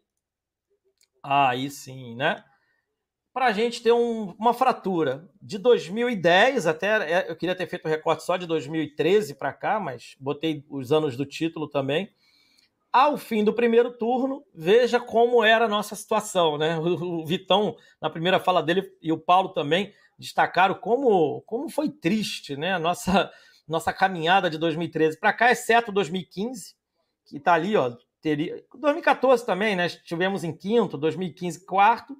[1.22, 2.44] Ah, aí sim, né?
[3.32, 5.26] Para a gente ter um, uma fratura.
[5.40, 7.10] De 2010 até.
[7.10, 10.92] É, eu queria ter feito o recorte só de 2013 para cá, mas botei os
[10.92, 12.12] anos do título também
[12.94, 16.78] ao fim do primeiro turno, veja como era a nossa situação, né?
[16.78, 22.56] O Vitão, na primeira fala dele, e o Paulo também destacaram como, como foi triste,
[22.56, 22.74] né?
[22.74, 23.32] A nossa,
[23.66, 26.76] nossa caminhada de 2013 para cá, exceto 2015,
[27.26, 27.96] que está ali, ó.
[28.22, 29.88] Teria, 2014 também, né?
[29.88, 32.16] Tivemos em quinto, 2015 quarto.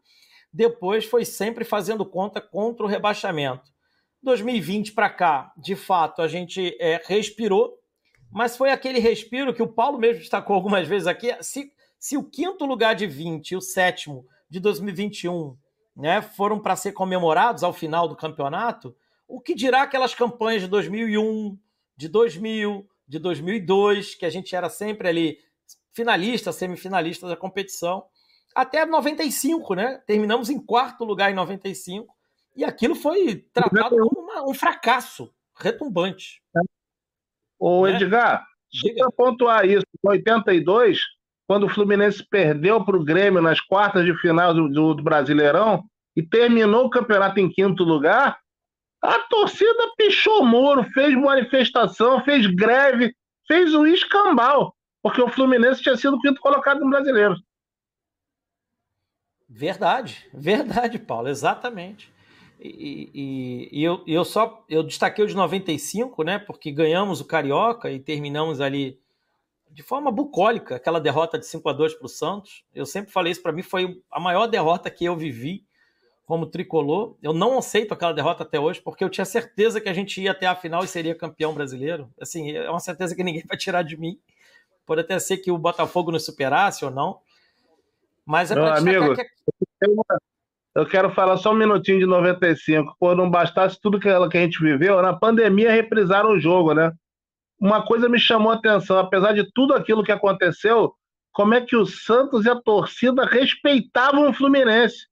[0.53, 3.71] Depois foi sempre fazendo conta contra o rebaixamento.
[4.25, 7.79] 2020 para cá, de fato, a gente é, respirou,
[8.35, 11.33] mas foi aquele respiro que o Paulo mesmo destacou algumas vezes aqui.
[11.41, 15.57] Se, se o quinto lugar de 20 e o sétimo de 2021
[15.97, 18.93] né, foram para ser comemorados ao final do campeonato,
[19.29, 21.57] o que dirá aquelas campanhas de 2001,
[21.97, 25.39] de 2000, de 2002, que a gente era sempre ali
[25.93, 28.05] finalista, semifinalista da competição,
[28.53, 30.03] até 95, né?
[30.09, 32.13] Terminamos em quarto lugar em 95
[32.57, 36.43] e aquilo foi tratado como uma, um fracasso retumbante.
[37.67, 37.95] Ô, né?
[37.95, 39.87] Edgar, só pontuar isso.
[40.05, 41.01] Em 82,
[41.49, 45.83] quando o Fluminense perdeu para o Grêmio nas quartas de final do, do, do, Brasileirão
[46.15, 48.39] e terminou o campeonato em quinto lugar,
[49.03, 53.15] a torcida pichou o muro, fez manifestação, fez greve,
[53.49, 57.35] fez o escambau, porque o Fluminense tinha sido o quinto colocado no brasileiro.
[59.49, 62.13] Verdade, verdade, Paulo, exatamente.
[62.61, 66.39] E, e, e, eu, eu só eu destaquei o de 95, né?
[66.39, 68.99] Porque ganhamos o Carioca e terminamos ali
[69.71, 72.65] de forma bucólica, aquela derrota de 5 a 2 para o Santos.
[72.73, 75.67] Eu sempre falei isso para mim, foi a maior derrota que eu vivi
[76.25, 77.17] como tricolor.
[77.21, 80.31] Eu não aceito aquela derrota até hoje, porque eu tinha certeza que a gente ia
[80.31, 82.09] até a final e seria campeão brasileiro.
[82.21, 84.19] Assim, é uma certeza que ninguém vai tirar de mim.
[84.87, 87.21] Pode até ser que o Botafogo nos superasse ou não.
[88.25, 89.23] Mas é para amigo, que...
[90.75, 92.97] Eu quero falar só um minutinho de 95.
[92.99, 96.93] Pô, não bastasse tudo que a gente viveu, na pandemia reprisaram o jogo, né?
[97.61, 100.93] Uma coisa me chamou a atenção, apesar de tudo aquilo que aconteceu,
[101.33, 105.07] como é que o Santos e a torcida respeitavam o Fluminense.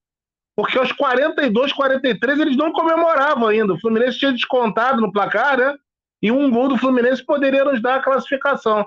[0.57, 3.73] Porque aos 42, 43 eles não comemoravam ainda.
[3.73, 5.75] O Fluminense tinha descontado no placar, né?
[6.21, 8.87] E um gol do Fluminense poderia nos dar a classificação.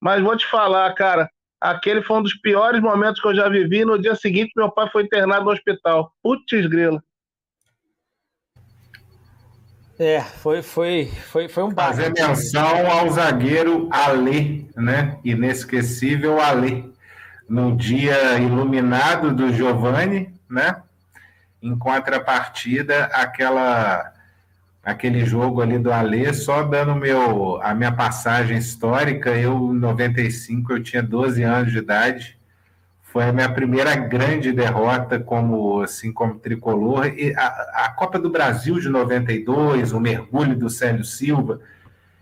[0.00, 1.30] Mas vou te falar, cara,
[1.60, 3.84] Aquele foi um dos piores momentos que eu já vivi.
[3.84, 6.12] No dia seguinte, meu pai foi internado no hospital.
[6.22, 7.02] Putz, grila.
[9.98, 15.18] É, foi, foi, foi, foi um Fazer menção ao zagueiro Alê, né?
[15.24, 16.84] Inesquecível Alê.
[17.48, 20.82] No dia iluminado do Giovanni, né?
[21.62, 24.12] Em contrapartida, aquela
[24.86, 30.74] aquele jogo ali do Alê, só dando meu, a minha passagem histórica, eu em 95
[30.74, 32.38] eu tinha 12 anos de idade,
[33.02, 37.46] foi a minha primeira grande derrota como assim como tricolor, e a,
[37.86, 41.60] a Copa do Brasil de 92, o mergulho do Célio Silva,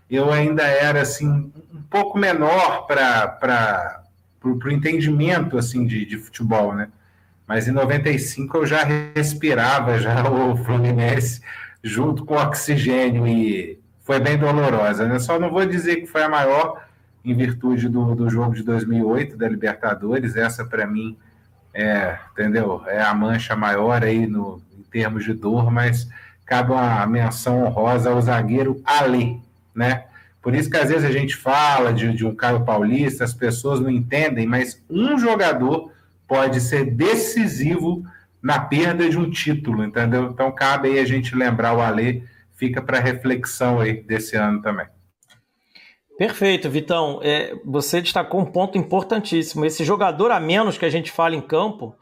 [0.09, 4.01] eu ainda era assim um pouco menor para
[4.43, 6.87] o entendimento assim de, de futebol, né?
[7.47, 8.83] Mas em 95 eu já
[9.15, 11.41] respirava já o Fluminense
[11.85, 15.07] junto com oxigênio e foi bem dolorosa.
[15.07, 15.19] Né?
[15.19, 16.83] Só não vou dizer que foi a maior
[17.23, 20.35] em virtude do, do jogo de 2008 da Libertadores.
[20.35, 21.15] Essa para mim
[21.71, 22.81] é, entendeu?
[22.87, 26.09] É a mancha maior aí no em termos de dor, mas
[26.43, 29.39] cabe uma menção honrosa ao zagueiro Ali,
[29.73, 30.05] né?
[30.41, 33.79] Por isso que às vezes a gente fala de, de um Caio Paulista, as pessoas
[33.79, 35.91] não entendem, mas um jogador
[36.27, 38.05] pode ser decisivo
[38.45, 40.25] na perda de um título, entendeu?
[40.25, 42.21] Então cabe aí a gente lembrar o Alê,
[42.53, 44.85] fica para reflexão aí desse ano também.
[46.15, 47.19] Perfeito, Vitão.
[47.23, 49.65] É, você destacou um ponto importantíssimo.
[49.65, 51.95] Esse jogador a menos que a gente fala em campo,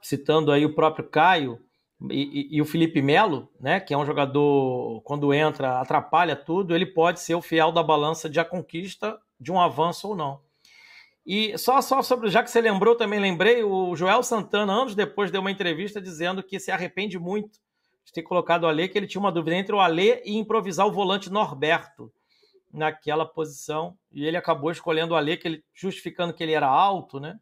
[0.00, 1.58] citando aí o próprio Caio
[2.10, 6.74] e, e, e o Felipe Melo, né, que é um jogador, quando entra, atrapalha tudo,
[6.74, 10.40] ele pode ser o fiel da balança de a conquista de um avanço ou não.
[11.24, 15.30] E só, só sobre, já que você lembrou, também lembrei, o Joel Santana, anos depois,
[15.30, 17.60] deu uma entrevista dizendo que se arrepende muito
[18.04, 20.86] de ter colocado o Alê, que ele tinha uma dúvida entre o Alê e improvisar
[20.86, 22.12] o volante Norberto
[22.72, 23.96] naquela posição.
[24.10, 27.38] E ele acabou escolhendo o Alê, que ele, justificando que ele era alto, né?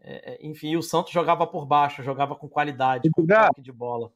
[0.00, 4.10] É, é enfim, o Santos jogava por baixo, jogava com qualidade, com toque de bola.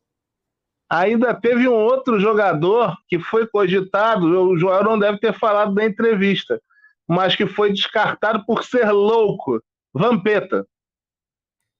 [0.88, 5.84] Ainda teve um outro jogador que foi cogitado, o Joel não deve ter falado na
[5.84, 6.62] entrevista,
[7.08, 9.62] mas que foi descartado por ser louco.
[9.92, 10.66] Vampeta.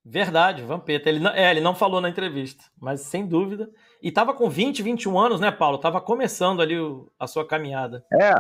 [0.04, 1.08] Verdade, Vampeta.
[1.08, 3.68] Ele não, é, ele não falou na entrevista, mas sem dúvida.
[4.00, 5.78] E estava com 20, 21 anos, né, Paulo?
[5.78, 8.04] Tava começando ali o, a sua caminhada.
[8.12, 8.32] É,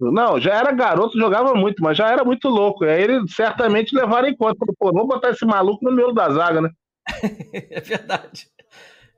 [0.00, 2.84] não, já era garoto, jogava muito, mas já era muito louco.
[2.84, 4.58] Aí ele certamente levaram em conta.
[4.78, 6.70] Pô, vamos botar esse maluco no meio da zaga, né?
[7.52, 8.48] é verdade.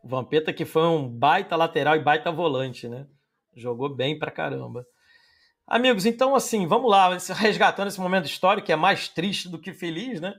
[0.02, 3.06] Vampeta que foi um baita lateral e baita volante, né?
[3.56, 4.84] Jogou bem pra caramba.
[5.66, 9.72] Amigos, então assim, vamos lá, resgatando esse momento histórico que é mais triste do que
[9.72, 10.34] feliz, né?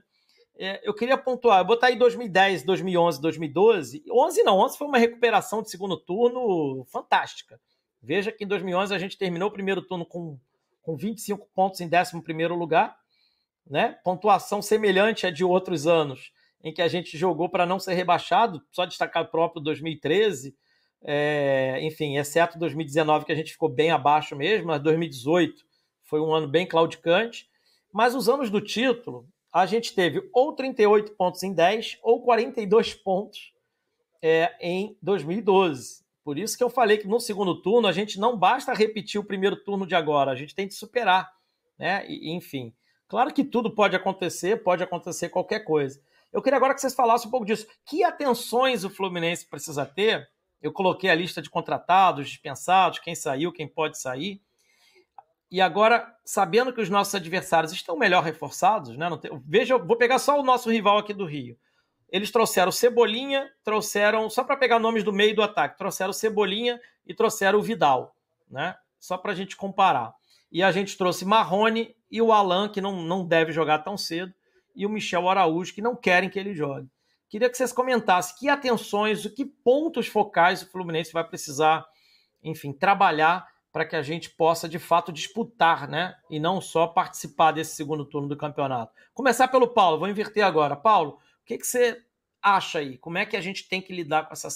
[0.58, 4.04] É, eu queria pontuar, botar aí 2010, 2011, 2012.
[4.10, 7.60] 11 não, 11 foi uma recuperação de segundo turno fantástica.
[8.02, 10.40] Veja que em 2011 a gente terminou o primeiro turno com,
[10.82, 12.96] com 25 pontos em 11 lugar,
[13.68, 13.98] né?
[14.04, 16.32] Pontuação semelhante à de outros anos,
[16.64, 20.56] em que a gente jogou para não ser rebaixado, só destacar o próprio 2013,
[21.08, 25.64] é, enfim, exceto 2019 que a gente ficou bem abaixo mesmo, mas 2018
[26.04, 27.48] foi um ano bem claudicante.
[27.94, 32.94] Mas os anos do título, a gente teve ou 38 pontos em 10 ou 42
[32.96, 33.54] pontos
[34.22, 36.04] é, em 2012.
[36.24, 39.24] Por isso que eu falei que no segundo turno a gente não basta repetir o
[39.24, 41.32] primeiro turno de agora, a gente tem que superar.
[41.78, 42.04] Né?
[42.08, 42.74] E, enfim,
[43.08, 46.02] claro que tudo pode acontecer, pode acontecer qualquer coisa.
[46.34, 47.68] Eu queria agora que vocês falassem um pouco disso.
[47.86, 50.28] Que atenções o Fluminense precisa ter?
[50.62, 54.42] Eu coloquei a lista de contratados, dispensados, quem saiu, quem pode sair.
[55.52, 59.10] E agora, sabendo que os nossos adversários estão melhor reforçados, né?
[59.22, 61.58] Tem, veja, vou pegar só o nosso rival aqui do Rio.
[62.10, 67.14] Eles trouxeram Cebolinha, trouxeram, só para pegar nomes do meio do ataque, trouxeram Cebolinha e
[67.14, 68.16] trouxeram o Vidal,
[68.50, 68.76] né?
[69.00, 70.14] Só para a gente comparar.
[70.52, 74.34] E a gente trouxe Marrone e o Alan, que não, não deve jogar tão cedo,
[74.76, 76.90] e o Michel Araújo, que não querem que ele jogue.
[77.30, 81.86] Queria que vocês comentassem que atenções, que pontos focais o Fluminense vai precisar,
[82.44, 86.16] enfim, trabalhar para que a gente possa de fato disputar, né?
[86.30, 88.94] E não só participar desse segundo turno do campeonato.
[89.14, 90.78] Começar pelo Paulo, vou inverter agora.
[90.78, 92.02] Paulo, o que, que você
[92.42, 92.98] acha aí?
[92.98, 94.48] Como é que a gente tem que lidar com essa,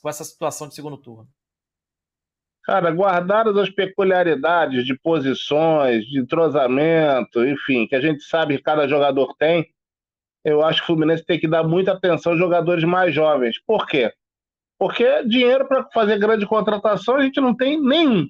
[0.00, 1.28] com essa situação de segundo turno?
[2.62, 8.86] Cara, guardadas as peculiaridades de posições, de entrosamento, enfim, que a gente sabe que cada
[8.86, 9.68] jogador tem,
[10.44, 13.56] eu acho que o Fluminense tem que dar muita atenção aos jogadores mais jovens.
[13.66, 14.12] Por quê?
[14.78, 18.26] Porque dinheiro para fazer grande contratação a gente não tem nenhum.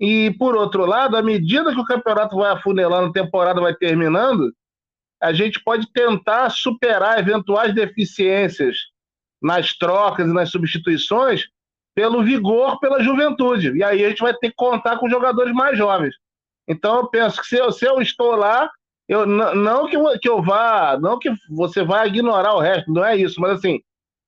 [0.00, 4.52] E, por outro lado, à medida que o campeonato vai afunilando, a temporada vai terminando,
[5.22, 8.76] a gente pode tentar superar eventuais deficiências
[9.40, 11.44] nas trocas e nas substituições
[11.94, 13.76] pelo vigor, pela juventude.
[13.76, 16.14] E aí a gente vai ter que contar com jogadores mais jovens.
[16.66, 18.68] Então eu penso que se eu, se eu estou lá,
[19.08, 23.04] eu, não que eu, que eu vá, não que você vai ignorar o resto, não
[23.04, 23.80] é isso, mas assim,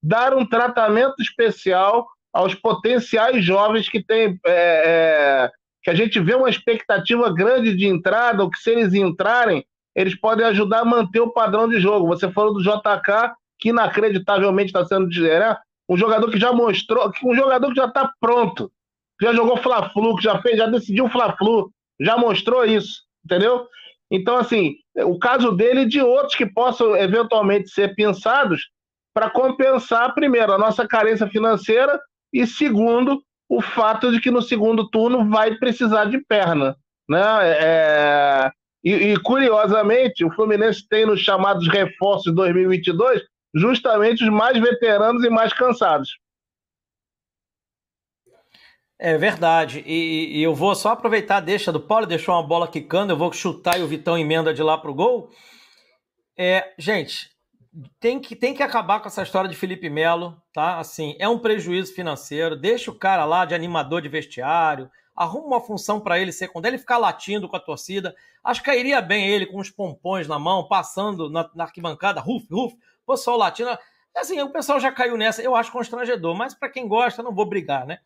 [0.02, 4.38] dar um tratamento especial aos potenciais jovens que têm.
[4.46, 5.50] É, é,
[5.82, 10.18] que a gente vê uma expectativa grande de entrada, ou que se eles entrarem, eles
[10.18, 12.08] podem ajudar a manter o padrão de jogo.
[12.08, 15.56] Você falou do JK, que inacreditavelmente está sendo né?
[15.88, 18.68] um jogador que já mostrou, um jogador que já está pronto,
[19.16, 21.70] que já jogou Fla-Flu, que já fez, já decidiu Fla-Flu,
[22.00, 23.68] já mostrou isso, entendeu?
[24.10, 24.74] Então, assim,
[25.04, 28.68] o caso dele e de outros que possam eventualmente ser pensados
[29.12, 31.98] para compensar, primeiro, a nossa carência financeira
[32.32, 36.76] e, segundo, o fato de que no segundo turno vai precisar de perna.
[37.08, 37.22] Né?
[37.42, 38.50] É...
[38.84, 43.22] E, e, curiosamente, o Fluminense tem nos chamados reforços 2022
[43.54, 46.10] justamente os mais veteranos e mais cansados.
[48.98, 49.82] É verdade.
[49.86, 53.32] E, e, eu vou só aproveitar, deixa do Paulo, deixou uma bola quicando, eu vou
[53.32, 55.30] chutar e o Vitão emenda de lá pro gol.
[56.36, 57.30] É, gente,
[58.00, 60.78] tem que, tem que acabar com essa história de Felipe Melo, tá?
[60.78, 62.56] Assim, é um prejuízo financeiro.
[62.56, 66.80] Deixa o cara lá de animador de vestiário, arruma uma função para ele secundária, ele
[66.80, 68.16] ficar latindo com a torcida.
[68.42, 72.46] Acho que cairia bem ele com os pompons na mão, passando na, na arquibancada, ruf,
[72.50, 72.74] ruf,
[73.06, 73.76] pessoal latindo.
[74.16, 77.44] Assim, o pessoal já caiu nessa, eu acho constrangedor, mas para quem gosta, não vou
[77.44, 77.98] brigar, né?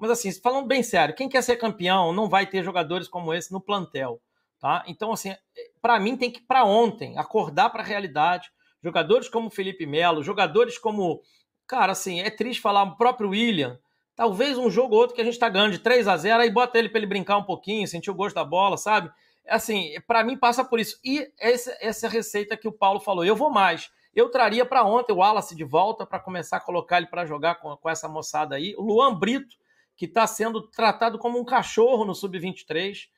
[0.00, 3.52] Mas assim, falando bem sério, quem quer ser campeão não vai ter jogadores como esse
[3.52, 4.20] no plantel,
[4.58, 4.82] tá?
[4.86, 5.34] Então, assim,
[5.82, 8.50] para mim tem que para ontem acordar para a realidade
[8.82, 11.20] jogadores como Felipe Melo, jogadores como.
[11.66, 13.78] Cara, assim, é triste falar o próprio William.
[14.16, 16.50] Talvez um jogo ou outro que a gente tá ganhando de 3 a 0 aí
[16.50, 19.10] bota ele para ele brincar um pouquinho, sentir o gosto da bola, sabe?
[19.48, 20.98] Assim, para mim passa por isso.
[21.04, 23.90] E essa, essa receita que o Paulo falou, eu vou mais.
[24.14, 27.56] Eu traria para ontem o Wallace de volta para começar a colocar ele para jogar
[27.56, 28.74] com, com essa moçada aí.
[28.76, 29.56] O Luan Brito,
[30.00, 33.08] que está sendo tratado como um cachorro no Sub-23.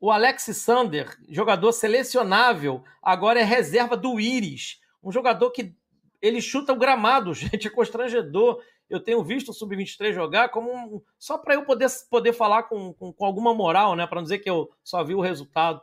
[0.00, 5.76] O Alex Sander, jogador selecionável, agora é reserva do Iris um jogador que
[6.22, 8.62] ele chuta o gramado, gente, é constrangedor.
[8.88, 12.94] Eu tenho visto o Sub-23 jogar como um, só para eu poder, poder falar com,
[12.94, 14.06] com, com alguma moral, né?
[14.06, 15.82] Para não dizer que eu só vi o resultado.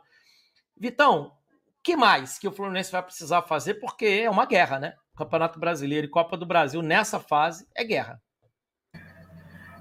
[0.76, 1.30] Vitão,
[1.80, 3.74] que mais que o Fluminense vai precisar fazer?
[3.74, 4.96] Porque é uma guerra, né?
[5.16, 8.20] Campeonato Brasileiro e Copa do Brasil nessa fase é guerra.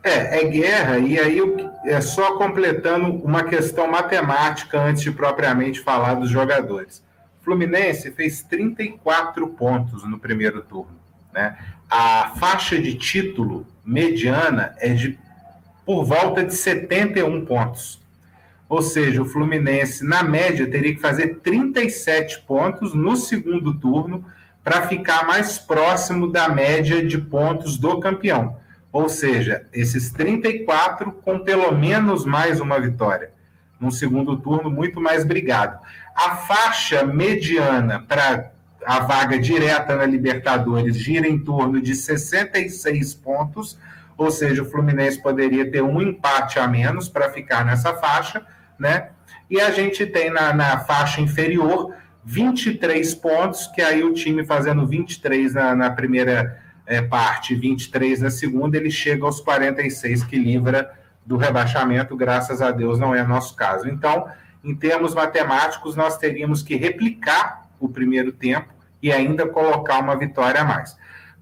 [0.04, 1.42] É, é guerra, e aí
[1.86, 7.04] é só completando uma questão matemática antes de propriamente falar dos jogadores.
[7.42, 10.98] O Fluminense fez 34 pontos no primeiro turno.
[11.34, 11.58] Né?
[11.90, 15.20] A faixa de título mediana é de
[15.86, 18.00] por volta de 71 pontos.
[18.70, 24.24] Ou seja, o Fluminense, na média, teria que fazer 37 pontos no segundo turno
[24.64, 28.58] para ficar mais próximo da média de pontos do campeão.
[28.92, 33.32] Ou seja, esses 34 com pelo menos mais uma vitória.
[33.80, 35.80] Num segundo turno muito mais brigado.
[36.16, 38.52] A faixa mediana para
[38.86, 43.78] a vaga direta na Libertadores gira em torno de 66 pontos,
[44.18, 48.46] ou seja, o Fluminense poderia ter um empate a menos para ficar nessa faixa,
[48.78, 49.10] né?
[49.50, 51.96] E a gente tem na, na faixa inferior
[52.26, 56.60] 23 pontos, que aí o time fazendo 23 na, na primeira
[56.90, 60.92] é, parte 23 na segunda, ele chega aos 46 que livra
[61.24, 63.88] do rebaixamento, graças a Deus não é nosso caso.
[63.88, 64.28] Então,
[64.64, 70.62] em termos matemáticos, nós teríamos que replicar o primeiro tempo e ainda colocar uma vitória
[70.62, 70.98] a mais.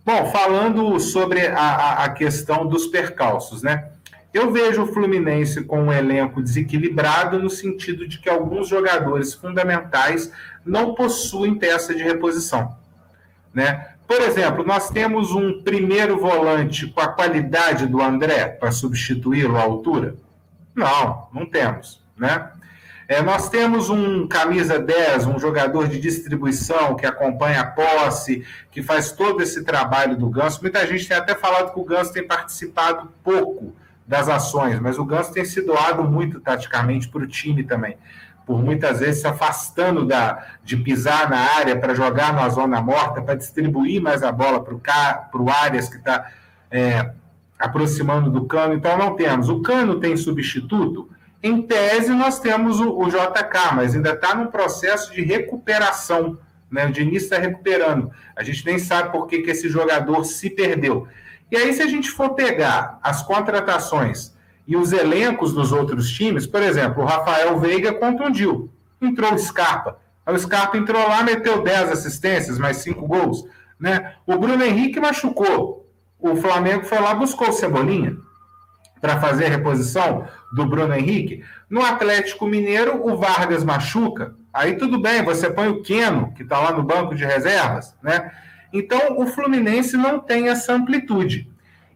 [0.05, 3.91] Bom, falando sobre a, a questão dos percalços, né?
[4.33, 10.29] Eu vejo o Fluminense com um elenco desequilibrado no sentido de que alguns jogadores fundamentais
[10.65, 12.77] não possuem peça de reposição,
[13.53, 13.96] né?
[14.07, 19.61] Por exemplo, nós temos um primeiro volante com a qualidade do André para substituí-lo à
[19.61, 20.15] altura?
[20.73, 22.51] Não, não temos, né?
[23.09, 28.81] É, nós temos um camisa 10, um jogador de distribuição que acompanha a posse, que
[28.81, 30.61] faz todo esse trabalho do Ganso.
[30.61, 33.73] Muita gente tem até falado que o Ganso tem participado pouco
[34.05, 37.97] das ações, mas o Ganso tem se doado muito taticamente para o time também
[38.47, 43.21] por muitas vezes se afastando da, de pisar na área para jogar na zona morta,
[43.21, 44.73] para distribuir mais a bola para
[45.41, 46.31] o Arias, que está
[46.71, 47.11] é,
[47.59, 48.73] aproximando do cano.
[48.73, 49.49] Então, não temos.
[49.49, 51.09] O cano tem substituto?
[51.43, 56.39] Em tese, nós temos o, o JK, mas ainda está num processo de recuperação.
[56.71, 56.85] Né?
[56.85, 58.09] O Diniz está recuperando.
[58.33, 61.05] A gente nem sabe por que, que esse jogador se perdeu.
[61.51, 64.36] E aí, se a gente for pegar as contratações
[64.67, 68.69] e os elencos dos outros times, por exemplo, o Rafael Veiga contundiu,
[69.01, 69.97] entrou o Scarpa.
[70.25, 73.45] O Scarpa entrou lá, meteu 10 assistências, mais 5 gols.
[73.79, 74.13] Né?
[74.25, 75.89] O Bruno Henrique machucou.
[76.19, 78.17] O Flamengo foi lá buscou o Cebolinha
[78.99, 81.43] para fazer a reposição do Bruno Henrique.
[81.69, 84.35] No Atlético Mineiro, o Vargas machuca.
[84.53, 87.95] Aí tudo bem, você põe o Queno, que está lá no banco de reservas.
[88.01, 88.31] Né?
[88.73, 91.47] Então, o Fluminense não tem essa amplitude.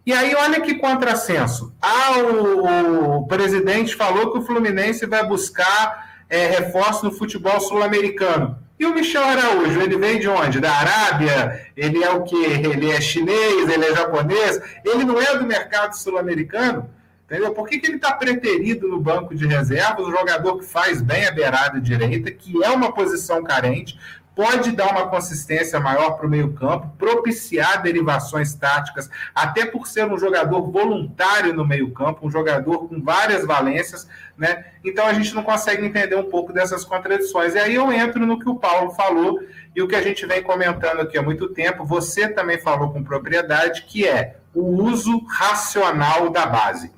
[0.04, 1.72] E aí, olha que contrassenso.
[1.80, 8.58] Ah, o, o presidente falou que o Fluminense vai buscar é, reforço no futebol sul-americano.
[8.78, 10.58] E o Michel Araújo, ele vem de onde?
[10.58, 11.68] Da Arábia?
[11.76, 12.34] Ele é o quê?
[12.34, 13.68] Ele é chinês?
[13.68, 14.60] Ele é japonês?
[14.84, 16.90] Ele não é do mercado sul-americano?
[17.24, 17.52] Entendeu?
[17.52, 20.06] Por que, que ele está preterido no banco de reservas?
[20.06, 23.96] Um jogador que faz bem a beirada direita, que é uma posição carente,
[24.34, 30.18] pode dar uma consistência maior para o meio-campo, propiciar derivações táticas, até por ser um
[30.18, 34.64] jogador voluntário no meio-campo, um jogador com várias valências, né?
[34.82, 37.54] Então a gente não consegue entender um pouco dessas contradições.
[37.54, 39.40] E aí eu entro no que o Paulo falou
[39.76, 43.04] e o que a gente vem comentando aqui há muito tempo, você também falou com
[43.04, 46.90] propriedade, que é o uso racional da base.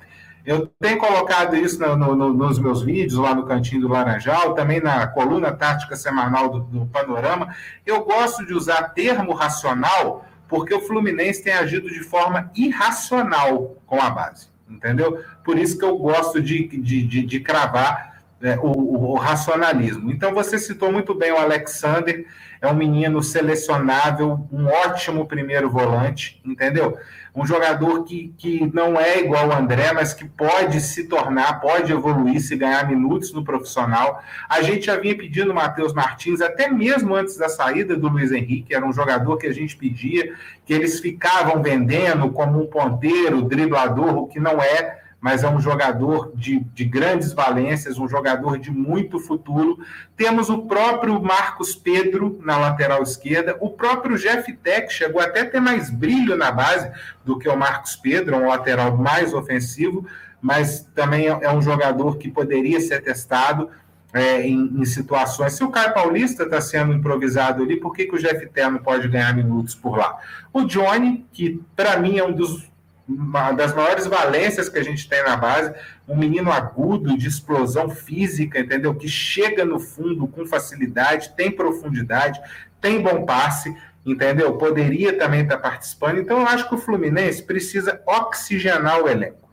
[0.45, 4.79] Eu tenho colocado isso no, no, nos meus vídeos lá no Cantinho do Laranjal, também
[4.79, 7.55] na coluna tática semanal do, do, Panorama.
[7.83, 13.99] Eu gosto de usar termo racional porque o Fluminense tem agido de forma irracional com
[13.99, 15.23] a base, entendeu?
[15.43, 20.11] Por isso que eu gosto de, de, de, de cravar é, o, o, o racionalismo.
[20.11, 22.27] Então, você citou muito bem o Alexander,
[22.61, 26.97] é um menino selecionável, um ótimo primeiro volante, entendeu?
[27.35, 31.91] Um jogador que, que não é igual ao André, mas que pode se tornar, pode
[31.91, 34.23] evoluir, se ganhar minutos no profissional.
[34.47, 38.31] A gente já vinha pedindo o Matheus Martins, até mesmo antes da saída do Luiz
[38.31, 40.33] Henrique, era um jogador que a gente pedia,
[40.65, 45.59] que eles ficavam vendendo como um ponteiro, driblador, o que não é mas é um
[45.59, 49.79] jogador de, de grandes valências, um jogador de muito futuro.
[50.15, 55.49] Temos o próprio Marcos Pedro na lateral esquerda, o próprio Jeff Tech chegou até a
[55.49, 56.91] ter mais brilho na base
[57.25, 60.05] do que o Marcos Pedro, um lateral mais ofensivo,
[60.39, 63.71] mas também é um jogador que poderia ser testado.
[64.13, 65.51] É, em, em, situações.
[65.51, 69.09] Se o Caio Paulista está sendo improvisado ali, por que, que o Jeff Terno pode
[69.09, 70.17] ganhar minutos por lá?
[70.53, 72.65] O Johnny, que para mim é um dos
[73.07, 75.73] uma das maiores valências que a gente tem na base,
[76.07, 78.95] um menino agudo, de explosão física, entendeu?
[78.95, 82.39] Que chega no fundo com facilidade, tem profundidade,
[82.81, 83.75] tem bom passe,
[84.05, 84.57] entendeu?
[84.57, 86.19] Poderia também estar participando.
[86.19, 89.49] Então, eu acho que o Fluminense precisa oxigenar o elenco.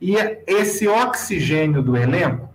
[0.00, 0.14] E
[0.46, 2.48] esse oxigênio do elenco,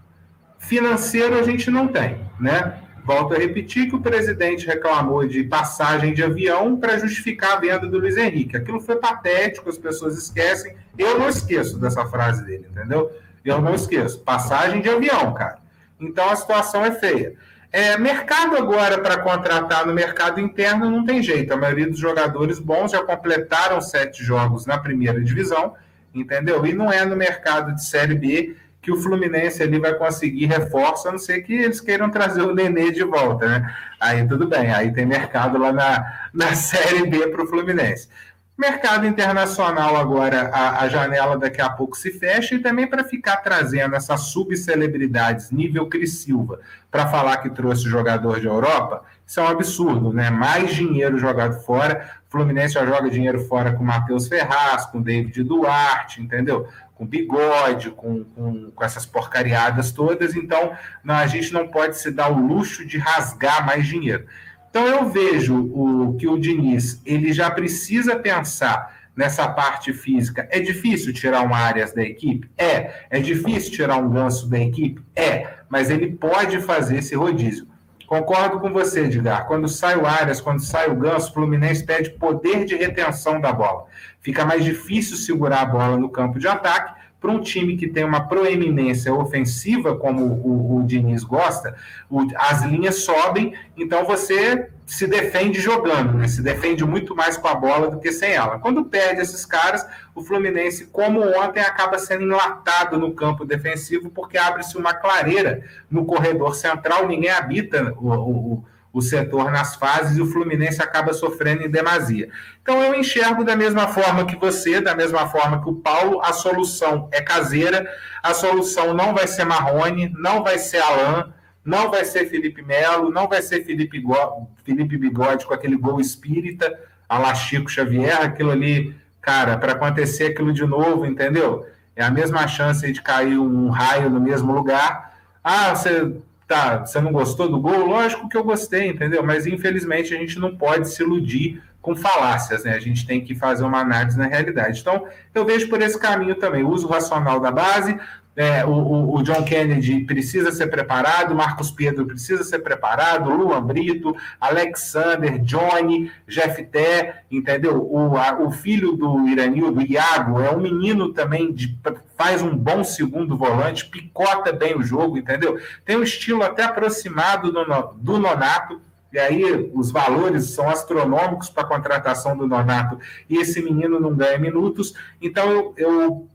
[0.57, 2.81] financeiro a gente não tem, né?
[3.05, 7.85] Volto a repetir que o presidente reclamou de passagem de avião para justificar a venda
[7.85, 8.57] do Luiz Henrique.
[8.57, 10.75] Aquilo foi patético, as pessoas esquecem.
[10.97, 13.11] Eu não esqueço dessa frase dele, entendeu?
[13.45, 14.21] Eu não esqueço.
[14.21, 15.59] Passagem de avião, cara.
[15.99, 17.35] Então a situação é feia.
[17.71, 21.53] É, mercado agora para contratar no mercado interno não tem jeito.
[21.53, 25.75] A maioria dos jogadores bons já completaram sete jogos na primeira divisão,
[26.11, 26.65] entendeu?
[26.65, 28.55] E não é no mercado de Série B
[28.85, 32.53] que o Fluminense ali vai conseguir reforço, a não ser que eles queiram trazer o
[32.53, 33.75] Nenê de volta, né?
[33.99, 38.07] Aí tudo bem, aí tem mercado lá na, na Série B para o Fluminense.
[38.55, 43.37] Mercado internacional agora, a, a, janela daqui a pouco se fecha e também para ficar
[43.37, 46.59] trazendo essas subcelebridades nível Cris Silva
[46.91, 50.29] para falar que trouxe jogador de Europa, isso é um absurdo, né?
[50.29, 52.07] Mais dinheiro jogado fora.
[52.35, 56.67] Fluminense já joga dinheiro fora com Matheus Ferraz, com David Duarte, entendeu?
[56.93, 60.71] com bigode, com, com, com, essas porcariadas todas, então
[61.03, 64.25] não, a gente não pode se dar o luxo de rasgar mais dinheiro.
[64.69, 70.47] Então eu vejo o que o Diniz ele já precisa pensar nessa parte física.
[70.49, 72.49] É difícil tirar um Arias da equipe?
[72.57, 73.05] É.
[73.09, 75.01] É difícil tirar um Ganso da equipe?
[75.15, 75.59] É.
[75.69, 77.67] Mas ele pode fazer esse rodízio.
[78.05, 79.47] Concordo com você, Edgar.
[79.47, 83.51] Quando sai o Arias, quando sai o Ganso, o Fluminense pede poder de retenção da
[83.51, 83.85] bola.
[84.19, 86.93] Fica mais difícil segurar a bola no campo de ataque.
[87.19, 91.75] Para um time que tem uma proeminência ofensiva, como o, o Diniz gosta,
[92.09, 96.27] o, as linhas sobem, então você se defende jogando, né?
[96.27, 98.59] se defende muito mais com a bola do que sem ela.
[98.59, 104.37] Quando perde esses caras, o Fluminense, como ontem, acaba sendo enlatado no campo defensivo, porque
[104.37, 108.63] abre-se uma clareira no corredor central, ninguém habita o,
[108.95, 112.29] o, setor nas fases e o Fluminense acaba sofrendo em demasia.
[112.61, 116.31] Então eu enxergo da mesma forma que você, da mesma forma que o Paulo, a
[116.31, 117.85] solução é caseira,
[118.23, 121.25] a solução não vai ser Marrone, não vai ser Alain,
[121.63, 124.47] não vai ser Felipe Melo, não vai ser Felipe, Go...
[124.63, 130.27] Felipe Bigode com aquele gol espírita, a la Chico Xavier, aquilo ali, cara, para acontecer
[130.27, 131.65] aquilo de novo, entendeu?
[131.95, 135.17] É a mesma chance de cair um raio no mesmo lugar.
[135.43, 136.15] Ah, você
[136.47, 137.87] tá, você não gostou do gol?
[137.87, 139.23] Lógico que eu gostei, entendeu?
[139.23, 142.75] Mas infelizmente a gente não pode se iludir com falácias, né?
[142.75, 144.81] A gente tem que fazer uma análise na realidade.
[144.81, 147.95] Então, eu vejo por esse caminho também, o uso racional da base,
[148.35, 154.13] é, o, o, John Kennedy precisa ser preparado, Marcos Pedro precisa ser preparado, Luan Brito,
[154.41, 157.87] Alexander, Johnny, Jeff Té, entendeu?
[157.89, 161.79] O, a, o filho do Iranildo, Iago, é um menino também, de,
[162.17, 165.59] faz um bom segundo volante, picota bem o jogo, entendeu?
[165.83, 167.63] Tem um estilo até aproximado do,
[167.97, 168.81] do Nonato,
[169.11, 174.15] e aí os valores são astronômicos para a contratação do Nonato, e esse menino não
[174.15, 176.29] ganha minutos, então eu, eu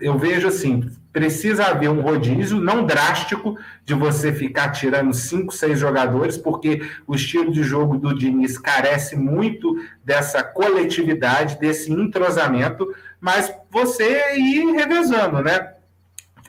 [0.00, 5.78] eu vejo assim, precisa haver um rodízio não drástico de você ficar tirando cinco, seis
[5.78, 12.88] jogadores, porque o estilo de jogo do Diniz carece muito dessa coletividade, desse entrosamento,
[13.20, 15.74] mas você ir revezando, né?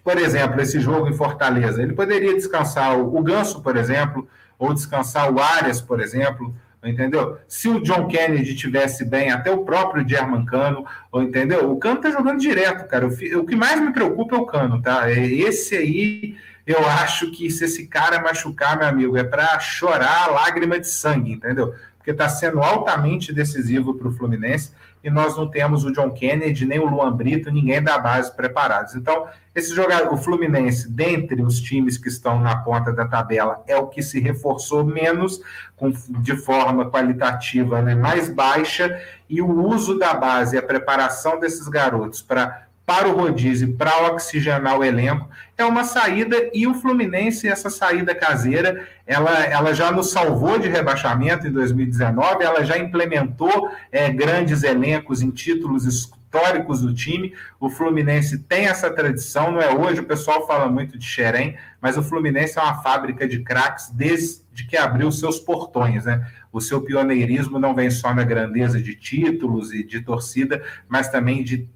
[0.04, 4.28] Por exemplo, esse jogo em Fortaleza, ele poderia descansar o Ganso, por exemplo,
[4.58, 7.38] ou descansar o Arias, por exemplo, entendeu?
[7.48, 11.72] Se o John Kennedy tivesse bem, até o próprio German Cano, entendeu?
[11.72, 13.08] O Cano tá jogando direto, cara.
[13.08, 15.12] O, que mais me preocupa é o Cano, tá?
[15.12, 16.36] Esse aí,
[16.66, 21.34] eu acho que se esse cara machucar, meu amigo, é para chorar lágrima de sangue,
[21.34, 21.76] entendeu?
[21.98, 24.72] Porque está sendo altamente decisivo para o Fluminense
[25.04, 28.96] e nós não temos o John Kennedy, nem o Luan Brito, ninguém da base preparados.
[28.96, 33.76] Então, esse jogador, o Fluminense, dentre os times que estão na ponta da tabela, é
[33.76, 35.42] o que se reforçou menos,
[35.76, 41.68] com, de forma qualitativa né, mais baixa, e o uso da base, a preparação desses
[41.68, 47.48] garotos para para o rodízio, para oxigenar o elenco, é uma saída e o Fluminense,
[47.48, 53.72] essa saída caseira, ela, ela já nos salvou de rebaixamento em 2019, ela já implementou
[53.94, 57.34] é, grandes elencos em títulos históricos do time.
[57.62, 61.96] O Fluminense tem essa tradição, não é hoje, o pessoal fala muito de Xerém, mas
[61.96, 66.30] o Fluminense é uma fábrica de craques desde que abriu seus portões, né?
[66.52, 71.42] O seu pioneirismo não vem só na grandeza de títulos e de torcida, mas também
[71.42, 71.70] de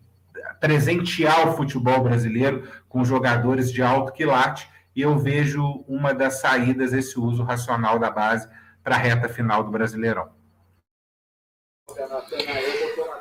[0.60, 6.94] presentear o futebol brasileiro com jogadores de alto quilate, e eu vejo uma das saídas
[6.94, 8.48] esse uso racional da base
[8.84, 10.30] para a reta final do Brasileirão.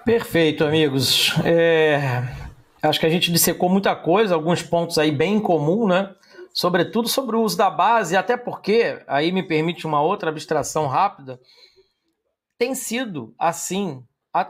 [0.05, 1.32] Perfeito, amigos.
[1.44, 2.23] É,
[2.82, 6.15] acho que a gente dissecou muita coisa, alguns pontos aí bem em comum, né?
[6.52, 11.40] Sobretudo sobre o uso da base, até porque, aí me permite uma outra abstração rápida,
[12.56, 14.05] tem sido assim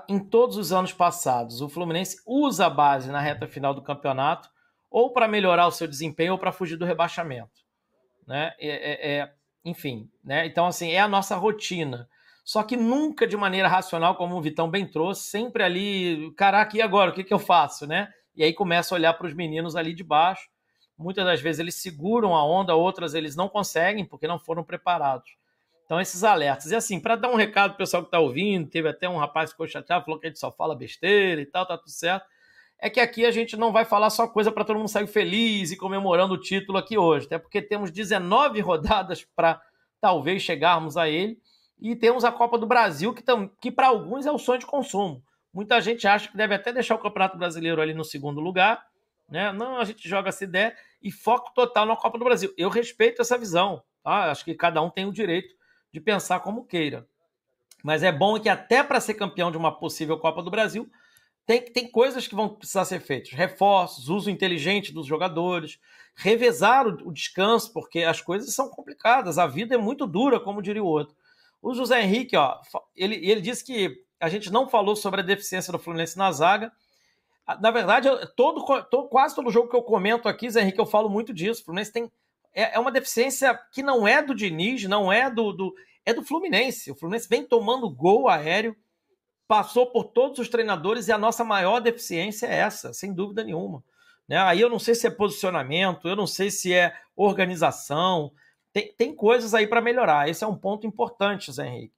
[0.09, 1.61] em todos os anos passados.
[1.61, 4.49] O Fluminense usa a base na reta final do campeonato
[4.91, 7.63] ou para melhorar o seu desempenho ou para fugir do rebaixamento.
[8.27, 8.55] Né?
[8.59, 9.33] É, é, é,
[9.65, 10.47] enfim, né?
[10.47, 12.09] então assim, é a nossa rotina.
[12.45, 16.83] Só que nunca de maneira racional, como o Vitão bem trouxe, sempre ali, caraca, e
[16.83, 17.11] agora?
[17.11, 17.87] O que, que eu faço?
[17.87, 18.09] Né?
[18.37, 20.49] E aí começa a olhar para os meninos ali de baixo.
[20.97, 25.29] Muitas das vezes eles seguram a onda, outras eles não conseguem porque não foram preparados.
[25.85, 26.71] Então, esses alertas.
[26.71, 29.51] E assim, para dar um recado pro pessoal que está ouvindo, teve até um rapaz
[29.51, 32.27] que ficou chateado, falou que a gente só fala besteira e tal, tá tudo certo.
[32.79, 35.71] É que aqui a gente não vai falar só coisa para todo mundo sair feliz
[35.71, 39.61] e comemorando o título aqui hoje, até porque temos 19 rodadas para
[40.01, 41.39] talvez chegarmos a ele.
[41.81, 43.23] E temos a Copa do Brasil, que,
[43.61, 45.23] que para alguns é o sonho de consumo.
[45.53, 48.83] Muita gente acha que deve até deixar o Campeonato Brasileiro ali no segundo lugar.
[49.29, 49.53] Né?
[49.53, 52.53] Não, a gente joga essa ideia e foco total na Copa do Brasil.
[52.57, 53.83] Eu respeito essa visão.
[54.03, 54.31] Tá?
[54.31, 55.55] Acho que cada um tem o direito
[55.95, 57.07] de pensar como queira.
[57.85, 60.91] Mas é bom que até para ser campeão de uma possível Copa do Brasil,
[61.47, 63.31] tem, tem coisas que vão precisar ser feitas.
[63.31, 65.79] Reforços, uso inteligente dos jogadores,
[66.17, 70.61] revezar o, o descanso, porque as coisas são complicadas, a vida é muito dura, como
[70.61, 71.15] diria o outro.
[71.63, 72.61] O José Henrique, ó,
[72.97, 76.73] ele, ele disse que a gente não falou sobre a deficiência do Fluminense na zaga.
[77.61, 81.09] Na verdade, todo, todo, quase todo jogo que eu comento aqui, Zé Henrique, eu falo
[81.09, 81.61] muito disso.
[81.61, 82.11] O Fluminense tem
[82.55, 85.75] é, é uma deficiência que não é do Diniz, não é do, do,
[86.05, 86.91] é do Fluminense.
[86.91, 88.77] O Fluminense vem tomando gol aéreo,
[89.49, 93.83] passou por todos os treinadores e a nossa maior deficiência é essa, sem dúvida nenhuma.
[94.29, 94.39] Né?
[94.39, 98.33] Aí eu não sei se é posicionamento, eu não sei se é organização,
[98.73, 100.29] tem, tem coisas aí para melhorar.
[100.29, 101.95] Esse é um ponto importante, Zé Henrique.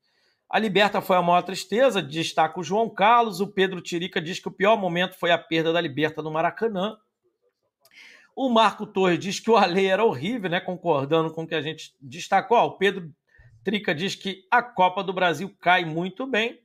[0.49, 3.41] A Liberta foi a maior tristeza, destaca o João Carlos.
[3.41, 6.97] O Pedro Tirica diz que o pior momento foi a perda da Liberta no Maracanã.
[8.37, 10.61] O Marco Torres diz que o Ale era horrível, né?
[10.61, 12.59] Concordando com o que a gente destacou.
[12.59, 13.11] o Pedro
[13.65, 16.61] Trica diz que a Copa do Brasil cai muito bem.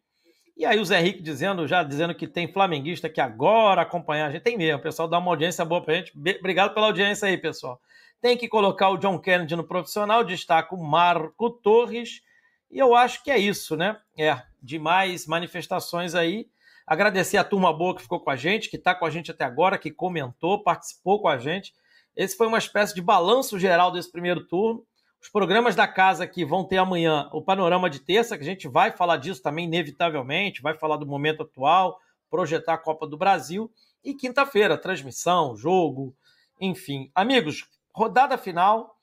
[0.57, 4.31] E aí o Zé Henrique dizendo, já dizendo que tem flamenguista que agora acompanhar a
[4.31, 4.43] gente.
[4.43, 6.11] Tem mesmo, o pessoal dá uma audiência boa pra gente.
[6.15, 7.79] Obrigado pela audiência aí, pessoal.
[8.19, 12.21] Tem que colocar o John Kennedy no profissional, destaca o Marco Torres.
[12.69, 13.97] E eu acho que é isso, né?
[14.19, 16.47] É, de mais manifestações aí.
[16.91, 19.45] Agradecer a turma boa que ficou com a gente, que está com a gente até
[19.45, 21.73] agora, que comentou, participou com a gente.
[22.17, 24.85] Esse foi uma espécie de balanço geral desse primeiro turno.
[25.21, 28.67] Os programas da casa aqui vão ter amanhã o panorama de terça, que a gente
[28.67, 31.97] vai falar disso também, inevitavelmente, vai falar do momento atual,
[32.29, 33.71] projetar a Copa do Brasil.
[34.03, 36.13] E quinta-feira, transmissão, jogo,
[36.59, 37.09] enfim.
[37.15, 38.97] Amigos, rodada final.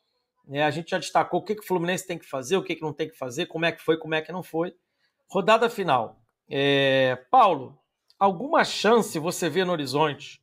[0.46, 2.74] Né, a gente já destacou o que, que o Fluminense tem que fazer, o que,
[2.74, 4.74] que não tem que fazer, como é que foi, como é que não foi.
[5.26, 6.20] Rodada final.
[6.50, 7.77] É, Paulo,
[8.18, 10.42] alguma chance você vê no horizonte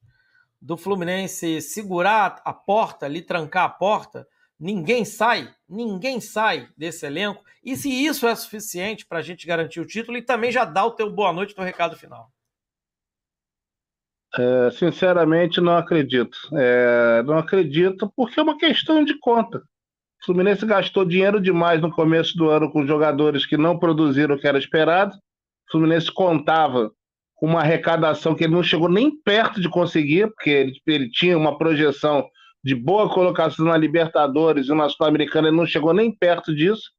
[0.62, 4.28] do Fluminense segurar a porta ali, trancar a porta?
[4.60, 7.44] Ninguém sai, ninguém sai desse elenco.
[7.64, 10.86] E se isso é suficiente para a gente garantir o título, e também já dá
[10.86, 12.32] o teu boa noite, o teu recado final.
[14.38, 16.38] É, sinceramente, não acredito.
[16.54, 19.60] É, não acredito porque é uma questão de conta.
[20.22, 24.40] O Fluminense gastou dinheiro demais no começo do ano com jogadores que não produziram o
[24.40, 25.16] que era esperado.
[25.68, 26.92] O Fluminense contava
[27.42, 31.58] uma arrecadação que ele não chegou nem perto de conseguir, porque ele, ele tinha uma
[31.58, 32.28] projeção
[32.64, 36.90] de boa colocação na Libertadores e na Sul-Americana, ele não chegou nem perto disso.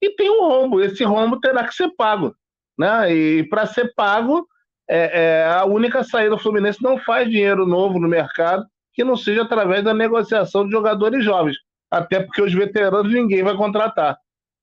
[0.00, 2.34] E tem um rombo, esse rombo terá que ser pago.
[2.78, 3.12] Né?
[3.12, 4.46] E para ser pago,
[4.88, 8.64] é, é, a única saída do Fluminense não faz dinheiro novo no mercado
[8.94, 11.56] que não seja através da negociação de jogadores jovens.
[11.90, 14.16] Até porque os veteranos ninguém vai contratar.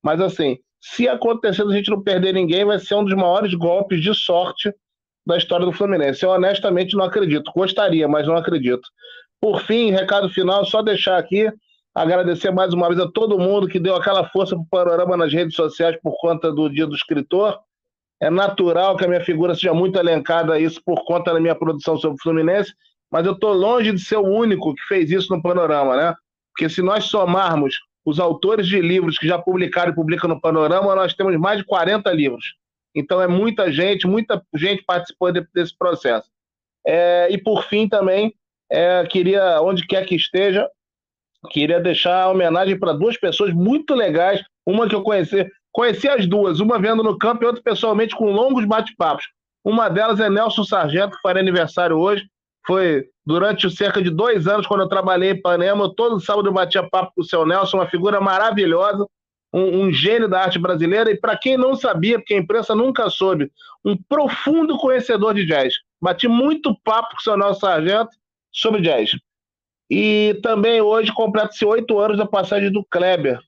[0.03, 4.01] Mas assim, se acontecer a gente não perder ninguém, vai ser um dos maiores golpes
[4.01, 4.73] de sorte
[5.27, 6.23] da história do Fluminense.
[6.23, 7.51] Eu honestamente não acredito.
[7.53, 8.87] Gostaria, mas não acredito.
[9.41, 11.51] Por fim, recado final, só deixar aqui,
[11.93, 15.33] agradecer mais uma vez a todo mundo que deu aquela força para o Panorama nas
[15.33, 17.59] redes sociais por conta do Dia do Escritor.
[18.21, 21.53] É natural que a minha figura seja muito elencada a isso por conta da minha
[21.53, 22.73] produção sobre o Fluminense,
[23.11, 26.15] mas eu estou longe de ser o único que fez isso no Panorama, né?
[26.51, 27.75] Porque se nós somarmos
[28.05, 31.65] os autores de livros que já publicaram e publicam no Panorama, nós temos mais de
[31.65, 32.55] 40 livros.
[32.97, 36.27] Então é muita gente, muita gente participou desse processo.
[36.85, 38.33] É, e por fim também,
[38.71, 40.67] é, queria, onde quer que esteja,
[41.51, 44.43] queria deixar a homenagem para duas pessoas muito legais.
[44.65, 48.31] Uma que eu conheci, conheci as duas, uma vendo no campo e outra pessoalmente com
[48.31, 49.25] longos bate-papos.
[49.63, 52.25] Uma delas é Nelson Sargento, que fará aniversário hoje.
[52.65, 56.89] Foi durante cerca de dois anos, quando eu trabalhei em Ipanema, todo sábado eu batia
[56.89, 59.05] papo com o seu Nelson, uma figura maravilhosa,
[59.57, 63.09] um, um gênio da arte brasileira, e para quem não sabia, porque a imprensa nunca
[63.09, 63.51] soube,
[63.83, 65.73] um profundo conhecedor de jazz.
[66.01, 68.11] Bati muito papo com o seu Nelson Sargento
[68.51, 69.11] sobre jazz.
[69.89, 73.39] E também hoje completa-se oito anos da passagem do Kleber,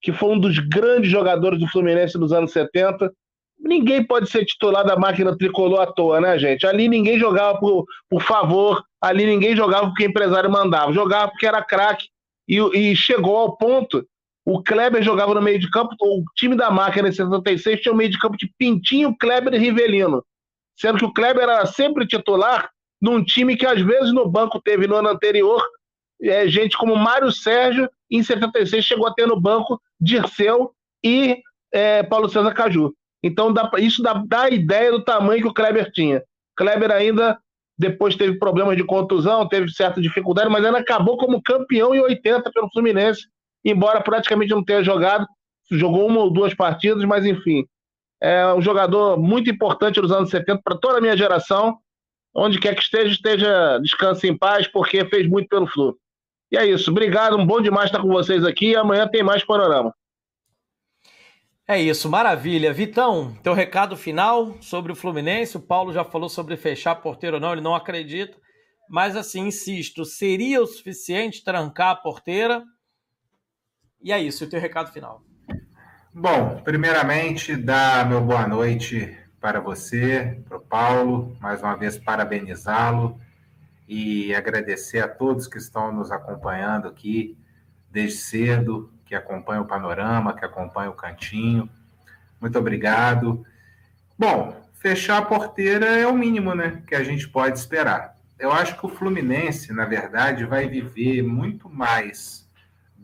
[0.00, 3.12] que foi um dos grandes jogadores do Fluminense nos anos 70,
[3.58, 6.66] ninguém pode ser titular da máquina tricolor à toa, né, gente?
[6.66, 11.46] Ali ninguém jogava por, por favor, ali ninguém jogava porque o empresário mandava, jogava porque
[11.46, 12.06] era craque.
[12.48, 14.04] E, e, chegou ao ponto.
[14.44, 17.96] O Kleber jogava no meio de campo, o time da máquina em 76 tinha um
[17.96, 20.24] meio de campo de Pintinho, Kleber e Rivelino.
[20.76, 22.70] Sendo que o Kleber era sempre titular
[23.00, 25.62] num time que às vezes no banco teve no ano anterior
[26.22, 30.72] é, gente como Mário Sérgio, em 76 chegou a ter no banco Dirceu
[31.04, 31.40] e
[31.72, 32.94] é, Paulo César Caju.
[33.22, 36.22] Então dá, isso dá, dá a ideia do tamanho que o Kleber tinha.
[36.56, 37.38] Kleber ainda
[37.78, 42.50] depois teve problemas de contusão, teve certa dificuldade, mas ainda acabou como campeão em 80
[42.52, 43.26] pelo Fluminense,
[43.64, 45.26] embora praticamente não tenha jogado,
[45.70, 47.64] jogou uma ou duas partidas, mas enfim.
[48.20, 51.78] É um jogador muito importante nos anos 70 para toda a minha geração.
[52.34, 55.98] Onde quer que esteja, esteja descanse em paz, porque fez muito pelo Flu.
[56.50, 56.90] E é isso.
[56.90, 58.76] Obrigado, um bom demais estar com vocês aqui.
[58.76, 59.92] Amanhã tem mais panorama.
[61.66, 62.72] É isso, maravilha.
[62.72, 65.56] Vitão, teu recado final sobre o Fluminense.
[65.56, 68.36] O Paulo já falou sobre fechar a porteira ou não, ele não acredita.
[68.88, 72.62] Mas assim, insisto, seria o suficiente trancar a porteira?
[74.02, 75.22] E é isso, o teu recado final.
[76.12, 83.20] Bom, primeiramente, dar meu boa noite para você, para o Paulo, mais uma vez parabenizá-lo
[83.86, 87.38] e agradecer a todos que estão nos acompanhando aqui
[87.90, 91.70] desde cedo, que acompanham o panorama, que acompanham o cantinho.
[92.40, 93.46] Muito obrigado.
[94.18, 98.16] Bom, fechar a porteira é o mínimo, né, que a gente pode esperar.
[98.36, 102.41] Eu acho que o Fluminense, na verdade, vai viver muito mais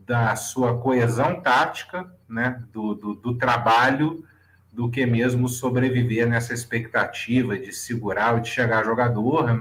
[0.09, 4.25] da sua coesão tática, né, do, do, do trabalho,
[4.73, 9.53] do que mesmo sobreviver nessa expectativa de segurar ou de chegar jogador.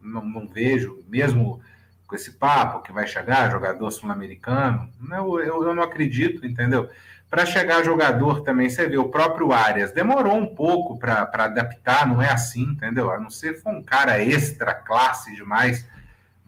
[0.00, 1.60] Não, não vejo, mesmo
[2.06, 4.88] com esse papo que vai chegar jogador sul-americano.
[5.10, 6.88] Eu, eu, eu, não acredito, entendeu?
[7.28, 12.22] Para chegar jogador também, você vê, o próprio Arias demorou um pouco para adaptar, não
[12.22, 13.10] é assim, entendeu?
[13.10, 15.84] A não ser for um cara extra classe demais,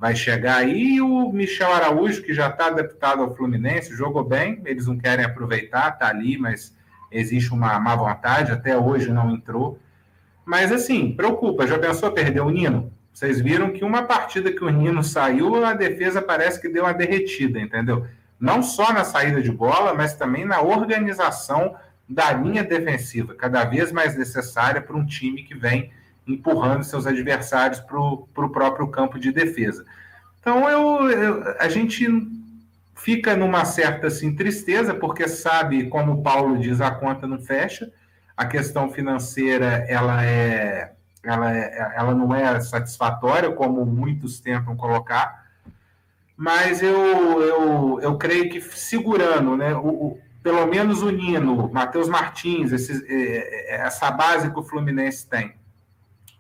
[0.01, 0.95] vai chegar aí.
[0.95, 5.27] E o Michel Araújo, que já está adaptado ao Fluminense, jogou bem, eles não querem
[5.27, 6.75] aproveitar, tá ali, mas
[7.13, 9.79] existe uma má vontade, até hoje não entrou.
[10.47, 12.91] Mas assim, preocupa, já pensou perder o Nino?
[13.13, 16.95] Vocês viram que uma partida que o Nino saiu, a defesa parece que deu uma
[16.95, 18.07] derretida, entendeu?
[18.39, 21.77] Não só na saída de bola, mas também na organização
[22.09, 25.93] da linha defensiva, cada vez mais necessária para um time que vem
[26.32, 29.85] empurrando seus adversários para o próprio campo de defesa.
[30.40, 32.07] Então eu, eu, a gente
[32.94, 37.90] fica numa certa assim, tristeza, porque sabe, como o Paulo diz, a conta não fecha,
[38.36, 40.93] a questão financeira ela é
[41.23, 45.44] ela, é, ela não é satisfatória, como muitos tentam colocar,
[46.36, 52.09] mas eu, eu, eu creio que segurando, né, o, o pelo menos o Nino, Matheus
[52.09, 55.55] Martins, esses, é, essa base que o Fluminense tem,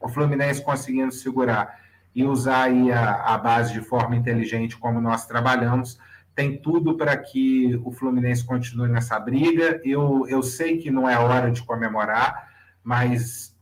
[0.00, 1.78] o Fluminense conseguindo segurar
[2.14, 5.98] e usar aí a, a base de forma inteligente, como nós trabalhamos,
[6.34, 9.80] tem tudo para que o Fluminense continue nessa briga.
[9.84, 12.48] Eu, eu sei que não é hora de comemorar,
[12.82, 13.54] mas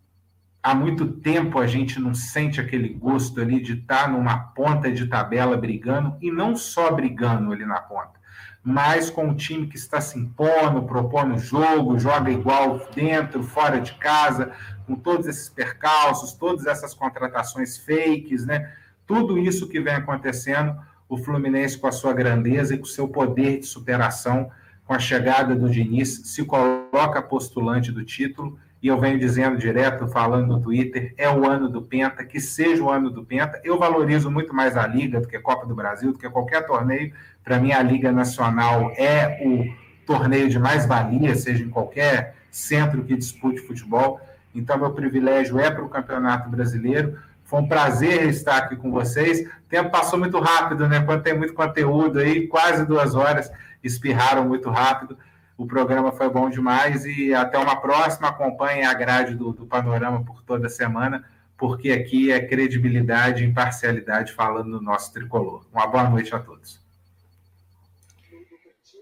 [0.63, 4.91] há muito tempo a gente não sente aquele gosto ali de estar tá numa ponta
[4.91, 8.19] de tabela brigando, e não só brigando ali na ponta,
[8.63, 13.95] mas com o time que está se impondo, propondo jogo, joga igual dentro, fora de
[13.95, 14.53] casa,
[14.89, 18.73] com todos esses percalços, todas essas contratações fakes, né?
[19.07, 20.75] Tudo isso que vem acontecendo,
[21.07, 24.51] o Fluminense com a sua grandeza e com o seu poder de superação,
[24.87, 30.09] com a chegada do Diniz, se coloca postulante do título e eu venho dizendo direto,
[30.09, 33.61] falando no Twitter, é o ano do Penta, que seja o ano do Penta.
[33.63, 36.67] Eu valorizo muito mais a Liga do que a Copa do Brasil, do que qualquer
[36.67, 37.13] torneio.
[37.45, 43.03] Para mim, a Liga Nacional é o torneio de mais valia, seja em qualquer centro
[43.03, 44.21] que dispute futebol.
[44.55, 47.19] Então, meu privilégio é para o Campeonato Brasileiro.
[47.45, 49.41] Foi um prazer estar aqui com vocês.
[49.41, 51.01] O tempo passou muito rápido, né?
[51.01, 53.51] Quando tem muito conteúdo aí, quase duas horas,
[53.83, 55.17] espirraram muito rápido.
[55.57, 58.29] O programa foi bom demais e até uma próxima.
[58.29, 61.25] Acompanhe a grade do, do Panorama por toda semana,
[61.57, 65.65] porque aqui é credibilidade e imparcialidade falando no nosso tricolor.
[65.73, 66.88] Uma boa noite a todos.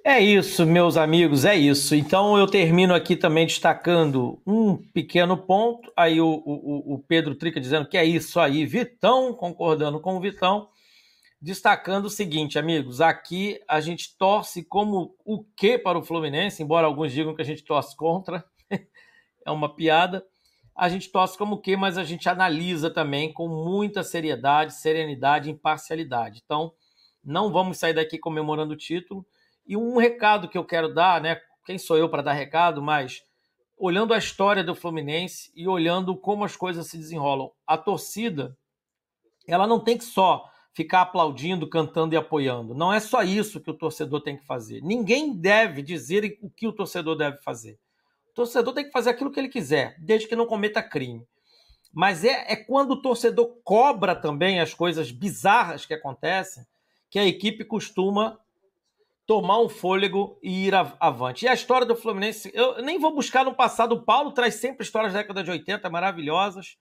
[0.09, 1.93] É isso, meus amigos, é isso.
[1.93, 5.93] Então eu termino aqui também destacando um pequeno ponto.
[5.97, 10.21] Aí o, o, o Pedro Trica dizendo que é isso aí, Vitão, concordando com o
[10.21, 10.69] Vitão
[11.43, 16.87] destacando o seguinte, amigos, aqui a gente torce como o que para o Fluminense, embora
[16.87, 18.45] alguns digam que a gente torce contra,
[19.45, 20.25] é uma piada.
[20.73, 25.49] A gente torce como o que, mas a gente analisa também com muita seriedade, serenidade
[25.49, 26.43] e imparcialidade.
[26.45, 26.73] Então,
[27.25, 29.27] não vamos sair daqui comemorando o título.
[29.67, 31.41] E um recado que eu quero dar, né?
[31.65, 33.23] Quem sou eu para dar recado, mas
[33.77, 37.51] olhando a história do Fluminense e olhando como as coisas se desenrolam.
[37.67, 38.57] A torcida,
[39.47, 42.75] ela não tem que só ficar aplaudindo, cantando e apoiando.
[42.75, 44.83] Não é só isso que o torcedor tem que fazer.
[44.83, 47.79] Ninguém deve dizer o que o torcedor deve fazer.
[48.31, 51.27] O torcedor tem que fazer aquilo que ele quiser, desde que não cometa crime.
[51.93, 56.63] Mas é, é quando o torcedor cobra também as coisas bizarras que acontecem
[57.09, 58.39] que a equipe costuma
[59.27, 61.45] tomar um fôlego e ir avante.
[61.45, 64.85] E a história do Fluminense, eu nem vou buscar no passado, o Paulo traz sempre
[64.85, 66.77] histórias da década de 80 maravilhosas,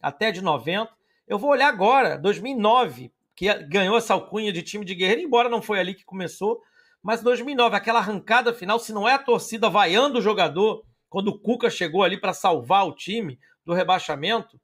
[0.00, 0.90] até de 90.
[1.28, 5.60] Eu vou olhar agora, 2009, que ganhou essa alcunha de time de guerreiro, embora não
[5.60, 6.60] foi ali que começou,
[7.02, 11.38] mas 2009, aquela arrancada final, se não é a torcida vaiando o jogador, quando o
[11.38, 14.58] Cuca chegou ali para salvar o time do rebaixamento,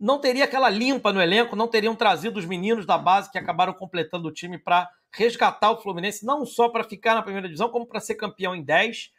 [0.00, 3.72] não teria aquela limpa no elenco, não teriam trazido os meninos da base que acabaram
[3.72, 7.86] completando o time para resgatar o Fluminense, não só para ficar na primeira divisão, como
[7.86, 9.10] para ser campeão em 10,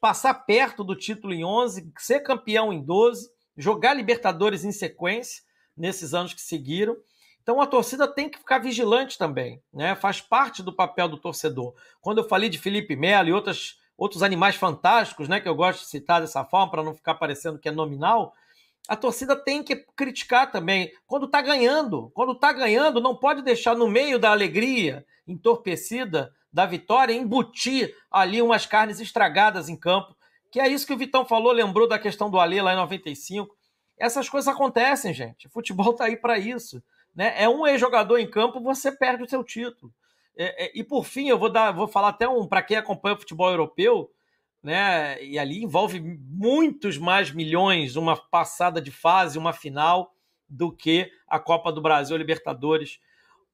[0.00, 5.42] passar perto do título em 11, ser campeão em 12, jogar Libertadores em sequência
[5.76, 6.96] nesses anos que seguiram.
[7.42, 9.96] Então a torcida tem que ficar vigilante também, né?
[9.96, 11.74] Faz parte do papel do torcedor.
[12.00, 15.80] Quando eu falei de Felipe Melo e outras, outros animais fantásticos, né, que eu gosto
[15.80, 18.34] de citar dessa forma para não ficar parecendo que é nominal,
[18.88, 20.92] a torcida tem que criticar também.
[21.06, 26.66] Quando está ganhando, quando está ganhando, não pode deixar no meio da alegria entorpecida da
[26.66, 30.16] vitória embutir ali umas carnes estragadas em campo.
[30.50, 33.56] Que é isso que o Vitão falou, lembrou da questão do Alê lá em 95.
[33.96, 35.46] Essas coisas acontecem, gente.
[35.46, 36.82] O futebol está aí para isso.
[37.14, 37.34] Né?
[37.36, 39.92] É um ex-jogador em campo, você perde o seu título.
[40.36, 43.14] É, é, e por fim, eu vou dar, vou falar até um para quem acompanha
[43.14, 44.10] o futebol europeu
[44.62, 45.22] né?
[45.22, 50.14] E ali envolve muitos mais milhões uma passada de fase, uma final,
[50.48, 52.98] do que a Copa do Brasil, a Libertadores.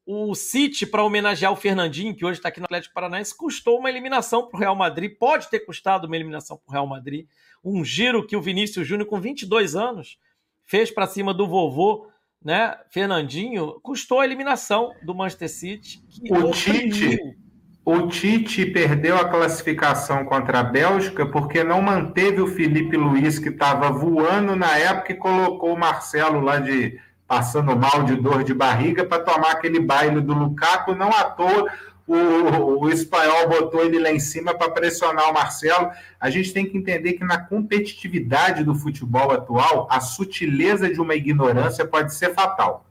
[0.04, 3.90] O City, para homenagear o Fernandinho, que hoje está aqui no Atlético Paranaense, custou uma
[3.90, 5.16] eliminação para o Real Madrid.
[5.18, 7.26] Pode ter custado uma eliminação para o Real Madrid.
[7.62, 10.18] Um giro que o Vinícius Júnior, com 22 anos,
[10.64, 12.08] fez para cima do vovô,
[12.42, 12.78] né?
[12.90, 16.00] Fernandinho, custou a eliminação do Manchester City.
[16.30, 17.18] o Tite,
[17.88, 23.48] o Tite perdeu a classificação contra a Bélgica porque não manteve o Felipe Luiz, que
[23.48, 26.98] estava voando na época, e colocou o Marcelo lá de
[27.28, 30.96] passando mal de dor de barriga para tomar aquele baile do Lukaku.
[30.96, 31.70] Não à toa
[32.08, 35.90] o, o espanhol botou ele lá em cima para pressionar o Marcelo.
[36.18, 41.14] A gente tem que entender que na competitividade do futebol atual, a sutileza de uma
[41.14, 42.84] ignorância pode ser fatal.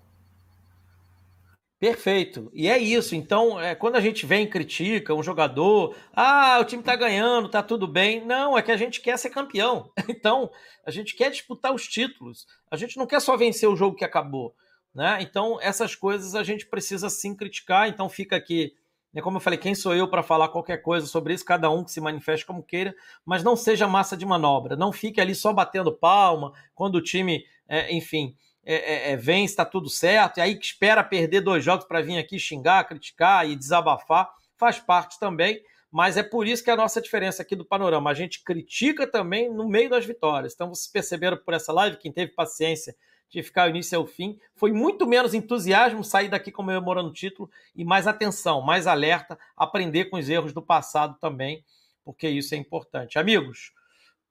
[1.79, 2.49] Perfeito.
[2.53, 3.15] E é isso.
[3.15, 7.49] Então, é, quando a gente vem e critica um jogador, ah, o time tá ganhando,
[7.49, 8.25] tá tudo bem.
[8.25, 9.91] Não, é que a gente quer ser campeão.
[10.09, 10.49] Então,
[10.85, 12.47] a gente quer disputar os títulos.
[12.71, 14.55] A gente não quer só vencer o jogo que acabou.
[14.93, 15.19] Né?
[15.21, 17.89] Então, essas coisas a gente precisa sim criticar.
[17.89, 18.73] Então, fica aqui.
[19.13, 21.45] Né, como eu falei, quem sou eu para falar qualquer coisa sobre isso?
[21.45, 22.95] Cada um que se manifeste como queira,
[23.25, 24.75] mas não seja massa de manobra.
[24.75, 28.35] Não fique ali só batendo palma quando o time, é, enfim,
[28.73, 32.17] é, é, vence, está tudo certo, e aí que espera perder dois jogos para vir
[32.17, 35.61] aqui xingar, criticar e desabafar, faz parte também,
[35.91, 38.09] mas é por isso que é a nossa diferença aqui do panorama.
[38.09, 40.53] A gente critica também no meio das vitórias.
[40.53, 42.95] Então, vocês perceberam por essa live, quem teve paciência
[43.29, 47.49] de ficar o início ao fim, foi muito menos entusiasmo sair daqui comemorando o título
[47.75, 51.63] e mais atenção, mais alerta, aprender com os erros do passado também,
[52.03, 53.17] porque isso é importante.
[53.17, 53.71] Amigos,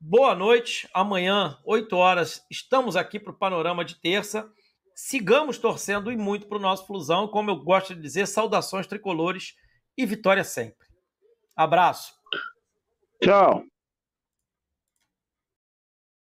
[0.06, 0.86] Boa noite.
[0.92, 4.52] Amanhã, 8 horas, estamos aqui para o Panorama de Terça.
[4.94, 7.26] Sigamos torcendo e muito para o nosso Flusão.
[7.26, 9.54] Como eu gosto de dizer, saudações tricolores
[9.96, 10.86] e vitória sempre.
[11.56, 12.12] Abraço.
[13.22, 13.64] Tchau.